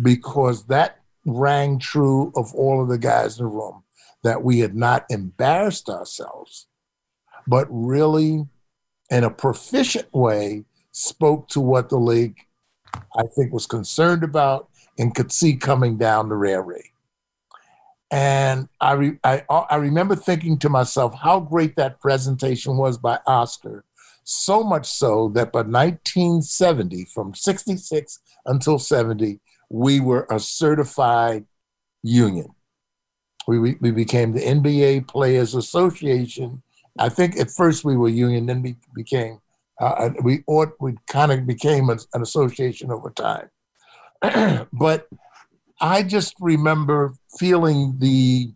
Because 0.00 0.66
that 0.66 1.00
rang 1.26 1.80
true 1.80 2.32
of 2.36 2.54
all 2.54 2.80
of 2.80 2.88
the 2.88 2.98
guys 2.98 3.38
in 3.38 3.44
the 3.44 3.50
room 3.50 3.82
that 4.22 4.44
we 4.44 4.60
had 4.60 4.76
not 4.76 5.06
embarrassed 5.10 5.90
ourselves, 5.90 6.68
but 7.48 7.66
really, 7.70 8.46
in 9.10 9.24
a 9.24 9.30
proficient 9.30 10.12
way, 10.14 10.66
spoke 10.92 11.48
to 11.48 11.60
what 11.60 11.88
the 11.88 11.98
league, 11.98 12.38
I 13.16 13.24
think, 13.34 13.52
was 13.52 13.66
concerned 13.66 14.22
about 14.22 14.68
and 14.98 15.14
could 15.14 15.32
see 15.32 15.56
coming 15.56 15.96
down 15.96 16.28
the 16.28 16.36
railway. 16.36 16.90
And 18.10 18.68
I, 18.80 18.92
re- 18.92 19.18
I, 19.24 19.42
I 19.50 19.76
remember 19.76 20.14
thinking 20.14 20.58
to 20.58 20.68
myself 20.68 21.14
how 21.14 21.40
great 21.40 21.74
that 21.76 22.00
presentation 22.00 22.76
was 22.76 22.96
by 22.96 23.18
Oscar, 23.26 23.84
so 24.22 24.62
much 24.62 24.86
so 24.86 25.30
that 25.30 25.52
by 25.52 25.62
1970, 25.62 27.06
from 27.06 27.34
66 27.34 28.20
until 28.46 28.78
70, 28.78 29.40
we 29.68 30.00
were 30.00 30.26
a 30.30 30.38
certified 30.38 31.44
union. 32.02 32.46
We, 33.48 33.58
we, 33.58 33.90
became 33.90 34.32
the 34.32 34.40
NBA 34.40 35.08
Players 35.08 35.54
Association. 35.54 36.62
I 36.98 37.08
think 37.08 37.38
at 37.38 37.50
first 37.50 37.84
we 37.84 37.96
were 37.96 38.08
union, 38.08 38.46
then 38.46 38.62
we 38.62 38.76
became 38.94 39.40
uh, 39.80 40.10
we 40.22 40.44
ought 40.46 40.72
we 40.80 40.94
kind 41.08 41.32
of 41.32 41.46
became 41.46 41.90
an 41.90 41.98
association 42.14 42.92
over 42.92 43.10
time. 43.10 43.50
but 44.72 45.08
I 45.80 46.02
just 46.02 46.34
remember 46.40 47.14
feeling 47.38 47.96
the 47.98 48.52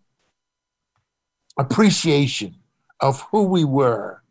appreciation 1.59 2.57
of 3.01 3.21
who 3.31 3.45
we 3.45 3.65
were 3.65 4.23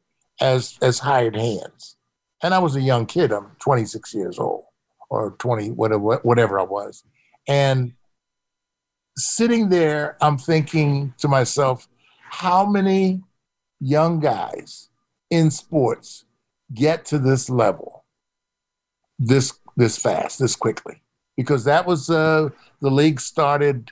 as 0.42 0.78
as 0.82 1.00
hired 1.00 1.36
hands. 1.36 1.96
And 2.42 2.54
I 2.54 2.60
was 2.60 2.76
a 2.76 2.82
young 2.82 3.06
kid. 3.06 3.32
I'm 3.32 3.52
26 3.60 4.14
years 4.14 4.40
old 4.40 4.66
or 5.10 5.32
20 5.40 5.72
whatever 5.72 6.18
whatever 6.18 6.60
I 6.60 6.64
was. 6.64 7.04
And 7.48 7.94
sitting 9.18 9.70
there 9.70 10.18
I'm 10.22 10.38
thinking 10.38 11.14
to 11.20 11.28
myself 11.28 11.88
how 12.30 12.66
many 12.66 13.22
young 13.80 14.20
guys 14.20 14.90
in 15.30 15.52
sports 15.52 16.26
get 16.74 17.06
to 17.06 17.20
this 17.20 17.50
level 17.50 18.06
this 19.20 19.60
this 19.76 19.98
fast, 19.98 20.40
this 20.40 20.56
quickly 20.56 21.02
because 21.38 21.64
that 21.66 21.86
was 21.86 22.10
uh, 22.10 22.50
the 22.82 22.90
league 22.90 23.22
started, 23.22 23.92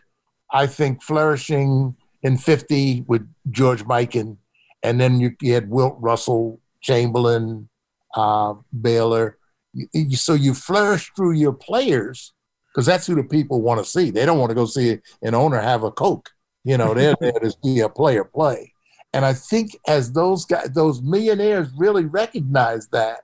I 0.51 0.67
think, 0.67 1.01
flourishing 1.01 1.95
in 2.23 2.37
50 2.37 3.05
with 3.07 3.27
George 3.51 3.83
Mikan. 3.85 4.37
And 4.83 4.99
then 4.99 5.19
you, 5.19 5.35
you 5.41 5.53
had 5.53 5.69
Wilt 5.69 5.95
Russell, 5.99 6.59
Chamberlain, 6.81 7.69
uh, 8.15 8.55
Baylor. 8.81 9.37
You, 9.73 10.15
so 10.15 10.33
you 10.33 10.53
flourish 10.53 11.11
through 11.15 11.33
your 11.33 11.53
players 11.53 12.33
because 12.73 12.85
that's 12.85 13.07
who 13.07 13.15
the 13.15 13.23
people 13.23 13.61
want 13.61 13.83
to 13.83 13.89
see. 13.89 14.11
They 14.11 14.25
don't 14.25 14.39
want 14.39 14.49
to 14.49 14.55
go 14.55 14.65
see 14.65 14.99
an 15.21 15.35
owner 15.35 15.61
have 15.61 15.83
a 15.83 15.91
Coke. 15.91 16.29
You 16.63 16.77
know, 16.77 16.93
they're 16.93 17.15
there 17.21 17.31
to 17.31 17.53
see 17.63 17.79
a 17.79 17.89
player 17.89 18.23
play. 18.23 18.73
And 19.13 19.23
I 19.23 19.33
think 19.33 19.77
as 19.87 20.11
those 20.11 20.45
guys, 20.45 20.69
those 20.73 21.01
millionaires 21.01 21.69
really 21.77 22.05
recognized 22.05 22.91
that, 22.91 23.21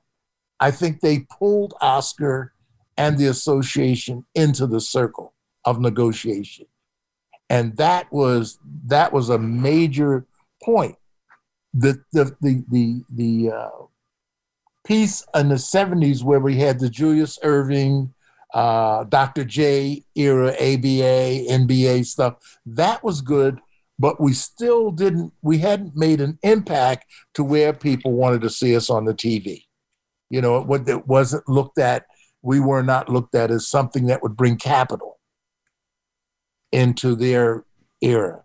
I 0.60 0.70
think 0.70 1.02
they 1.02 1.26
pulled 1.40 1.74
Oscar 1.82 2.54
and 2.98 3.18
the 3.18 3.28
association 3.28 4.26
into 4.36 4.68
the 4.68 4.82
circle 4.82 5.34
of 5.66 5.80
negotiation. 5.80 6.66
And 7.50 7.76
that 7.78 8.12
was 8.12 8.60
that 8.86 9.12
was 9.12 9.30
a 9.30 9.38
major 9.38 10.26
point. 10.64 10.96
The 11.74 12.02
the 12.14 12.36
the 12.42 12.64
the, 12.70 13.04
the 13.10 13.52
uh, 13.52 13.82
piece 14.86 15.26
in 15.36 15.50
the 15.50 15.56
70s 15.56 16.24
where 16.24 16.40
we 16.40 16.56
had 16.56 16.80
the 16.80 16.90
Julius 16.90 17.38
Erving, 17.44 18.12
uh, 18.54 19.04
Dr. 19.06 19.46
J 19.46 20.04
era 20.16 20.50
ABA, 20.52 21.46
NBA 21.50 22.06
stuff, 22.06 22.36
that 22.66 23.04
was 23.04 23.22
good, 23.22 23.60
but 24.00 24.20
we 24.20 24.34
still 24.34 24.92
didn't, 24.92 25.34
we 25.42 25.60
hadn't 25.60 25.96
made 25.96 26.22
an 26.22 26.40
impact 26.44 27.06
to 27.36 27.44
where 27.44 27.74
people 27.74 28.12
wanted 28.14 28.42
to 28.42 28.50
see 28.50 28.76
us 28.76 28.90
on 28.90 29.06
the 29.06 29.14
TV. 29.14 29.66
You 30.30 30.42
know, 30.42 30.74
it, 30.74 30.90
it 30.90 31.08
wasn't 31.08 31.48
looked 31.48 31.78
at 31.78 32.06
we 32.42 32.60
were 32.60 32.84
not 32.84 33.10
looked 33.10 33.36
at 33.36 33.52
as 33.52 33.68
something 33.68 34.08
that 34.08 34.24
would 34.24 34.36
bring 34.36 34.58
capital 34.58 35.20
into 36.72 37.16
their 37.16 37.66
era. 38.02 38.44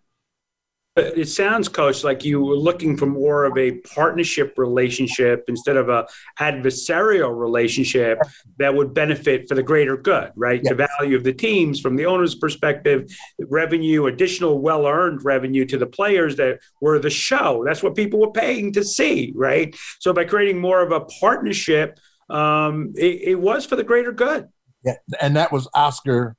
It 0.97 1.29
sounds, 1.29 1.69
Coach, 1.69 2.05
like 2.05 2.25
you 2.25 2.41
were 2.41 2.57
looking 2.57 2.97
for 2.97 3.05
more 3.05 3.45
of 3.45 3.59
a 3.59 3.73
partnership 3.73 4.55
relationship 4.57 5.45
instead 5.47 5.77
of 5.77 5.91
a 5.91 6.07
adversarial 6.41 7.39
relationship 7.39 8.19
that 8.59 8.75
would 8.75 8.95
benefit 8.95 9.47
for 9.47 9.55
the 9.55 9.63
greater 9.63 9.99
good, 9.99 10.33
right? 10.37 10.63
Yes. 10.65 10.71
The 10.71 10.87
value 10.99 11.15
of 11.19 11.23
the 11.23 11.35
teams 11.35 11.81
from 11.81 11.97
the 11.97 12.07
owner's 12.07 12.35
perspective, 12.35 13.15
revenue, 13.39 14.07
additional 14.07 14.59
well-earned 14.59 15.23
revenue 15.23 15.67
to 15.67 15.77
the 15.77 15.87
players 15.87 16.37
that 16.37 16.61
were 16.81 16.99
the 16.99 17.11
show. 17.11 17.63
That's 17.67 17.83
what 17.83 17.95
people 17.95 18.19
were 18.19 18.33
paying 18.33 18.73
to 18.73 18.83
see, 18.83 19.35
right? 19.37 19.77
So 19.99 20.15
by 20.15 20.25
creating 20.25 20.61
more 20.61 20.81
of 20.81 20.93
a 20.93 21.01
partnership– 21.01 22.01
um, 22.29 22.93
it, 22.97 23.23
it 23.23 23.41
was 23.41 23.67
for 23.67 23.77
the 23.77 23.85
greater 23.85 24.13
good. 24.13 24.49
Yeah, 24.85 24.97
and 25.21 25.37
that 25.37 25.53
was 25.53 25.69
Oscar 25.75 26.37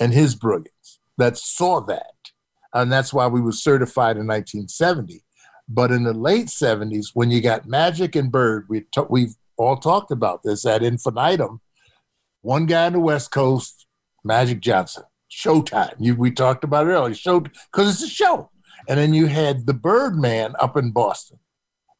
and 0.00 0.12
his 0.12 0.34
brilliance 0.34 1.00
that 1.16 1.36
saw 1.36 1.80
that, 1.86 2.30
and 2.72 2.92
that's 2.92 3.12
why 3.12 3.26
we 3.26 3.40
were 3.40 3.52
certified 3.52 4.16
in 4.16 4.26
1970. 4.26 5.22
But 5.68 5.90
in 5.90 6.04
the 6.04 6.14
late 6.14 6.46
70s, 6.46 7.08
when 7.12 7.30
you 7.30 7.42
got 7.42 7.68
Magic 7.68 8.16
and 8.16 8.32
Bird, 8.32 8.66
we 8.68 8.82
t- 8.92 9.02
we've 9.10 9.34
all 9.58 9.76
talked 9.76 10.10
about 10.10 10.42
this 10.42 10.64
at 10.64 10.82
infinitum. 10.82 11.60
One 12.40 12.66
guy 12.66 12.86
on 12.86 12.94
the 12.94 13.00
West 13.00 13.30
Coast, 13.30 13.86
Magic 14.24 14.60
Johnson, 14.60 15.02
Showtime. 15.30 15.94
You, 15.98 16.14
we 16.14 16.30
talked 16.30 16.64
about 16.64 16.86
it 16.86 16.90
earlier. 16.90 17.14
Show 17.14 17.40
because 17.40 17.92
it's 17.92 18.02
a 18.02 18.08
show. 18.08 18.50
And 18.88 18.98
then 18.98 19.12
you 19.12 19.26
had 19.26 19.66
the 19.66 19.74
Birdman 19.74 20.54
up 20.58 20.76
in 20.76 20.92
Boston, 20.92 21.38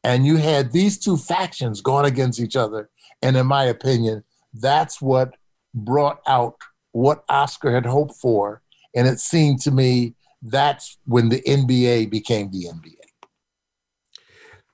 and 0.02 0.24
you 0.24 0.36
had 0.36 0.72
these 0.72 0.98
two 0.98 1.18
factions 1.18 1.82
going 1.82 2.06
against 2.06 2.40
each 2.40 2.56
other 2.56 2.88
and 3.22 3.36
in 3.36 3.46
my 3.46 3.64
opinion, 3.64 4.24
that's 4.54 5.00
what 5.00 5.34
brought 5.74 6.20
out 6.26 6.56
what 6.92 7.24
Oscar 7.28 7.72
had 7.72 7.86
hoped 7.86 8.14
for. 8.16 8.62
And 8.94 9.06
it 9.06 9.20
seemed 9.20 9.60
to 9.62 9.70
me 9.70 10.14
that's 10.42 10.98
when 11.04 11.28
the 11.28 11.42
NBA 11.42 12.10
became 12.10 12.50
the 12.50 12.66
NBA. 12.66 12.94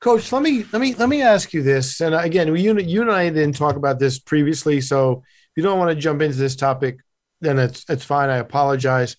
Coach, 0.01 0.31
let 0.33 0.43
me 0.43 0.65
let 0.73 0.81
me 0.81 0.95
let 0.95 1.09
me 1.09 1.23
ask 1.23 1.55
you 1.55 1.63
this. 1.63 2.01
And 2.01 2.15
again, 2.15 2.55
you 2.55 2.79
you 2.79 3.03
and 3.03 3.11
I 3.11 3.31
didn't 3.31 3.57
talk 3.57 3.77
about 3.77 3.99
this 3.99 4.19
previously, 4.19 4.81
so 4.81 5.23
if 5.23 5.53
you 5.57 5.63
don't 5.63 5.79
want 5.79 5.91
to 5.91 6.01
jump 6.01 6.21
into 6.21 6.37
this 6.37 6.57
topic, 6.57 6.99
then 7.41 7.59
it's 7.59 7.85
it's 7.89 8.05
fine. 8.05 8.29
I 8.29 8.37
apologize. 8.37 9.17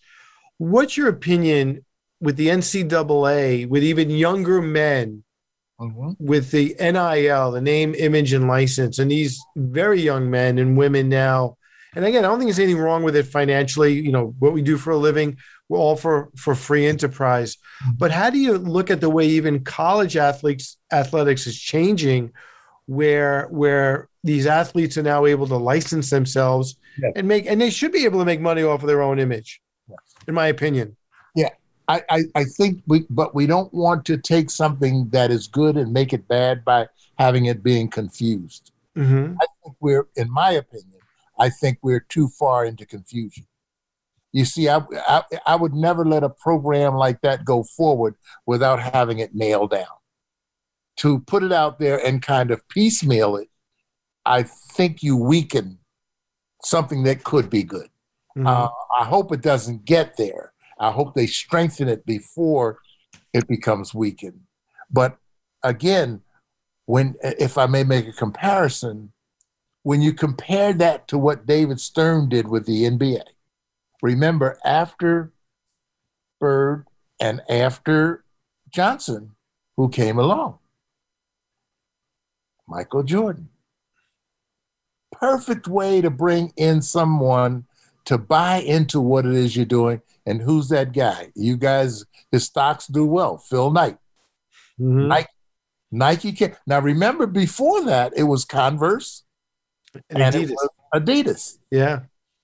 What's 0.58 0.96
your 0.96 1.10
opinion 1.10 1.84
with 2.26 2.38
the 2.38 2.48
NCAA, 2.48 3.68
with 3.68 3.84
even 3.84 4.10
younger 4.10 4.62
men. 4.62 5.24
With 5.78 6.52
the 6.52 6.76
NIL, 6.80 7.52
the 7.52 7.62
name, 7.62 7.96
image, 7.96 8.34
and 8.34 8.48
license, 8.48 9.00
and 9.00 9.12
these 9.12 9.42
very 9.56 10.02
young 10.02 10.30
men 10.30 10.58
and 10.58 10.78
women 10.78 11.10
now. 11.10 11.58
And 11.96 12.06
again, 12.06 12.26
I 12.26 12.28
don't 12.28 12.40
think 12.40 12.50
there's 12.50 12.60
anything 12.60 12.82
wrong 12.82 13.04
with 13.04 13.16
it 13.16 13.28
financially. 13.28 13.94
You 13.94 14.12
know, 14.12 14.36
what 14.40 14.54
we 14.54 14.62
do 14.62 14.78
for 14.78 14.92
a 14.92 14.98
living, 14.98 15.38
we're 15.70 15.80
all 15.80 15.96
for 15.96 16.30
for 16.36 16.56
free 16.56 16.86
enterprise. 16.86 17.56
Mm-hmm. 17.56 17.92
But 17.98 18.12
how 18.12 18.30
do 18.30 18.38
you 18.38 18.58
look 18.58 18.90
at 18.90 19.02
the 19.02 19.10
way 19.10 19.28
even 19.28 19.64
college 19.64 20.18
athletes 20.18 20.78
athletics 20.92 21.48
is 21.48 21.60
changing, 21.60 22.32
where 22.86 23.48
where 23.48 24.10
these 24.24 24.48
athletes 24.48 24.98
are 24.98 25.04
now 25.04 25.26
able 25.26 25.48
to 25.48 25.56
license 25.56 26.10
themselves 26.10 26.78
yes. 27.02 27.14
and 27.16 27.28
make 27.28 27.46
and 27.46 27.62
they 27.62 27.70
should 27.70 27.92
be 27.92 28.06
able 28.06 28.20
to 28.20 28.26
make 28.26 28.42
money 28.42 28.64
off 28.64 28.82
of 28.82 28.88
their 28.88 29.02
own 29.02 29.20
image, 29.20 29.62
yes. 29.90 30.00
in 30.28 30.34
my 30.34 30.48
opinion. 30.48 30.96
Yeah, 31.36 31.50
I, 31.88 32.02
I, 32.10 32.24
I 32.36 32.44
think 32.44 32.82
we, 32.88 33.06
but 33.10 33.36
we 33.36 33.46
don't 33.48 33.74
want 33.74 34.06
to 34.06 34.18
take 34.18 34.50
something 34.50 35.10
that 35.10 35.32
is 35.32 35.48
good 35.48 35.78
and 35.78 35.94
make 35.94 36.14
it 36.14 36.28
bad 36.28 36.66
by 36.66 36.88
having 37.18 37.46
it 37.46 37.64
being 37.64 37.90
confused. 37.90 38.72
Mm-hmm. 38.98 39.36
I 39.42 39.46
think 39.64 39.76
we're, 39.80 40.08
in 40.16 40.32
my 40.32 40.52
opinion, 40.52 41.00
I 41.38 41.50
think 41.50 41.80
we're 41.82 42.06
too 42.10 42.28
far 42.28 42.66
into 42.66 42.86
confusion. 42.86 43.46
You 44.32 44.46
see, 44.46 44.68
I, 44.68 44.82
I, 45.08 45.24
I 45.46 45.56
would 45.56 45.74
never 45.74 46.06
let 46.06 46.24
a 46.24 46.30
program 46.30 46.96
like 46.96 47.22
that 47.22 47.46
go 47.46 47.64
forward 47.64 48.16
without 48.46 48.80
having 48.80 49.20
it 49.20 49.36
nailed 49.36 49.72
down. 49.72 49.86
To 50.98 51.20
put 51.20 51.44
it 51.44 51.52
out 51.52 51.78
there 51.78 52.06
and 52.06 52.22
kind 52.22 52.52
of 52.52 52.68
piecemeal 52.70 53.36
it, 53.38 53.50
I 54.26 54.44
think 54.44 55.04
you 55.04 55.18
weaken 55.18 55.78
something 56.64 57.04
that 57.04 57.24
could 57.24 57.50
be 57.50 57.64
good. 57.64 57.90
Mm-hmm. 58.38 58.48
Uh, 58.48 58.68
I 58.98 59.06
hope 59.06 59.32
it 59.32 59.42
doesn't 59.42 59.86
get 59.86 60.18
there 60.18 60.52
I 60.80 60.92
hope 60.92 61.14
they 61.14 61.28
strengthen 61.28 61.88
it 61.88 62.06
before 62.06 62.80
it 63.34 63.48
becomes 63.48 63.94
weakened. 63.94 64.42
But 64.92 65.18
again, 65.64 66.22
when 66.86 67.16
if 67.22 67.58
I 67.58 67.66
may 67.66 67.84
make 67.84 68.08
a 68.08 68.14
comparison, 68.14 69.12
when 69.84 70.02
you 70.02 70.14
compare 70.14 70.74
that 70.74 71.08
to 71.10 71.18
what 71.18 71.46
David 71.46 71.80
Stern 71.80 72.30
did 72.30 72.48
with 72.48 72.66
the 72.66 72.84
NBA, 72.84 73.24
remember 74.02 74.58
after 74.66 75.32
Bird 76.40 76.86
and 77.20 77.42
after 77.50 78.24
Johnson, 78.70 79.32
who 79.78 79.90
came 79.90 80.20
along? 80.20 80.60
Michael 82.68 83.04
Jordan. 83.04 83.50
Perfect 85.12 85.68
way 85.68 86.02
to 86.02 86.10
bring 86.10 86.52
in 86.58 86.82
someone 86.82 87.66
to 88.06 88.18
buy 88.18 88.58
into 88.58 89.00
what 89.00 89.26
it 89.26 89.34
is 89.34 89.56
you're 89.56 89.66
doing. 89.66 90.02
And 90.26 90.42
who's 90.42 90.70
that 90.70 90.92
guy? 90.94 91.32
You 91.36 91.56
guys, 91.58 92.04
his 92.32 92.46
stocks 92.46 92.88
do 92.88 93.06
well. 93.06 93.38
Phil 93.38 93.72
Knight. 93.72 93.98
Mhm. 94.80 95.08
Nike. 95.08 95.30
Nike 95.92 96.32
can 96.34 96.56
now 96.68 96.80
remember 96.80 97.26
before 97.28 97.86
that 97.86 98.14
it 98.18 98.24
was 98.24 98.44
Converse 98.44 99.24
And 100.10 100.22
and 100.22 100.36
it 100.36 100.50
Adidas. 100.50 100.52
was 100.52 100.70
Adidas 100.94 101.58
Yeah. 101.72 102.00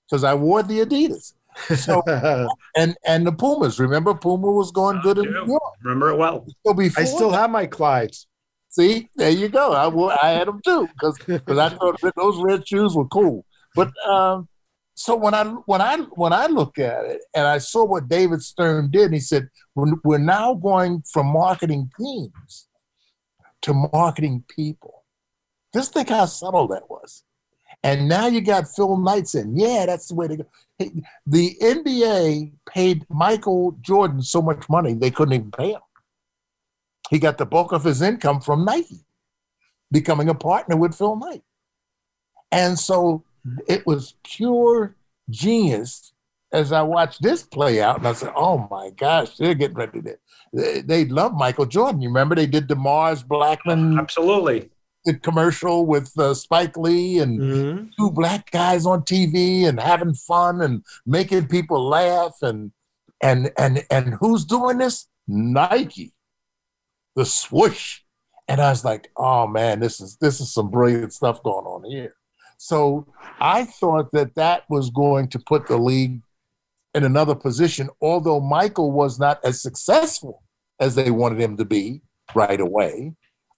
because 0.08 0.24
I 0.24 0.34
wore 0.34 0.62
the 0.62 0.80
Adidas. 0.80 1.34
So 1.76 2.02
and 2.76 2.96
and 3.04 3.26
the 3.26 3.32
Pumas. 3.32 3.78
Remember 3.78 4.14
Puma 4.14 4.50
was 4.50 4.70
going 4.70 5.00
good 5.02 5.18
in 5.18 5.24
New 5.32 5.46
York. 5.46 5.62
Remember 5.82 6.10
it 6.10 6.16
well. 6.16 6.46
So 6.64 6.72
before 6.72 7.02
I 7.02 7.06
still 7.06 7.30
have 7.30 7.50
my 7.50 7.66
Clydes. 7.66 8.24
See, 8.70 9.10
there 9.16 9.28
you 9.28 9.48
go. 9.48 9.72
I 9.74 9.86
wore, 9.88 10.12
I 10.24 10.30
had 10.30 10.48
them 10.48 10.62
too 10.64 10.88
because 10.94 11.18
I 11.58 11.68
thought 11.68 12.00
those 12.16 12.40
red 12.40 12.66
shoes 12.66 12.94
were 12.94 13.06
cool. 13.08 13.44
But 13.74 13.90
um, 14.06 14.48
so 14.94 15.16
when 15.16 15.34
I 15.34 15.44
when 15.44 15.80
I 15.80 15.98
when 16.12 16.32
I 16.32 16.46
look 16.46 16.78
at 16.78 17.04
it 17.04 17.20
and 17.34 17.46
I 17.46 17.58
saw 17.58 17.84
what 17.84 18.08
David 18.08 18.42
Stern 18.42 18.90
did, 18.90 19.06
and 19.06 19.14
he 19.14 19.20
said 19.20 19.48
we're, 19.74 20.18
now 20.18 20.54
going 20.54 21.02
from 21.10 21.26
marketing 21.28 21.90
teams 21.98 22.68
to 23.62 23.88
marketing 23.92 24.44
people. 24.54 25.04
Just 25.74 25.94
think 25.94 26.10
how 26.10 26.26
subtle 26.26 26.68
that 26.68 26.90
was. 26.90 27.24
And 27.82 28.06
now 28.08 28.26
you 28.26 28.42
got 28.42 28.68
Phil 28.68 28.96
Knight 28.98 29.28
saying, 29.28 29.54
"Yeah, 29.56 29.86
that's 29.86 30.08
the 30.08 30.14
way 30.14 30.28
to 30.28 30.36
go." 30.36 30.46
The 31.26 31.56
NBA 31.62 32.52
paid 32.68 33.06
Michael 33.08 33.72
Jordan 33.80 34.20
so 34.20 34.42
much 34.42 34.68
money 34.68 34.94
they 34.94 35.10
couldn't 35.10 35.34
even 35.34 35.50
pay 35.50 35.72
him 35.72 35.80
he 37.12 37.18
got 37.18 37.36
the 37.36 37.44
bulk 37.44 37.72
of 37.72 37.84
his 37.84 38.00
income 38.00 38.40
from 38.40 38.64
Nike, 38.64 39.04
becoming 39.90 40.30
a 40.30 40.34
partner 40.34 40.78
with 40.78 40.94
Phil 40.94 41.14
Knight. 41.14 41.42
And 42.50 42.78
so 42.78 43.22
it 43.68 43.86
was 43.86 44.14
pure 44.24 44.96
genius 45.30 46.12
as 46.52 46.70
I 46.72 46.82
watched 46.82 47.22
this 47.22 47.42
play 47.42 47.80
out. 47.80 47.98
And 47.98 48.06
I 48.06 48.12
said, 48.12 48.32
oh 48.36 48.68
my 48.70 48.90
gosh, 48.90 49.36
they're 49.36 49.54
getting 49.54 49.76
ready 49.76 50.02
to. 50.02 50.16
They, 50.52 50.80
they 50.82 51.04
love 51.06 51.32
Michael 51.34 51.66
Jordan. 51.66 52.02
You 52.02 52.08
remember 52.08 52.34
they 52.34 52.46
did 52.46 52.68
the 52.68 52.76
Mars 52.76 53.22
Blackmon 53.22 53.98
Absolutely. 53.98 54.70
The 55.04 55.14
commercial 55.14 55.84
with 55.86 56.16
uh, 56.18 56.32
Spike 56.34 56.76
Lee 56.76 57.18
and 57.18 57.40
Mhm. 57.40 57.90
two 57.98 58.10
black 58.12 58.50
guys 58.52 58.86
on 58.86 59.02
TV 59.02 59.64
and 59.66 59.80
having 59.80 60.14
fun 60.14 60.60
and 60.60 60.84
making 61.06 61.48
people 61.48 61.88
laugh 61.88 62.36
and 62.42 62.70
and 63.20 63.50
and 63.58 63.84
and 63.90 64.14
who's 64.20 64.44
doing 64.44 64.78
this? 64.78 65.08
Nike, 65.26 66.12
the 67.16 67.24
swoosh. 67.24 68.00
And 68.46 68.60
I 68.60 68.70
was 68.70 68.84
like, 68.84 69.10
oh 69.16 69.46
man, 69.48 69.80
this 69.80 70.00
is 70.00 70.16
this 70.20 70.40
is 70.40 70.52
some 70.52 70.70
brilliant 70.70 71.12
stuff 71.12 71.42
going 71.42 71.66
on 71.66 71.82
here. 71.90 72.14
So 72.62 73.08
I 73.40 73.64
thought 73.64 74.12
that 74.12 74.36
that 74.36 74.62
was 74.70 74.88
going 74.90 75.26
to 75.30 75.40
put 75.40 75.66
the 75.66 75.76
league 75.76 76.22
in 76.94 77.02
another 77.02 77.34
position, 77.34 77.90
although 78.00 78.38
Michael 78.38 78.92
was 78.92 79.18
not 79.18 79.44
as 79.44 79.60
successful 79.60 80.44
as 80.78 80.94
they 80.94 81.10
wanted 81.10 81.40
him 81.40 81.56
to 81.56 81.64
be 81.64 82.02
right 82.36 82.60
away. 82.60 83.14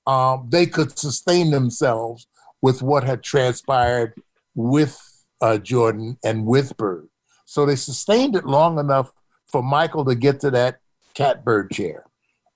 Um, 0.07 0.49
they 0.49 0.65
could 0.65 0.99
sustain 0.99 1.51
themselves 1.51 2.27
with 2.63 2.81
what 2.81 3.05
had 3.05 3.23
transpired 3.23 4.15
with 4.55 4.99
uh, 5.43 5.59
Jordan 5.59 6.17
and 6.25 6.47
with 6.47 6.75
Bird. 6.79 7.07
So 7.45 7.67
they 7.67 7.77
sustained 7.77 8.35
it 8.35 8.47
long 8.47 8.79
enough 8.79 9.13
for 9.45 9.63
Michael 9.63 10.07
to 10.07 10.15
get 10.15 10.41
to 10.41 10.51
that 10.53 10.79
catbird 11.13 11.73
chair. 11.73 12.07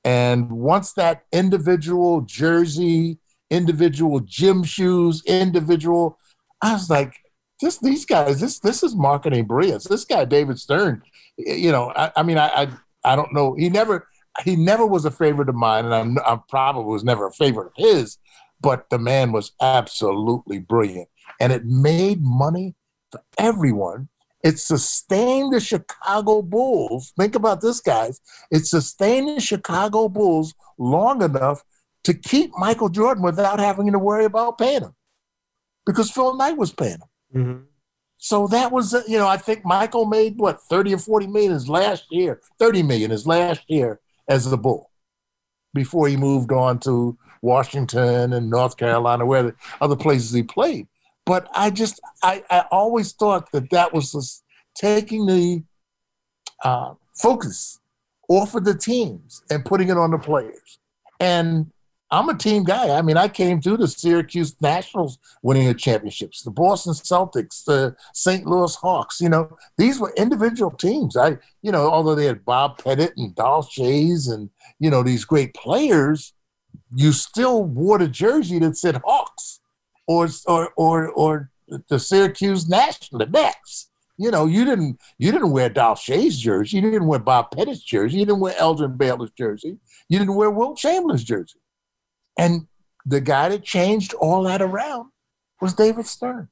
And 0.02 0.50
once 0.50 0.94
that 0.94 1.24
individual 1.30 2.22
jersey, 2.22 3.18
individual 3.50 4.20
gym 4.20 4.64
shoes, 4.64 5.22
individual, 5.26 6.18
I 6.62 6.72
was 6.72 6.90
like, 6.90 7.14
this 7.60 7.78
these 7.78 8.04
guys, 8.04 8.40
this 8.40 8.58
this 8.60 8.82
is 8.82 8.94
marketing 8.94 9.44
brilliance. 9.44 9.84
This 9.84 10.04
guy, 10.04 10.24
David 10.24 10.58
Stern, 10.58 11.02
you 11.36 11.72
know, 11.72 11.92
I, 11.94 12.12
I 12.16 12.22
mean, 12.22 12.38
I, 12.38 12.48
I 12.48 12.68
I 13.04 13.16
don't 13.16 13.32
know. 13.32 13.54
He 13.54 13.68
never 13.68 14.06
he 14.44 14.56
never 14.56 14.86
was 14.86 15.04
a 15.04 15.10
favorite 15.10 15.48
of 15.48 15.54
mine, 15.54 15.84
and 15.84 15.94
I'm, 15.94 16.18
I 16.18 16.38
probably 16.48 16.84
was 16.84 17.04
never 17.04 17.26
a 17.26 17.32
favorite 17.32 17.68
of 17.68 17.72
his. 17.76 18.18
But 18.60 18.90
the 18.90 18.98
man 18.98 19.32
was 19.32 19.52
absolutely 19.60 20.58
brilliant, 20.58 21.08
and 21.40 21.52
it 21.52 21.64
made 21.64 22.22
money 22.22 22.74
for 23.10 23.20
everyone. 23.38 24.08
It 24.44 24.58
sustained 24.58 25.52
the 25.52 25.60
Chicago 25.60 26.42
Bulls. 26.42 27.12
Think 27.18 27.34
about 27.34 27.60
this, 27.60 27.80
guys. 27.80 28.20
It 28.50 28.66
sustained 28.66 29.28
the 29.28 29.40
Chicago 29.40 30.08
Bulls 30.08 30.54
long 30.78 31.22
enough 31.22 31.62
to 32.04 32.14
keep 32.14 32.52
Michael 32.56 32.88
Jordan 32.88 33.22
without 33.22 33.58
having 33.58 33.90
to 33.92 33.98
worry 33.98 34.24
about 34.24 34.58
paying 34.58 34.82
him, 34.82 34.94
because 35.88 36.10
Phil 36.10 36.36
Knight 36.36 36.56
was 36.56 36.72
paying 36.72 36.98
him. 37.00 37.08
Mhm. 37.34 37.64
So 38.18 38.46
that 38.48 38.70
was, 38.70 38.94
uh, 38.94 39.02
you 39.08 39.18
know, 39.18 39.26
I 39.26 39.36
think 39.36 39.64
Michael 39.64 40.04
made 40.04 40.38
what 40.38 40.60
thirty 40.70 40.92
or 40.92 40.98
forty 40.98 41.26
million 41.26 41.52
his 41.52 41.68
last 41.68 42.04
year, 42.10 42.40
thirty 42.58 42.82
million 42.82 43.10
his 43.10 43.26
last 43.26 43.62
year 43.68 44.00
as 44.28 44.48
the 44.50 44.58
Bull, 44.58 44.90
before 45.72 46.08
he 46.08 46.16
moved 46.16 46.52
on 46.52 46.78
to 46.80 47.16
Washington 47.42 48.32
and 48.32 48.50
North 48.50 48.76
Carolina, 48.76 49.24
where 49.24 49.44
the 49.44 49.54
other 49.80 49.96
places 49.96 50.32
he 50.32 50.42
played. 50.42 50.86
But 51.24 51.48
I 51.54 51.70
just, 51.70 52.00
I, 52.22 52.42
I 52.50 52.64
always 52.70 53.12
thought 53.12 53.50
that 53.52 53.70
that 53.70 53.92
was 53.92 54.12
just 54.12 54.44
taking 54.74 55.26
the 55.26 55.62
uh, 56.64 56.94
focus 57.14 57.78
off 58.28 58.54
of 58.54 58.64
the 58.64 58.76
teams 58.76 59.42
and 59.50 59.64
putting 59.64 59.88
it 59.88 59.96
on 59.96 60.10
the 60.10 60.18
players. 60.18 60.78
And 61.20 61.70
I'm 62.10 62.28
a 62.30 62.36
team 62.36 62.64
guy. 62.64 62.96
I 62.96 63.02
mean, 63.02 63.18
I 63.18 63.28
came 63.28 63.60
through 63.60 63.76
the 63.78 63.88
Syracuse 63.88 64.56
Nationals 64.62 65.18
winning 65.42 65.66
the 65.66 65.74
championships, 65.74 66.42
the 66.42 66.50
Boston 66.50 66.94
Celtics, 66.94 67.64
the 67.64 67.94
St. 68.14 68.46
Louis 68.46 68.74
Hawks. 68.76 69.20
You 69.20 69.28
know, 69.28 69.56
these 69.76 70.00
were 70.00 70.14
individual 70.16 70.70
teams. 70.70 71.16
I, 71.16 71.36
you 71.60 71.70
know, 71.70 71.90
although 71.90 72.14
they 72.14 72.24
had 72.24 72.46
Bob 72.46 72.82
Pettit 72.82 73.12
and 73.18 73.34
Dolph 73.34 73.70
Schayes 73.70 74.32
and 74.32 74.48
you 74.78 74.90
know 74.90 75.02
these 75.02 75.24
great 75.26 75.52
players, 75.52 76.32
you 76.94 77.12
still 77.12 77.64
wore 77.64 77.98
the 77.98 78.08
jersey 78.08 78.58
that 78.60 78.78
said 78.78 79.00
Hawks 79.04 79.60
or 80.06 80.28
or 80.46 80.72
or 80.76 81.08
or 81.10 81.50
the 81.88 81.98
Syracuse 81.98 82.68
National, 82.68 83.18
the 83.18 83.26
Nets. 83.26 83.90
You 84.16 84.30
know, 84.30 84.46
you 84.46 84.64
didn't 84.64 84.98
you 85.18 85.30
didn't 85.30 85.52
wear 85.52 85.68
Dolph 85.68 86.00
Schayes 86.00 86.38
jersey, 86.38 86.78
you 86.78 86.82
didn't 86.82 87.06
wear 87.06 87.18
Bob 87.18 87.50
Pettit's 87.50 87.82
jersey, 87.82 88.18
you 88.18 88.24
didn't 88.24 88.40
wear 88.40 88.56
Elgin 88.58 88.96
Baylor's 88.96 89.30
jersey, 89.32 89.76
you 90.08 90.18
didn't 90.18 90.34
wear 90.34 90.50
Wilt 90.50 90.78
Chamberlain's 90.78 91.22
jersey. 91.22 91.60
And 92.38 92.66
the 93.04 93.20
guy 93.20 93.48
that 93.50 93.64
changed 93.64 94.14
all 94.14 94.44
that 94.44 94.62
around 94.62 95.10
was 95.60 95.74
David 95.74 96.06
Stern. 96.06 96.48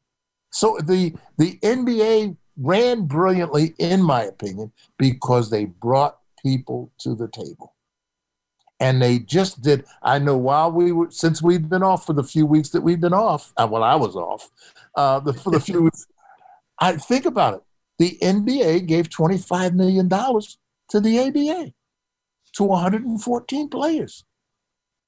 So 0.51 0.79
the 0.85 1.15
the 1.39 1.59
NBA 1.63 2.37
ran 2.57 3.03
brilliantly, 3.03 3.75
in 3.79 4.03
my 4.03 4.23
opinion, 4.23 4.73
because 4.99 5.51
they 5.51 5.67
brought 5.67 6.19
people 6.43 6.91
to 6.99 7.15
the 7.15 7.29
table. 7.29 7.75
And 8.79 9.01
they 9.01 9.19
just 9.21 9.63
did. 9.63 9.85
I 10.03 10.19
know 10.19 10.37
while 10.37 10.71
we 10.71 10.93
were, 10.93 11.11
since 11.11 11.41
we've 11.41 11.69
been 11.69 11.83
off 11.83 12.05
for 12.05 12.13
the 12.13 12.23
few 12.23 12.45
weeks 12.45 12.71
that 12.71 12.83
we've 12.83 13.01
been 13.01 13.15
off, 13.15 13.53
uh, 13.57 13.67
well, 13.71 13.83
I 13.83 13.95
was 13.95 14.17
off 14.17 14.51
uh, 14.97 15.21
the, 15.21 15.33
for 15.33 15.51
the 15.51 15.61
few 15.61 15.85
weeks. 15.85 16.07
I 16.79 16.97
think 16.97 17.25
about 17.25 17.55
it. 17.55 17.63
The 17.99 18.19
NBA 18.23 18.87
gave 18.87 19.09
$25 19.09 19.73
million 19.73 20.11
to 20.11 21.01
the 21.01 21.19
ABA, 21.21 21.73
to 22.53 22.65
114 22.65 23.69
players. 23.71 24.25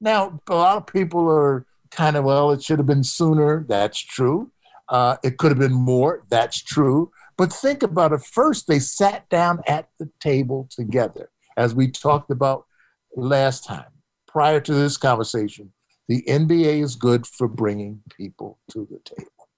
Now, 0.01 0.41
a 0.49 0.55
lot 0.55 0.77
of 0.77 0.87
people 0.87 1.29
are 1.29 1.67
kind 1.91 2.17
of, 2.17 2.25
well, 2.25 2.53
it 2.53 2.63
should 2.63 2.79
have 2.79 2.87
been 2.87 3.05
sooner. 3.05 3.65
That's 3.69 3.99
true. 3.99 4.51
Uh, 4.89 5.17
it 5.23 5.39
could 5.39 5.51
have 5.51 5.59
been 5.59 5.73
more. 5.73 6.25
That's 6.31 6.63
true. 6.63 7.11
But 7.37 7.53
think 7.53 7.83
about 7.83 8.13
it. 8.13 8.23
First, 8.23 8.67
they 8.67 8.79
sat 8.79 9.29
down 9.29 9.61
at 9.67 9.89
the 9.99 10.11
table 10.21 10.69
together, 10.71 11.31
as 11.57 11.75
we 11.75 11.91
talked 11.91 12.31
about 12.31 12.67
last 13.15 13.65
time. 13.65 13.87
Prior 14.27 14.61
to 14.61 14.75
this 14.75 14.97
conversation, 14.97 15.73
the 16.09 16.23
NBA 16.29 16.83
is 16.83 16.97
good 16.97 17.27
for 17.27 17.49
bringing 17.49 18.03
people 18.17 18.59
to 18.71 18.87
the 18.91 18.99
table. 19.05 19.49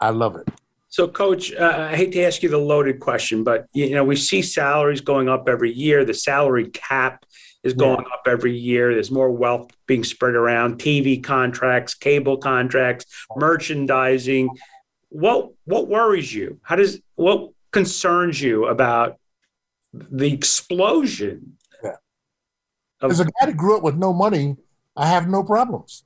I 0.00 0.10
love 0.10 0.36
it. 0.36 0.48
So, 0.88 1.08
Coach, 1.08 1.52
uh, 1.52 1.88
I 1.90 1.96
hate 1.96 2.12
to 2.12 2.22
ask 2.22 2.42
you 2.42 2.48
the 2.48 2.58
loaded 2.58 3.00
question, 3.00 3.42
but 3.42 3.66
you 3.72 3.90
know 3.90 4.04
we 4.04 4.14
see 4.16 4.42
salaries 4.42 5.00
going 5.00 5.28
up 5.28 5.48
every 5.48 5.72
year. 5.72 6.04
The 6.04 6.14
salary 6.14 6.68
cap 6.68 7.24
is 7.64 7.72
going 7.74 8.04
up 8.12 8.22
every 8.26 8.56
year. 8.56 8.92
There's 8.94 9.10
more 9.10 9.30
wealth 9.30 9.70
being 9.86 10.04
spread 10.04 10.34
around. 10.34 10.78
TV 10.78 11.22
contracts, 11.22 11.94
cable 11.94 12.36
contracts, 12.36 13.06
merchandising. 13.36 14.50
What 15.08 15.50
what 15.64 15.88
worries 15.88 16.32
you? 16.32 16.60
How 16.62 16.76
does 16.76 17.00
what 17.16 17.50
concerns 17.72 18.40
you 18.40 18.66
about 18.66 19.18
the 19.92 20.32
explosion? 20.32 21.56
Yeah. 21.82 21.96
of- 23.00 23.10
As 23.10 23.20
a 23.20 23.24
guy 23.24 23.46
that 23.46 23.56
grew 23.56 23.76
up 23.76 23.82
with 23.82 23.96
no 23.96 24.12
money, 24.12 24.56
I 24.96 25.06
have 25.08 25.28
no 25.28 25.42
problems. 25.42 26.04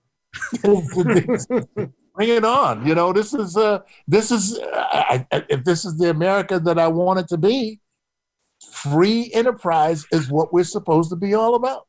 Bring 0.63 2.31
it 2.31 2.45
on. 2.45 2.87
You 2.87 2.95
know, 2.95 3.13
this 3.13 3.33
is 3.33 3.57
uh, 3.57 3.81
this 4.07 4.31
is 4.31 4.59
uh, 4.59 4.87
I, 4.93 5.27
if 5.49 5.65
this 5.65 5.85
is 5.85 5.97
the 5.99 6.11
America 6.11 6.59
that 6.61 6.79
I 6.79 6.89
want 6.89 7.21
it 7.21 7.29
to 7.29 7.39
be, 7.39 7.81
free 8.83 9.31
enterprise 9.33 10.07
is 10.13 10.31
what 10.31 10.53
we're 10.53 10.65
supposed 10.65 11.11
to 11.11 11.17
be 11.17 11.35
all 11.35 11.55
about. 11.55 11.87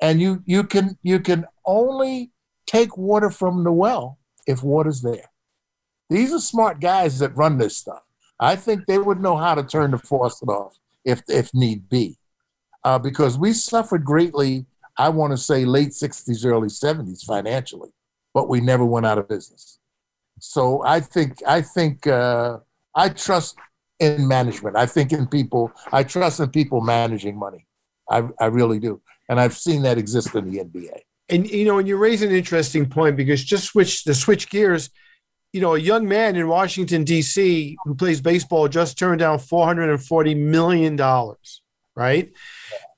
And 0.00 0.20
you 0.20 0.42
you 0.46 0.64
can 0.64 0.96
you 1.02 1.20
can 1.20 1.44
only 1.66 2.30
take 2.66 2.96
water 2.96 3.30
from 3.30 3.64
the 3.64 3.72
well 3.72 4.18
if 4.46 4.62
water's 4.62 5.02
there. 5.02 5.30
These 6.08 6.32
are 6.32 6.40
smart 6.40 6.80
guys 6.80 7.18
that 7.18 7.36
run 7.36 7.58
this 7.58 7.76
stuff. 7.76 8.02
I 8.40 8.54
think 8.56 8.86
they 8.86 8.98
would 8.98 9.20
know 9.20 9.36
how 9.36 9.54
to 9.54 9.62
turn 9.62 9.90
the 9.90 9.98
faucet 9.98 10.48
off 10.48 10.78
if 11.04 11.22
if 11.28 11.52
need 11.52 11.88
be, 11.88 12.16
uh, 12.84 12.98
because 12.98 13.36
we 13.38 13.52
suffered 13.52 14.04
greatly. 14.04 14.66
I 14.96 15.08
want 15.10 15.32
to 15.32 15.36
say 15.36 15.64
late 15.64 15.90
'60s, 15.90 16.44
early 16.44 16.68
'70s 16.68 17.24
financially, 17.24 17.90
but 18.34 18.48
we 18.48 18.60
never 18.60 18.84
went 18.84 19.06
out 19.06 19.18
of 19.18 19.28
business. 19.28 19.78
So 20.38 20.82
I 20.84 21.00
think 21.00 21.42
I 21.46 21.62
think 21.62 22.06
uh, 22.06 22.58
I 22.94 23.08
trust 23.08 23.56
in 24.00 24.28
management. 24.28 24.76
I 24.76 24.86
think 24.86 25.12
in 25.12 25.26
people. 25.26 25.72
I 25.92 26.02
trust 26.02 26.40
in 26.40 26.50
people 26.50 26.80
managing 26.80 27.38
money. 27.38 27.66
I 28.10 28.28
I 28.40 28.46
really 28.46 28.78
do, 28.78 29.00
and 29.28 29.40
I've 29.40 29.56
seen 29.56 29.82
that 29.82 29.98
exist 29.98 30.34
in 30.34 30.50
the 30.50 30.58
NBA. 30.60 31.00
And 31.28 31.48
you 31.48 31.64
know, 31.64 31.78
and 31.78 31.86
you 31.88 31.96
raise 31.96 32.22
an 32.22 32.30
interesting 32.30 32.88
point 32.88 33.16
because 33.16 33.44
just 33.44 33.64
switch 33.64 34.04
the 34.04 34.14
switch 34.14 34.48
gears. 34.50 34.90
You 35.52 35.62
know, 35.62 35.74
a 35.74 35.78
young 35.78 36.06
man 36.06 36.36
in 36.36 36.46
Washington 36.46 37.04
D.C. 37.04 37.76
who 37.84 37.94
plays 37.94 38.20
baseball 38.20 38.68
just 38.68 38.98
turned 38.98 39.20
down 39.20 39.38
four 39.38 39.66
hundred 39.66 39.90
and 39.90 40.02
forty 40.02 40.34
million 40.34 40.96
dollars, 40.96 41.62
right? 41.96 42.30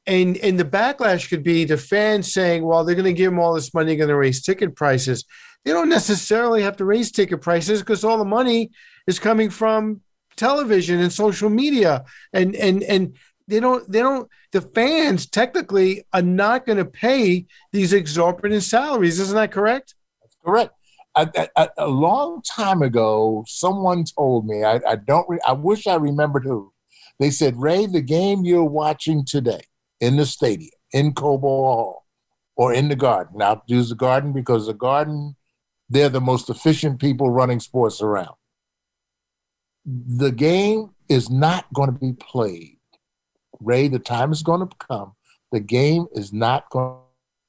And 0.06 0.36
and 0.38 0.58
the 0.58 0.64
backlash 0.64 1.28
could 1.28 1.42
be 1.42 1.64
the 1.64 1.76
fans 1.76 2.32
saying, 2.32 2.64
"Well, 2.64 2.84
they're 2.84 2.94
going 2.96 3.04
to 3.04 3.12
give 3.12 3.32
him 3.32 3.38
all 3.38 3.54
this 3.54 3.72
money, 3.72 3.88
they're 3.88 3.96
going 3.96 4.08
to 4.08 4.16
raise 4.16 4.42
ticket 4.42 4.74
prices." 4.76 5.24
They 5.64 5.72
don't 5.72 5.90
necessarily 5.90 6.62
have 6.62 6.78
to 6.78 6.86
raise 6.86 7.12
ticket 7.12 7.42
prices 7.42 7.80
because 7.80 8.02
all 8.02 8.16
the 8.16 8.24
money 8.24 8.70
is 9.06 9.18
coming 9.18 9.50
from 9.50 10.00
television 10.40 11.00
and 11.00 11.12
social 11.12 11.50
media, 11.50 12.04
and 12.32 12.56
and 12.56 12.82
and 12.82 13.14
they 13.50 13.60
don't 13.60 13.90
they 13.90 14.00
don't 14.00 14.28
the 14.52 14.62
fans 14.62 15.26
technically 15.26 16.04
are 16.12 16.22
not 16.22 16.64
going 16.64 16.78
to 16.78 16.84
pay 16.84 17.46
these 17.72 17.92
exorbitant 17.92 18.62
salaries 18.62 19.20
isn't 19.20 19.36
that 19.36 19.52
correct? 19.52 19.94
That's 20.22 20.36
correct. 20.44 20.72
A, 21.16 21.28
a, 21.56 21.68
a, 21.78 21.88
long 21.88 22.40
time 22.42 22.82
ago 22.82 23.44
someone 23.48 24.04
told 24.04 24.46
me 24.46 24.62
i, 24.62 24.80
I 24.86 24.94
don't 24.94 25.28
re, 25.28 25.40
i 25.44 25.52
wish 25.52 25.88
i 25.88 25.96
remembered 25.96 26.44
who. 26.44 26.72
They 27.18 27.30
said 27.30 27.56
ray 27.56 27.86
the 27.86 28.00
game 28.00 28.44
you're 28.44 28.64
watching 28.64 29.24
today 29.24 29.64
in 30.00 30.16
the 30.16 30.24
stadium 30.24 30.70
in 30.92 31.12
cobo 31.12 31.48
hall 31.48 32.06
or 32.56 32.72
in 32.72 32.88
the 32.88 32.96
garden. 32.96 33.38
Now 33.38 33.62
use 33.66 33.88
the 33.88 33.96
garden 33.96 34.32
because 34.32 34.66
the 34.66 34.74
garden 34.74 35.34
they're 35.88 36.08
the 36.08 36.20
most 36.20 36.48
efficient 36.48 37.00
people 37.00 37.28
running 37.28 37.58
sports 37.58 38.00
around 38.00 38.36
the 39.84 40.30
game 40.30 40.90
is 41.08 41.30
not 41.30 41.64
going 41.72 41.92
to 41.92 41.98
be 41.98 42.12
played 42.12 42.76
Ray, 43.60 43.88
the 43.88 43.98
time 43.98 44.32
is 44.32 44.42
going 44.42 44.66
to 44.66 44.76
come. 44.76 45.12
The 45.52 45.60
game 45.60 46.06
is 46.12 46.32
not 46.32 46.70
going 46.70 46.98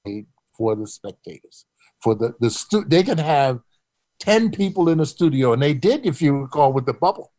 to 0.06 0.12
be 0.12 0.26
for 0.54 0.76
the 0.76 0.88
spectators. 0.88 1.66
For 2.02 2.16
the 2.16 2.36
the 2.40 2.50
stu- 2.50 2.86
they 2.86 3.04
can 3.04 3.18
have 3.18 3.60
ten 4.20 4.52
people 4.52 4.90
in 4.90 4.98
the 4.98 5.06
studio, 5.06 5.54
and 5.54 5.62
they 5.62 5.74
did, 5.74 6.06
if 6.06 6.22
you 6.22 6.38
recall, 6.38 6.74
with 6.74 6.86
the 6.86 6.94
bubble. 6.94 7.32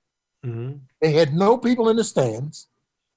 Mm-hmm. 0.45 0.79
They 1.01 1.13
had 1.13 1.35
no 1.35 1.59
people 1.59 1.89
in 1.89 1.97
the 1.97 2.05
stands, 2.05 2.69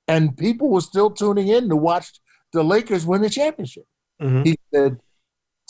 and 0.08 0.36
people 0.38 0.70
were 0.70 0.82
still 0.82 1.12
tuning 1.12 1.48
in 1.48 1.70
to 1.70 1.76
watch 1.76 2.20
the 2.52 2.64
Lakers 2.64 3.06
win 3.06 3.22
the 3.22 3.30
championship. 3.30 3.86
Mm-hmm. 4.22 4.44
He 4.44 4.58
said 4.74 5.00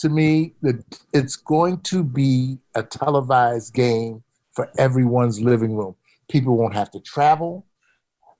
to 0.00 0.08
me 0.08 0.54
that 0.62 0.82
it's 1.12 1.36
going 1.36 1.80
to 1.80 2.02
be 2.02 2.58
a 2.74 2.82
televised 2.82 3.74
game 3.74 4.22
for 4.56 4.70
everyone's 4.78 5.40
living 5.40 5.76
room. 5.76 5.94
People 6.28 6.56
won't 6.56 6.74
have 6.74 6.90
to 6.92 7.00
travel. 7.00 7.66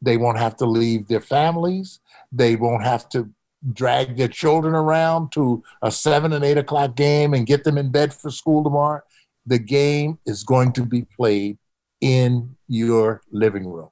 They 0.02 0.16
won't 0.16 0.38
have 0.38 0.56
to 0.56 0.66
leave 0.66 1.06
their 1.06 1.20
families. 1.20 2.00
They 2.32 2.56
won't 2.56 2.82
have 2.82 3.08
to 3.10 3.30
drag 3.72 4.16
their 4.16 4.28
children 4.28 4.74
around 4.74 5.32
to 5.32 5.62
a 5.82 5.92
seven 5.92 6.32
and 6.32 6.44
eight 6.44 6.58
o'clock 6.58 6.96
game 6.96 7.34
and 7.34 7.46
get 7.46 7.64
them 7.64 7.78
in 7.78 7.90
bed 7.90 8.12
for 8.12 8.30
school 8.30 8.64
tomorrow. 8.64 9.02
The 9.46 9.58
game 9.58 10.18
is 10.26 10.42
going 10.42 10.72
to 10.72 10.84
be 10.84 11.06
played 11.16 11.58
in 12.00 12.56
your 12.66 13.22
living 13.30 13.66
room. 13.66 13.90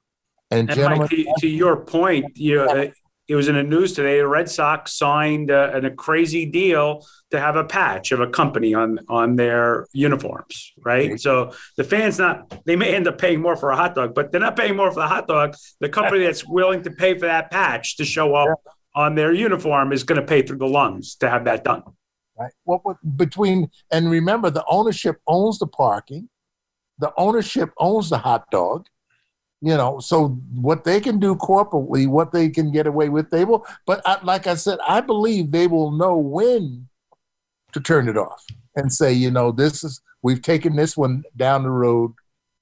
And, 0.51 0.69
and 0.69 0.99
Mike, 0.99 1.09
to, 1.09 1.33
to, 1.39 1.47
your 1.47 1.77
point, 1.77 2.37
you 2.37 2.57
know, 2.57 2.65
uh, 2.65 2.87
it 3.27 3.35
was 3.35 3.47
in 3.47 3.55
the 3.55 3.63
news 3.63 3.93
today. 3.93 4.19
The 4.19 4.27
Red 4.27 4.49
Sox 4.49 4.93
signed 4.93 5.49
uh, 5.49 5.71
a, 5.73 5.81
a, 5.81 5.91
crazy 5.91 6.45
deal 6.45 7.05
to 7.31 7.39
have 7.39 7.55
a 7.55 7.63
patch 7.63 8.11
of 8.11 8.19
a 8.19 8.27
company 8.27 8.73
on 8.73 8.99
on 9.09 9.35
their 9.35 9.87
uniforms, 9.93 10.73
right? 10.83 11.19
So 11.19 11.51
the 11.77 11.83
fans 11.83 12.19
not 12.19 12.65
they 12.65 12.75
may 12.75 12.93
end 12.93 13.07
up 13.07 13.17
paying 13.17 13.41
more 13.41 13.55
for 13.55 13.71
a 13.71 13.75
hot 13.75 13.95
dog, 13.95 14.13
but 14.13 14.31
they're 14.31 14.41
not 14.41 14.55
paying 14.55 14.75
more 14.75 14.91
for 14.91 14.99
the 14.99 15.07
hot 15.07 15.27
dog. 15.27 15.55
The 15.79 15.89
company 15.89 16.23
that's 16.23 16.45
willing 16.45 16.83
to 16.83 16.91
pay 16.91 17.17
for 17.17 17.25
that 17.25 17.49
patch 17.51 17.97
to 17.97 18.05
show 18.05 18.35
up 18.35 18.59
on 18.93 19.15
their 19.15 19.33
uniform 19.33 19.91
is 19.91 20.03
going 20.03 20.21
to 20.21 20.27
pay 20.27 20.41
through 20.41 20.59
the 20.59 20.67
lungs 20.67 21.15
to 21.15 21.29
have 21.29 21.45
that 21.45 21.63
done. 21.63 21.83
Right. 22.37 22.51
Well, 22.65 22.99
between 23.15 23.69
and 23.91 24.09
remember, 24.09 24.49
the 24.49 24.65
ownership 24.67 25.17
owns 25.25 25.57
the 25.57 25.67
parking, 25.67 26.29
the 26.99 27.11
ownership 27.17 27.71
owns 27.77 28.09
the 28.09 28.19
hot 28.19 28.51
dog 28.51 28.87
you 29.61 29.75
know 29.75 29.99
so 29.99 30.29
what 30.53 30.83
they 30.83 30.99
can 30.99 31.19
do 31.19 31.35
corporately 31.35 32.07
what 32.07 32.31
they 32.31 32.49
can 32.49 32.71
get 32.71 32.87
away 32.87 33.09
with 33.09 33.29
they 33.29 33.45
will 33.45 33.65
but 33.85 34.01
I, 34.05 34.19
like 34.23 34.47
i 34.47 34.55
said 34.55 34.79
i 34.87 35.01
believe 35.01 35.51
they 35.51 35.67
will 35.67 35.91
know 35.91 36.17
when 36.17 36.87
to 37.71 37.79
turn 37.79 38.07
it 38.07 38.17
off 38.17 38.43
and 38.75 38.91
say 38.91 39.13
you 39.13 39.31
know 39.31 39.51
this 39.51 39.83
is 39.83 40.01
we've 40.21 40.41
taken 40.41 40.75
this 40.75 40.97
one 40.97 41.23
down 41.35 41.63
the 41.63 41.69
road 41.69 42.13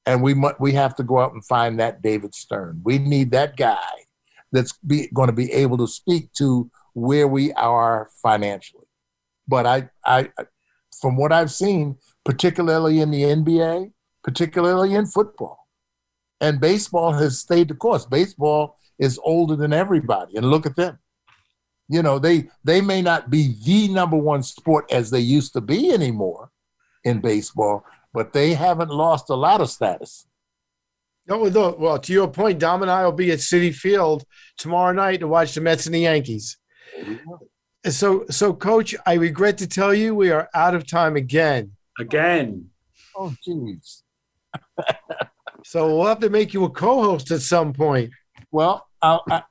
and 0.05 0.21
we 0.21 0.33
mu- 0.33 0.53
we 0.59 0.73
have 0.73 0.95
to 0.95 1.03
go 1.03 1.19
out 1.19 1.33
and 1.33 1.45
find 1.45 1.79
that 1.79 2.01
david 2.01 2.35
stern. 2.35 2.81
We 2.83 2.97
need 2.97 3.31
that 3.31 3.55
guy 3.57 3.77
that's 4.51 4.73
going 5.13 5.27
to 5.27 5.33
be 5.33 5.51
able 5.51 5.77
to 5.77 5.87
speak 5.87 6.31
to 6.33 6.69
where 6.93 7.27
we 7.27 7.53
are 7.53 8.09
financially. 8.21 8.85
But 9.47 9.65
I, 9.65 9.89
I 10.05 10.29
from 11.01 11.17
what 11.17 11.31
i've 11.31 11.51
seen 11.51 11.97
particularly 12.23 12.99
in 12.99 13.11
the 13.11 13.23
nba 13.23 13.91
particularly 14.23 14.93
in 14.93 15.05
football 15.05 15.62
and 16.43 16.59
baseball 16.59 17.13
has 17.13 17.39
stayed 17.39 17.69
the 17.69 17.73
course. 17.73 18.05
Baseball 18.05 18.77
is 18.99 19.19
older 19.23 19.55
than 19.55 19.71
everybody, 19.71 20.35
and 20.35 20.45
look 20.45 20.65
at 20.65 20.75
them. 20.75 20.99
You 21.87 22.03
know, 22.03 22.19
they 22.19 22.49
they 22.63 22.81
may 22.81 23.01
not 23.01 23.29
be 23.29 23.55
the 23.65 23.87
number 23.87 24.17
one 24.17 24.43
sport 24.43 24.91
as 24.91 25.09
they 25.09 25.21
used 25.21 25.53
to 25.53 25.61
be 25.61 25.91
anymore 25.91 26.51
in 27.05 27.21
baseball, 27.21 27.85
but 28.13 28.33
they 28.33 28.53
haven't 28.53 28.89
lost 28.89 29.29
a 29.29 29.35
lot 29.35 29.61
of 29.61 29.69
status. 29.69 30.27
No, 31.25 31.45
no. 31.45 31.75
well, 31.79 31.99
to 31.99 32.11
your 32.11 32.27
point, 32.27 32.59
Dom 32.59 32.81
and 32.81 32.91
I 32.91 33.05
will 33.05 33.13
be 33.13 33.31
at 33.31 33.39
Citi 33.39 33.73
Field 33.73 34.25
tomorrow 34.57 34.91
night 34.91 35.21
to 35.21 35.27
watch 35.27 35.55
the 35.55 35.61
Mets 35.61 35.85
and 35.85 35.95
the 35.95 35.99
Yankees. 35.99 36.57
So, 37.85 38.25
so, 38.29 38.53
Coach, 38.53 38.95
I 39.05 39.13
regret 39.13 39.57
to 39.59 39.67
tell 39.67 39.93
you 39.93 40.13
we 40.13 40.31
are 40.31 40.49
out 40.53 40.75
of 40.75 40.85
time 40.85 41.15
again. 41.15 41.71
Again. 41.97 42.69
Oh, 43.15 43.33
jeez. 43.47 44.01
So 45.63 45.95
we'll 45.95 46.07
have 46.07 46.19
to 46.19 46.29
make 46.29 46.53
you 46.53 46.65
a 46.65 46.69
co-host 46.69 47.31
at 47.31 47.41
some 47.41 47.73
point. 47.73 48.11
Well, 48.51 48.87
I, 49.01 49.43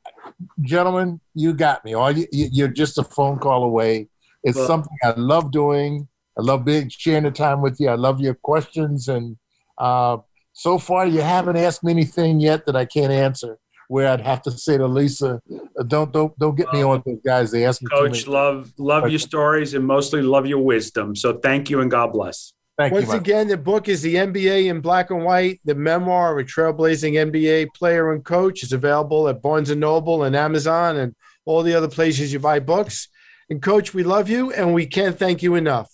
gentlemen, 0.61 1.21
you 1.35 1.53
got 1.53 1.85
me. 1.85 1.95
All 1.95 2.11
you, 2.11 2.27
you're 2.31 2.69
just 2.69 2.99
a 2.99 3.05
phone 3.05 3.39
call 3.39 3.65
away. 3.65 4.09
It's 4.45 4.57
well, 4.57 4.67
something 4.67 4.97
I 5.03 5.13
love 5.17 5.53
doing. 5.53 6.09
I 6.39 6.43
love 6.43 6.65
being 6.65 6.89
sharing 6.89 7.25
the 7.25 7.31
time 7.31 7.61
with 7.61 7.79
you. 7.79 7.89
I 7.89 7.95
love 7.95 8.21
your 8.21 8.35
questions, 8.35 9.09
and 9.09 9.37
uh, 9.79 10.19
so 10.53 10.79
far 10.79 11.07
you 11.07 11.21
haven't 11.21 11.57
asked 11.57 11.85
me 11.85 11.93
anything 11.93 12.41
yet 12.41 12.67
that 12.67 12.77
I 12.77 12.85
can't 12.85 13.13
answer. 13.13 13.59
Where 13.89 14.09
I'd 14.09 14.23
have 14.23 14.41
to 14.43 14.51
say 14.51 14.79
to 14.79 14.87
Lisa, 14.87 15.43
uh, 15.79 15.83
"Don't 15.83 16.13
don't 16.13 16.39
don't 16.39 16.57
get 16.57 16.73
me 16.73 16.83
on 16.83 17.03
those 17.05 17.21
guys." 17.25 17.51
They 17.51 17.67
ask 17.67 17.83
me. 17.83 17.89
Coach, 17.91 18.27
love 18.27 18.73
love 18.79 19.11
your 19.11 19.19
stories 19.19 19.75
and 19.75 19.85
mostly 19.85 20.23
love 20.23 20.47
your 20.47 20.65
wisdom. 20.65 21.15
So 21.15 21.39
thank 21.39 21.69
you 21.69 21.81
and 21.81 21.91
God 21.91 22.13
bless. 22.13 22.55
Thank 22.83 22.95
Once 22.95 23.13
you, 23.13 23.15
again, 23.15 23.47
the 23.47 23.57
book 23.57 23.89
is 23.89 24.03
the 24.03 24.17
NBA 24.17 24.69
in 24.69 24.81
black 24.81 25.11
and 25.11 25.25
white. 25.25 25.61
The 25.65 25.77
memoir 25.77 26.37
of 26.37 26.45
a 26.45 26.49
trailblazing 26.49 27.13
NBA 27.13 27.75
player 27.75 28.13
and 28.13 28.25
coach 28.25 28.65
is 28.65 28.73
available 28.73 29.29
at 29.29 29.41
Barnes 29.41 29.71
and 29.71 29.81
Noble 29.81 30.25
and 30.25 30.35
Amazon 30.35 30.97
and 30.97 31.15
all 31.45 31.63
the 31.63 31.75
other 31.75 31.87
places 31.87 32.33
you 32.33 32.41
buy 32.41 32.59
books. 32.59 33.07
And 33.49 33.63
coach, 33.63 33.95
we 33.95 34.03
love 34.03 34.29
you 34.29 34.51
and 34.53 34.75
we 34.75 34.87
can't 34.87 35.17
thank 35.17 35.45
you 35.45 35.55
enough. 35.55 35.93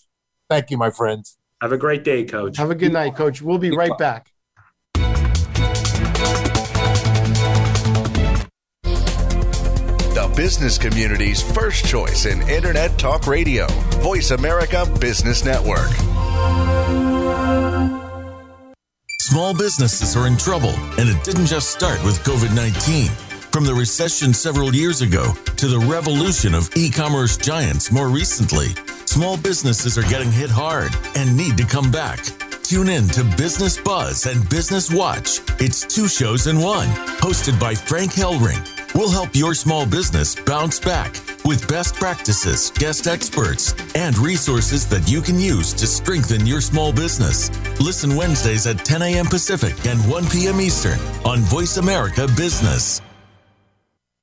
Thank 0.48 0.70
you, 0.70 0.78
my 0.78 0.88
friends. 0.88 1.36
Have 1.60 1.72
a 1.72 1.76
great 1.76 2.04
day, 2.04 2.24
coach. 2.24 2.56
Have 2.56 2.70
a 2.70 2.74
good 2.74 2.94
night, 2.94 3.14
coach. 3.16 3.42
We'll 3.42 3.58
be 3.58 3.76
right 3.76 3.98
back. 3.98 4.30
The 10.14 10.32
business 10.34 10.78
community's 10.78 11.42
first 11.52 11.84
choice 11.84 12.24
in 12.24 12.40
Internet 12.48 12.98
Talk 12.98 13.26
Radio, 13.26 13.66
Voice 14.00 14.30
America 14.30 14.86
Business 14.98 15.44
Network. 15.44 15.90
Small 19.20 19.54
businesses 19.54 20.16
are 20.16 20.26
in 20.26 20.36
trouble, 20.36 20.74
and 20.98 21.08
it 21.08 21.22
didn't 21.24 21.46
just 21.46 21.70
start 21.70 22.02
with 22.04 22.18
COVID 22.24 22.54
19. 22.54 23.08
From 23.52 23.64
the 23.64 23.74
recession 23.74 24.34
several 24.34 24.74
years 24.74 25.00
ago 25.00 25.32
to 25.56 25.68
the 25.68 25.78
revolution 25.78 26.54
of 26.54 26.70
e 26.76 26.90
commerce 26.90 27.36
giants 27.36 27.90
more 27.90 28.08
recently, 28.08 28.68
small 29.06 29.36
businesses 29.36 29.96
are 29.96 30.08
getting 30.10 30.30
hit 30.30 30.50
hard 30.50 30.92
and 31.16 31.36
need 31.36 31.56
to 31.56 31.64
come 31.64 31.90
back. 31.90 32.18
Tune 32.62 32.88
in 32.88 33.08
to 33.08 33.24
Business 33.36 33.80
Buzz 33.80 34.26
and 34.26 34.46
Business 34.50 34.92
Watch. 34.92 35.40
It's 35.60 35.86
two 35.86 36.08
shows 36.08 36.46
in 36.46 36.58
one, 36.58 36.88
hosted 37.18 37.58
by 37.58 37.74
Frank 37.74 38.12
Hellring. 38.12 38.77
We'll 38.98 39.10
help 39.10 39.36
your 39.36 39.54
small 39.54 39.86
business 39.86 40.34
bounce 40.34 40.80
back 40.80 41.14
with 41.44 41.68
best 41.68 41.94
practices, 41.94 42.72
guest 42.72 43.06
experts, 43.06 43.72
and 43.94 44.18
resources 44.18 44.88
that 44.88 45.08
you 45.08 45.20
can 45.20 45.38
use 45.38 45.72
to 45.74 45.86
strengthen 45.86 46.44
your 46.44 46.60
small 46.60 46.92
business. 46.92 47.48
Listen 47.78 48.16
Wednesdays 48.16 48.66
at 48.66 48.84
10 48.84 49.02
a.m. 49.02 49.26
Pacific 49.26 49.86
and 49.86 50.00
1 50.10 50.26
p.m. 50.30 50.60
Eastern 50.60 50.98
on 51.24 51.38
Voice 51.42 51.76
America 51.76 52.26
Business. 52.36 53.00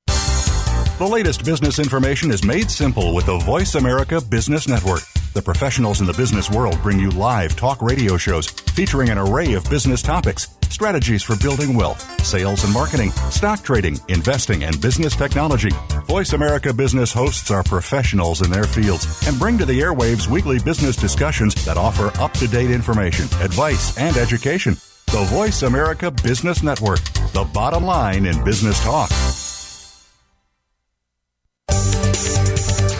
The 0.08 1.08
latest 1.10 1.46
business 1.46 1.80
information 1.80 2.30
is 2.30 2.44
made 2.44 2.70
simple 2.70 3.16
with 3.16 3.28
the 3.28 3.38
Voice 3.38 3.76
America 3.76 4.20
Business 4.20 4.68
Network. 4.68 5.04
The 5.34 5.42
professionals 5.42 6.02
in 6.02 6.08
the 6.08 6.14
business 6.14 6.50
world 6.50 6.82
bring 6.82 7.00
you 7.00 7.12
live 7.12 7.56
talk 7.56 7.82
radio 7.82 8.18
shows 8.18 8.48
featuring 8.48 9.10
an 9.10 9.18
array 9.18 9.54
of 9.54 9.70
business 9.70 10.02
topics, 10.02 10.48
strategies 10.72 11.24
for 11.24 11.36
building 11.38 11.76
wealth, 11.76 12.02
sales 12.26 12.64
and 12.64 12.74
marketing, 12.74 13.12
stock 13.30 13.64
trading, 13.64 14.00
investing, 14.08 14.64
and 14.64 14.80
business 14.82 15.16
technology. 15.16 15.72
Voice 16.08 16.34
America 16.34 16.74
Business 16.74 17.12
hosts 17.12 17.52
are 17.52 17.64
professionals 17.64 18.42
in 18.42 18.52
their 18.52 18.66
fields 18.66 19.28
and 19.28 19.40
bring 19.40 19.58
to 19.58 19.66
the 19.66 19.80
airwaves 19.80 20.28
weekly 20.28 20.60
business 20.60 20.96
discussions 20.96 21.54
that 21.66 21.78
offer 21.78 22.12
up 22.22 22.34
to 22.34 22.48
date 22.48 22.72
information, 22.72 23.26
advice, 23.42 23.98
and 23.98 24.18
education. 24.18 24.76
The 25.08 25.26
Voice 25.30 25.64
America 25.64 26.12
Business 26.12 26.62
Network, 26.64 27.02
the 27.34 27.48
bottom 27.54 27.86
line 27.86 28.26
in 28.26 28.44
business 28.44 28.84
talk. 28.84 29.10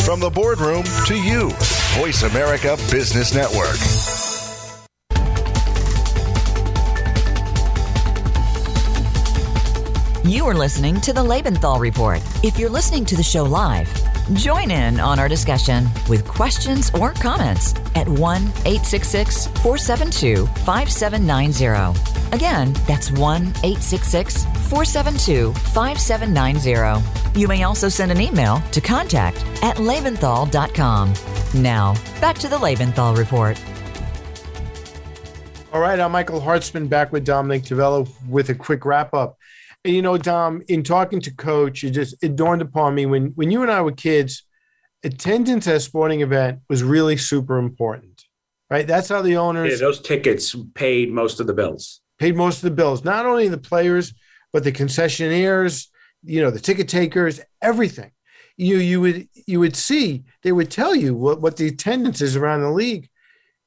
From 0.06 0.20
the 0.20 0.30
boardroom 0.30 0.84
to 1.08 1.16
you, 1.16 1.50
Voice 2.00 2.24
America 2.24 2.78
Business 2.92 3.34
Network. 3.34 4.15
You 10.26 10.44
are 10.48 10.56
listening 10.56 11.00
to 11.02 11.14
the 11.14 11.22
Lebenthal 11.22 11.80
Report. 11.80 12.20
If 12.44 12.58
you're 12.58 12.68
listening 12.68 13.06
to 13.06 13.16
the 13.16 13.22
show 13.22 13.44
live, 13.44 13.88
join 14.34 14.72
in 14.72 15.00
on 15.00 15.20
our 15.20 15.30
discussion 15.30 15.88
with 16.10 16.28
questions 16.28 16.90
or 17.00 17.14
comments 17.14 17.76
at 17.94 18.10
1 18.10 18.42
866 18.66 19.46
472 19.46 20.48
5790. 20.48 22.36
Again, 22.36 22.74
that's 22.88 23.12
1 23.12 23.42
866 23.44 24.46
472 24.68 25.54
5790. 25.54 27.40
You 27.40 27.48
may 27.48 27.62
also 27.62 27.88
send 27.88 28.12
an 28.12 28.20
email 28.20 28.60
to 28.72 28.82
contact 28.82 29.38
at 29.62 29.76
lebenthal.com. 29.76 31.14
Now, 31.54 31.94
back 32.20 32.40
to 32.40 32.48
the 32.48 32.58
Lebenthal 32.58 33.16
Report. 33.16 33.62
All 35.72 35.82
right, 35.82 36.00
I'm 36.00 36.14
Michael 36.14 36.42
Hartzman 36.42 36.90
back 36.90 37.12
with 37.12 37.26
Dominic 37.26 37.62
Tavella 37.62 38.10
with 38.28 38.50
a 38.50 38.56
quick 38.56 38.86
wrap 38.86 39.14
up. 39.14 39.38
And 39.86 39.94
you 39.94 40.02
know, 40.02 40.18
Dom, 40.18 40.64
in 40.68 40.84
talking 40.84 41.22
to 41.22 41.34
Coach, 41.34 41.84
it 41.84 41.92
just 41.92 42.16
it 42.24 42.36
dawned 42.36 42.62
upon 42.62 42.96
me 42.96 43.06
when 43.06 43.28
when 43.36 43.52
you 43.52 43.62
and 43.62 43.72
I 43.72 43.82
were 43.82 43.92
kids, 43.92 44.44
attendance 45.04 45.68
at 45.68 45.76
a 45.76 45.80
sporting 45.80 46.22
event 46.22 46.60
was 46.70 46.82
really 46.84 47.18
super 47.18 47.58
important, 47.60 48.26
right? 48.70 48.88
That's 48.88 49.10
how 49.10 49.22
the 49.22 49.38
owners 49.38 49.72
Yeah, 49.74 49.86
those 49.86 50.02
tickets 50.02 50.56
paid 50.74 51.12
most 51.12 51.40
of 51.40 51.46
the 51.48 51.54
bills. 51.54 52.02
paid 52.20 52.36
most 52.36 52.58
of 52.58 52.64
the 52.64 52.76
bills. 52.76 53.04
Not 53.04 53.26
only 53.28 53.48
the 53.48 53.58
players, 53.60 54.14
but 54.52 54.64
the 54.64 54.72
concessionaires, 54.72 55.88
you 56.24 56.42
know, 56.42 56.50
the 56.50 56.60
ticket 56.60 56.88
takers, 56.90 57.40
everything. 57.62 58.12
You 58.58 58.78
you 58.78 59.02
would 59.02 59.28
you 59.46 59.60
would 59.60 59.76
see 59.76 60.24
they 60.42 60.52
would 60.52 60.72
tell 60.72 60.96
you 60.96 61.14
what, 61.14 61.42
what 61.42 61.58
the 61.58 61.68
attendance 61.68 62.22
is 62.22 62.36
around 62.36 62.62
the 62.62 62.72
league. 62.72 63.08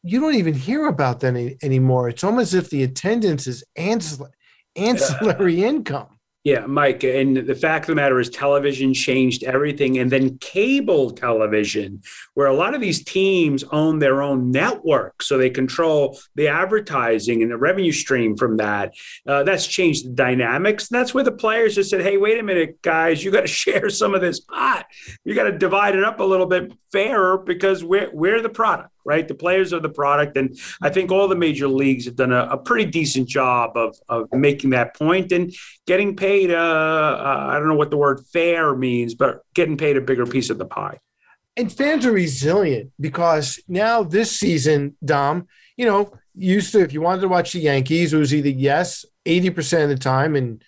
You 0.02 0.20
don't 0.20 0.34
even 0.36 0.54
hear 0.54 0.86
about 0.86 1.20
that 1.20 1.36
any, 1.36 1.56
anymore. 1.62 2.08
It's 2.08 2.24
almost 2.24 2.54
as 2.54 2.64
if 2.64 2.70
the 2.70 2.84
attendance 2.84 3.46
is 3.46 3.62
ancillary, 3.76 4.32
ancillary 4.78 5.64
income. 5.64 6.18
Yeah, 6.44 6.64
Mike. 6.66 7.04
And 7.04 7.36
the 7.36 7.54
fact 7.54 7.84
of 7.84 7.88
the 7.88 7.94
matter 7.96 8.18
is, 8.18 8.30
television 8.30 8.94
changed 8.94 9.42
everything. 9.42 9.98
And 9.98 10.10
then 10.10 10.38
cable 10.38 11.10
television, 11.10 12.00
where 12.32 12.46
a 12.46 12.54
lot 12.54 12.74
of 12.74 12.80
these 12.80 13.04
teams 13.04 13.64
own 13.64 13.98
their 13.98 14.22
own 14.22 14.50
network. 14.50 15.22
So 15.22 15.36
they 15.36 15.50
control 15.50 16.18
the 16.36 16.48
advertising 16.48 17.42
and 17.42 17.50
the 17.50 17.58
revenue 17.58 17.92
stream 17.92 18.34
from 18.34 18.56
that. 18.58 18.94
Uh, 19.26 19.42
that's 19.42 19.66
changed 19.66 20.06
the 20.06 20.10
dynamics. 20.10 20.90
And 20.90 20.98
that's 20.98 21.12
where 21.12 21.24
the 21.24 21.32
players 21.32 21.74
just 21.74 21.90
said, 21.90 22.00
hey, 22.00 22.16
wait 22.16 22.38
a 22.38 22.42
minute, 22.42 22.80
guys, 22.80 23.22
you 23.22 23.30
got 23.30 23.42
to 23.42 23.46
share 23.46 23.90
some 23.90 24.14
of 24.14 24.22
this 24.22 24.40
pot. 24.40 24.86
You 25.24 25.34
got 25.34 25.50
to 25.50 25.58
divide 25.58 25.96
it 25.96 26.04
up 26.04 26.20
a 26.20 26.24
little 26.24 26.46
bit 26.46 26.72
fairer 26.92 27.36
because 27.36 27.84
we're, 27.84 28.10
we're 28.14 28.40
the 28.40 28.48
product 28.48 28.90
right? 29.08 29.26
The 29.26 29.34
players 29.34 29.72
are 29.72 29.80
the 29.80 29.88
product. 29.88 30.36
And 30.36 30.56
I 30.82 30.90
think 30.90 31.10
all 31.10 31.26
the 31.28 31.34
major 31.34 31.66
leagues 31.66 32.04
have 32.04 32.14
done 32.14 32.30
a, 32.30 32.44
a 32.50 32.58
pretty 32.58 32.90
decent 32.90 33.26
job 33.26 33.74
of, 33.74 33.96
of 34.10 34.30
making 34.32 34.70
that 34.70 34.94
point 34.94 35.32
and 35.32 35.52
getting 35.86 36.14
paid. 36.14 36.50
Uh, 36.50 36.54
uh, 36.54 37.46
I 37.50 37.58
don't 37.58 37.68
know 37.68 37.74
what 37.74 37.90
the 37.90 37.96
word 37.96 38.20
fair 38.32 38.76
means, 38.76 39.14
but 39.14 39.40
getting 39.54 39.78
paid 39.78 39.96
a 39.96 40.02
bigger 40.02 40.26
piece 40.26 40.50
of 40.50 40.58
the 40.58 40.66
pie. 40.66 40.98
And 41.56 41.72
fans 41.72 42.04
are 42.04 42.12
resilient 42.12 42.92
because 43.00 43.58
now 43.66 44.02
this 44.02 44.30
season, 44.38 44.96
Dom, 45.02 45.48
you 45.78 45.86
know, 45.86 46.12
used 46.34 46.70
to, 46.72 46.80
if 46.80 46.92
you 46.92 47.00
wanted 47.00 47.22
to 47.22 47.28
watch 47.28 47.52
the 47.52 47.60
Yankees, 47.60 48.12
it 48.12 48.18
was 48.18 48.34
either 48.34 48.50
yes, 48.50 49.06
80% 49.24 49.84
of 49.84 49.88
the 49.88 49.96
time, 49.96 50.36
and 50.36 50.62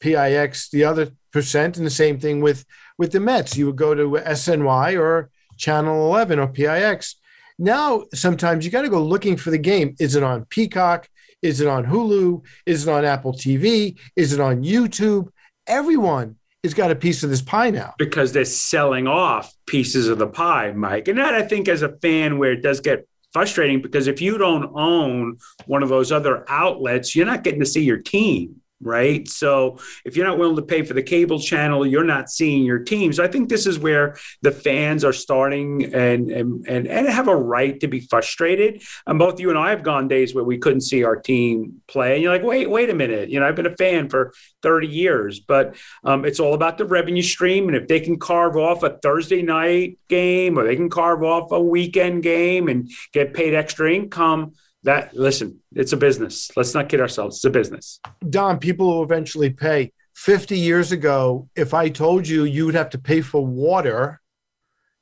PIX 0.00 0.68
the 0.70 0.84
other 0.84 1.12
percent. 1.32 1.76
And 1.78 1.86
the 1.86 1.90
same 1.90 2.18
thing 2.18 2.40
with, 2.40 2.66
with 2.98 3.12
the 3.12 3.20
Mets. 3.20 3.56
You 3.56 3.66
would 3.66 3.76
go 3.76 3.94
to 3.94 4.10
SNY 4.10 4.98
or 4.98 5.30
Channel 5.56 6.06
11 6.08 6.38
or 6.38 6.48
PIX. 6.48 7.16
Now, 7.58 8.04
sometimes 8.14 8.64
you 8.64 8.70
got 8.70 8.82
to 8.82 8.88
go 8.88 9.02
looking 9.02 9.36
for 9.36 9.50
the 9.50 9.58
game. 9.58 9.94
Is 10.00 10.16
it 10.16 10.22
on 10.22 10.44
Peacock? 10.46 11.08
Is 11.42 11.60
it 11.60 11.68
on 11.68 11.84
Hulu? 11.84 12.44
Is 12.66 12.86
it 12.86 12.90
on 12.90 13.04
Apple 13.04 13.32
TV? 13.32 13.98
Is 14.16 14.32
it 14.32 14.40
on 14.40 14.62
YouTube? 14.62 15.28
Everyone 15.66 16.36
has 16.62 16.74
got 16.74 16.90
a 16.90 16.96
piece 16.96 17.22
of 17.22 17.30
this 17.30 17.42
pie 17.42 17.70
now. 17.70 17.94
because 17.98 18.32
they're 18.32 18.44
selling 18.44 19.06
off 19.06 19.52
pieces 19.66 20.08
of 20.08 20.18
the 20.18 20.26
pie, 20.26 20.72
Mike. 20.72 21.08
And 21.08 21.18
that 21.18 21.34
I 21.34 21.42
think 21.42 21.68
as 21.68 21.82
a 21.82 21.96
fan 21.98 22.38
where 22.38 22.52
it 22.52 22.62
does 22.62 22.80
get 22.80 23.06
frustrating 23.32 23.82
because 23.82 24.06
if 24.06 24.22
you 24.22 24.38
don't 24.38 24.70
own 24.74 25.36
one 25.66 25.82
of 25.82 25.88
those 25.90 26.10
other 26.10 26.44
outlets, 26.48 27.14
you're 27.14 27.26
not 27.26 27.44
getting 27.44 27.60
to 27.60 27.66
see 27.66 27.84
your 27.84 27.98
team. 27.98 28.62
Right. 28.84 29.26
So 29.26 29.78
if 30.04 30.14
you're 30.14 30.26
not 30.26 30.38
willing 30.38 30.56
to 30.56 30.62
pay 30.62 30.82
for 30.82 30.92
the 30.92 31.02
cable 31.02 31.40
channel, 31.40 31.86
you're 31.86 32.04
not 32.04 32.28
seeing 32.28 32.64
your 32.64 32.80
team. 32.80 33.14
So 33.14 33.24
I 33.24 33.28
think 33.28 33.48
this 33.48 33.66
is 33.66 33.78
where 33.78 34.16
the 34.42 34.52
fans 34.52 35.04
are 35.04 35.12
starting 35.14 35.94
and 35.94 36.30
and 36.30 36.66
and, 36.68 36.86
and 36.86 37.08
have 37.08 37.28
a 37.28 37.34
right 37.36 37.80
to 37.80 37.88
be 37.88 38.00
frustrated. 38.00 38.82
And 39.06 39.18
both 39.18 39.40
you 39.40 39.48
and 39.48 39.58
I 39.58 39.70
have 39.70 39.82
gone 39.82 40.06
days 40.06 40.34
where 40.34 40.44
we 40.44 40.58
couldn't 40.58 40.82
see 40.82 41.02
our 41.02 41.16
team 41.16 41.80
play. 41.88 42.14
And 42.14 42.22
you're 42.22 42.32
like, 42.32 42.42
wait, 42.42 42.68
wait 42.68 42.90
a 42.90 42.94
minute. 42.94 43.30
You 43.30 43.40
know, 43.40 43.46
I've 43.46 43.56
been 43.56 43.64
a 43.64 43.76
fan 43.76 44.10
for 44.10 44.34
30 44.62 44.86
years, 44.86 45.40
but 45.40 45.76
um, 46.04 46.26
it's 46.26 46.40
all 46.40 46.52
about 46.52 46.76
the 46.76 46.84
revenue 46.84 47.22
stream. 47.22 47.68
And 47.68 47.76
if 47.76 47.88
they 47.88 48.00
can 48.00 48.18
carve 48.18 48.56
off 48.56 48.82
a 48.82 48.98
Thursday 48.98 49.40
night 49.40 49.98
game 50.08 50.58
or 50.58 50.64
they 50.64 50.76
can 50.76 50.90
carve 50.90 51.22
off 51.22 51.52
a 51.52 51.60
weekend 51.60 52.22
game 52.22 52.68
and 52.68 52.90
get 53.12 53.32
paid 53.32 53.54
extra 53.54 53.92
income, 53.92 54.52
that 54.84 55.16
listen, 55.16 55.60
it's 55.74 55.92
a 55.92 55.96
business. 55.96 56.50
Let's 56.56 56.74
not 56.74 56.88
kid 56.88 57.00
ourselves. 57.00 57.36
It's 57.36 57.44
a 57.44 57.50
business. 57.50 58.00
Don, 58.28 58.58
people 58.58 58.86
will 58.86 59.02
eventually 59.02 59.50
pay. 59.50 59.92
50 60.14 60.56
years 60.56 60.92
ago, 60.92 61.48
if 61.56 61.74
I 61.74 61.88
told 61.88 62.28
you 62.28 62.44
you 62.44 62.66
would 62.66 62.76
have 62.76 62.90
to 62.90 62.98
pay 62.98 63.20
for 63.20 63.44
water, 63.44 64.20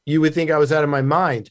you 0.07 0.20
would 0.20 0.35
think 0.35 0.51
I 0.51 0.59
was 0.59 0.72
out 0.72 0.85
of 0.85 0.91
my 0.91 1.03
mind. 1.03 1.51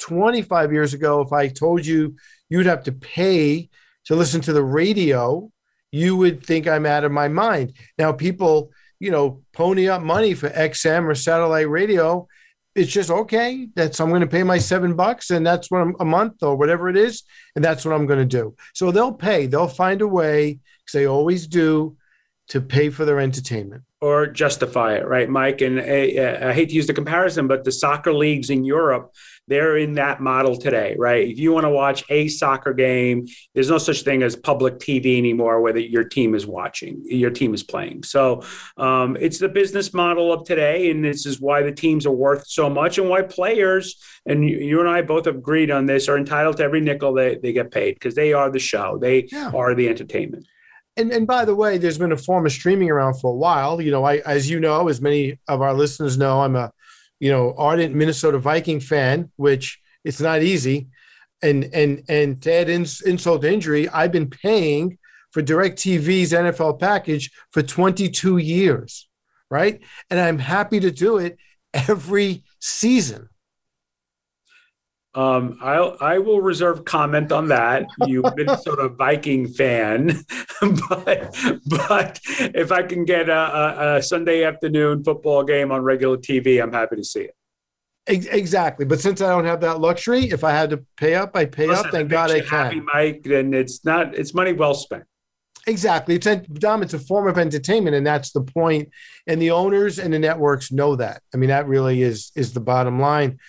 25 0.00 0.72
years 0.72 0.94
ago, 0.94 1.20
if 1.20 1.32
I 1.32 1.48
told 1.48 1.84
you 1.84 2.16
you'd 2.48 2.66
have 2.66 2.84
to 2.84 2.92
pay 2.92 3.68
to 4.06 4.16
listen 4.16 4.40
to 4.42 4.52
the 4.52 4.64
radio, 4.64 5.50
you 5.92 6.16
would 6.16 6.44
think 6.44 6.66
I'm 6.66 6.86
out 6.86 7.04
of 7.04 7.12
my 7.12 7.28
mind. 7.28 7.74
Now, 7.98 8.12
people, 8.12 8.70
you 8.98 9.10
know, 9.10 9.42
pony 9.52 9.88
up 9.88 10.02
money 10.02 10.34
for 10.34 10.48
XM 10.48 11.06
or 11.06 11.14
satellite 11.14 11.68
radio. 11.68 12.26
It's 12.74 12.92
just 12.92 13.10
okay. 13.10 13.68
That's 13.74 14.00
I'm 14.00 14.10
going 14.10 14.20
to 14.20 14.26
pay 14.26 14.44
my 14.44 14.58
seven 14.58 14.94
bucks, 14.94 15.30
and 15.30 15.44
that's 15.44 15.70
what 15.70 15.80
I'm 15.82 15.96
a 15.98 16.04
month 16.04 16.42
or 16.42 16.56
whatever 16.56 16.88
it 16.88 16.96
is, 16.96 17.24
and 17.56 17.64
that's 17.64 17.84
what 17.84 17.94
I'm 17.94 18.06
going 18.06 18.20
to 18.20 18.24
do. 18.24 18.54
So 18.74 18.90
they'll 18.92 19.12
pay. 19.12 19.46
They'll 19.46 19.66
find 19.66 20.00
a 20.02 20.06
way, 20.06 20.60
because 20.84 20.92
they 20.92 21.06
always 21.06 21.46
do, 21.46 21.96
to 22.48 22.60
pay 22.60 22.90
for 22.90 23.04
their 23.04 23.20
entertainment. 23.20 23.82
or 24.00 24.26
justify 24.26 24.94
it, 24.94 25.06
right, 25.06 25.28
Mike? 25.28 25.60
And 25.60 25.78
uh, 25.78 26.48
I 26.48 26.52
hate 26.52 26.70
to 26.70 26.74
use 26.74 26.86
the 26.86 26.94
comparison, 26.94 27.46
but 27.46 27.64
the 27.64 27.72
soccer 27.72 28.12
leagues 28.12 28.50
in 28.50 28.64
Europe, 28.64 29.14
they're 29.50 29.76
in 29.76 29.92
that 29.94 30.20
model 30.20 30.56
today, 30.56 30.96
right? 30.98 31.28
If 31.28 31.38
you 31.38 31.52
want 31.52 31.64
to 31.64 31.70
watch 31.70 32.04
a 32.08 32.28
soccer 32.28 32.72
game, 32.72 33.26
there's 33.54 33.68
no 33.68 33.76
such 33.76 34.02
thing 34.02 34.22
as 34.22 34.34
public 34.36 34.78
TV 34.78 35.18
anymore 35.18 35.60
where 35.60 35.72
the, 35.74 35.82
your 35.82 36.04
team 36.04 36.34
is 36.34 36.46
watching, 36.46 37.02
your 37.04 37.30
team 37.30 37.52
is 37.52 37.62
playing. 37.62 38.04
So 38.04 38.42
um, 38.78 39.16
it's 39.20 39.38
the 39.38 39.48
business 39.48 39.92
model 39.92 40.32
of 40.32 40.44
today. 40.46 40.90
And 40.90 41.04
this 41.04 41.26
is 41.26 41.40
why 41.40 41.62
the 41.62 41.72
teams 41.72 42.06
are 42.06 42.12
worth 42.12 42.46
so 42.46 42.70
much 42.70 42.96
and 42.96 43.10
why 43.10 43.22
players, 43.22 43.96
and 44.24 44.48
you, 44.48 44.56
you 44.58 44.80
and 44.80 44.88
I 44.88 45.02
both 45.02 45.26
agreed 45.26 45.70
on 45.70 45.84
this, 45.84 46.08
are 46.08 46.16
entitled 46.16 46.56
to 46.58 46.62
every 46.62 46.80
nickel 46.80 47.12
they, 47.12 47.34
they 47.42 47.52
get 47.52 47.70
paid 47.70 47.94
because 47.94 48.14
they 48.14 48.32
are 48.32 48.50
the 48.50 48.58
show, 48.60 48.96
they 48.98 49.26
Yeah. 49.32 49.50
are 49.54 49.74
the 49.74 49.88
entertainment. 49.88 50.46
And 50.96 51.12
and 51.12 51.26
by 51.26 51.44
the 51.44 51.54
way, 51.54 51.78
there's 51.78 51.98
been 51.98 52.12
a 52.12 52.16
form 52.16 52.44
of 52.46 52.52
streaming 52.52 52.90
around 52.90 53.14
for 53.20 53.30
a 53.32 53.36
while. 53.36 53.80
You 53.80 53.90
know, 53.92 54.04
I 54.04 54.18
as 54.18 54.50
you 54.50 54.58
know, 54.60 54.88
as 54.88 55.00
many 55.00 55.38
of 55.48 55.62
our 55.62 55.72
listeners 55.72 56.18
know, 56.18 56.40
I'm 56.42 56.56
a 56.56 56.72
you 57.20 57.30
know 57.30 57.54
ardent 57.56 57.94
Minnesota 57.94 58.38
Viking 58.38 58.80
fan, 58.80 59.30
which 59.36 59.78
it's 60.04 60.20
not 60.20 60.42
easy. 60.42 60.88
And 61.42 61.64
and 61.72 62.02
and 62.08 62.42
to 62.42 62.52
add 62.52 62.68
ins, 62.68 63.00
insult 63.02 63.42
to 63.42 63.52
injury, 63.52 63.88
I've 63.88 64.12
been 64.12 64.28
paying 64.28 64.98
for 65.30 65.42
DirecTV's 65.42 66.32
NFL 66.32 66.80
package 66.80 67.30
for 67.52 67.62
22 67.62 68.38
years, 68.38 69.08
right? 69.50 69.80
And 70.10 70.18
I'm 70.18 70.38
happy 70.38 70.80
to 70.80 70.90
do 70.90 71.18
it 71.18 71.38
every 71.72 72.44
season. 72.58 73.28
Um, 75.12 75.58
I 75.60 75.74
I 75.74 76.18
will 76.18 76.40
reserve 76.40 76.84
comment 76.84 77.32
on 77.32 77.48
that. 77.48 77.86
You've 78.06 78.32
been 78.36 78.56
sort 78.58 78.78
of 78.78 78.96
Viking 78.96 79.48
fan, 79.48 80.06
but 80.60 81.36
but 81.66 82.20
if 82.38 82.70
I 82.70 82.84
can 82.84 83.04
get 83.04 83.28
a, 83.28 83.32
a, 83.32 83.96
a, 83.96 84.02
Sunday 84.02 84.44
afternoon 84.44 85.02
football 85.02 85.42
game 85.42 85.72
on 85.72 85.82
regular 85.82 86.16
TV, 86.16 86.62
I'm 86.62 86.72
happy 86.72 86.94
to 86.94 87.04
see 87.04 87.22
it. 87.22 87.34
Exactly, 88.06 88.84
but 88.84 89.00
since 89.00 89.20
I 89.20 89.30
don't 89.30 89.46
have 89.46 89.60
that 89.62 89.80
luxury, 89.80 90.30
if 90.30 90.44
I 90.44 90.52
had 90.52 90.70
to 90.70 90.84
pay 90.96 91.16
up, 91.16 91.34
I 91.34 91.44
pay 91.44 91.66
Listen, 91.66 91.86
up. 91.86 91.92
Thank 91.92 92.08
God 92.08 92.30
I 92.30 92.40
can. 92.40 92.48
Happy, 92.48 92.80
Mike, 92.80 93.22
then 93.24 93.52
it's 93.52 93.84
not 93.84 94.14
it's 94.14 94.32
money 94.32 94.52
well 94.52 94.74
spent. 94.74 95.04
Exactly, 95.66 96.14
it's 96.14 96.26
a, 96.26 96.36
Dom. 96.36 96.82
It's 96.82 96.94
a 96.94 97.00
form 97.00 97.26
of 97.26 97.36
entertainment, 97.36 97.96
and 97.96 98.06
that's 98.06 98.30
the 98.30 98.42
point. 98.42 98.90
And 99.26 99.42
the 99.42 99.50
owners 99.50 99.98
and 99.98 100.14
the 100.14 100.20
networks 100.20 100.70
know 100.70 100.94
that. 100.96 101.22
I 101.34 101.36
mean, 101.36 101.50
that 101.50 101.66
really 101.66 102.00
is 102.02 102.30
is 102.36 102.52
the 102.52 102.60
bottom 102.60 103.00
line. 103.00 103.40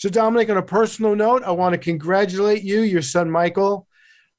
So, 0.00 0.08
Dominic, 0.08 0.48
on 0.48 0.56
a 0.56 0.62
personal 0.62 1.14
note, 1.14 1.42
I 1.44 1.50
want 1.50 1.74
to 1.74 1.78
congratulate 1.78 2.62
you. 2.62 2.80
Your 2.80 3.02
son, 3.02 3.30
Michael, 3.30 3.86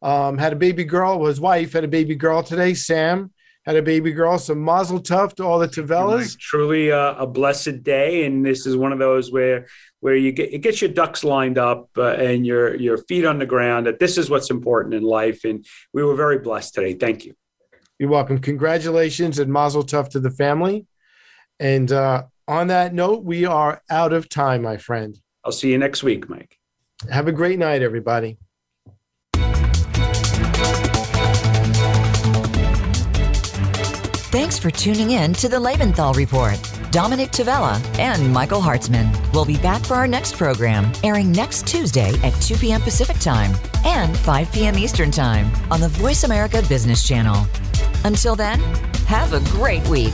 um, 0.01 0.39
had 0.39 0.53
a 0.53 0.55
baby 0.55 0.83
girl. 0.83 1.19
Well, 1.19 1.27
his 1.27 1.39
wife 1.39 1.73
had 1.73 1.83
a 1.83 1.87
baby 1.87 2.15
girl 2.15 2.41
today. 2.41 2.73
Sam 2.73 3.31
had 3.63 3.75
a 3.75 3.83
baby 3.83 4.11
girl. 4.11 4.39
So, 4.39 4.55
mazel 4.55 4.99
tov 4.99 5.35
to 5.35 5.43
all 5.43 5.59
the 5.59 5.67
Tavellas. 5.67 6.35
Truly 6.39 6.89
a, 6.89 7.11
a, 7.11 7.27
blessed 7.27 7.83
day. 7.83 8.25
And 8.25 8.43
this 8.43 8.65
is 8.65 8.75
one 8.75 8.91
of 8.91 8.97
those 8.97 9.31
where 9.31 9.67
where 9.99 10.15
you 10.15 10.31
get 10.31 10.51
it 10.51 10.63
gets 10.63 10.81
your 10.81 10.89
ducks 10.89 11.23
lined 11.23 11.59
up 11.59 11.89
uh, 11.95 12.13
and 12.13 12.43
your 12.43 12.75
your 12.77 12.97
feet 12.97 13.23
on 13.23 13.37
the 13.37 13.45
ground 13.45 13.85
that 13.85 13.99
this 13.99 14.17
is 14.17 14.31
what's 14.31 14.49
important 14.49 14.95
in 14.95 15.03
life. 15.03 15.43
And 15.43 15.63
we 15.93 16.03
were 16.03 16.15
very 16.15 16.39
blessed 16.39 16.73
today. 16.73 16.95
Thank 16.95 17.23
you. 17.23 17.35
You're 17.99 18.09
welcome. 18.09 18.39
Congratulations 18.39 19.37
and 19.37 19.53
mazel 19.53 19.83
tov 19.83 20.09
to 20.09 20.19
the 20.19 20.31
family. 20.31 20.87
And 21.59 21.91
uh, 21.91 22.23
on 22.47 22.65
that 22.69 22.95
note, 22.95 23.23
we 23.23 23.45
are 23.45 23.83
out 23.91 24.11
of 24.11 24.27
time, 24.27 24.63
my 24.63 24.77
friend. 24.77 25.20
I'll 25.43 25.51
see 25.51 25.71
you 25.71 25.77
next 25.77 26.03
week, 26.03 26.29
Mike. 26.29 26.57
Have 27.09 27.27
a 27.27 27.31
great 27.31 27.57
night, 27.57 27.81
everybody. 27.81 28.37
Thanks 34.31 34.57
for 34.57 34.71
tuning 34.71 35.11
in 35.11 35.33
to 35.33 35.49
the 35.49 35.57
Lebenthal 35.57 36.15
Report. 36.15 36.57
Dominic 36.91 37.31
Tavella 37.31 37.81
and 37.99 38.31
Michael 38.31 38.61
Hartzman 38.61 39.33
will 39.33 39.45
be 39.45 39.57
back 39.57 39.83
for 39.83 39.95
our 39.95 40.07
next 40.07 40.37
program, 40.37 40.91
airing 41.03 41.31
next 41.31 41.67
Tuesday 41.67 42.13
at 42.23 42.33
2 42.41 42.55
p.m. 42.55 42.81
Pacific 42.81 43.17
Time 43.19 43.53
and 43.85 44.15
5 44.17 44.51
p.m. 44.51 44.77
Eastern 44.77 45.11
Time 45.11 45.51
on 45.69 45.81
the 45.81 45.89
Voice 45.89 46.23
America 46.23 46.61
Business 46.69 47.05
Channel. 47.05 47.45
Until 48.05 48.35
then, 48.35 48.59
have 49.05 49.33
a 49.33 49.39
great 49.51 49.85
week. 49.87 50.13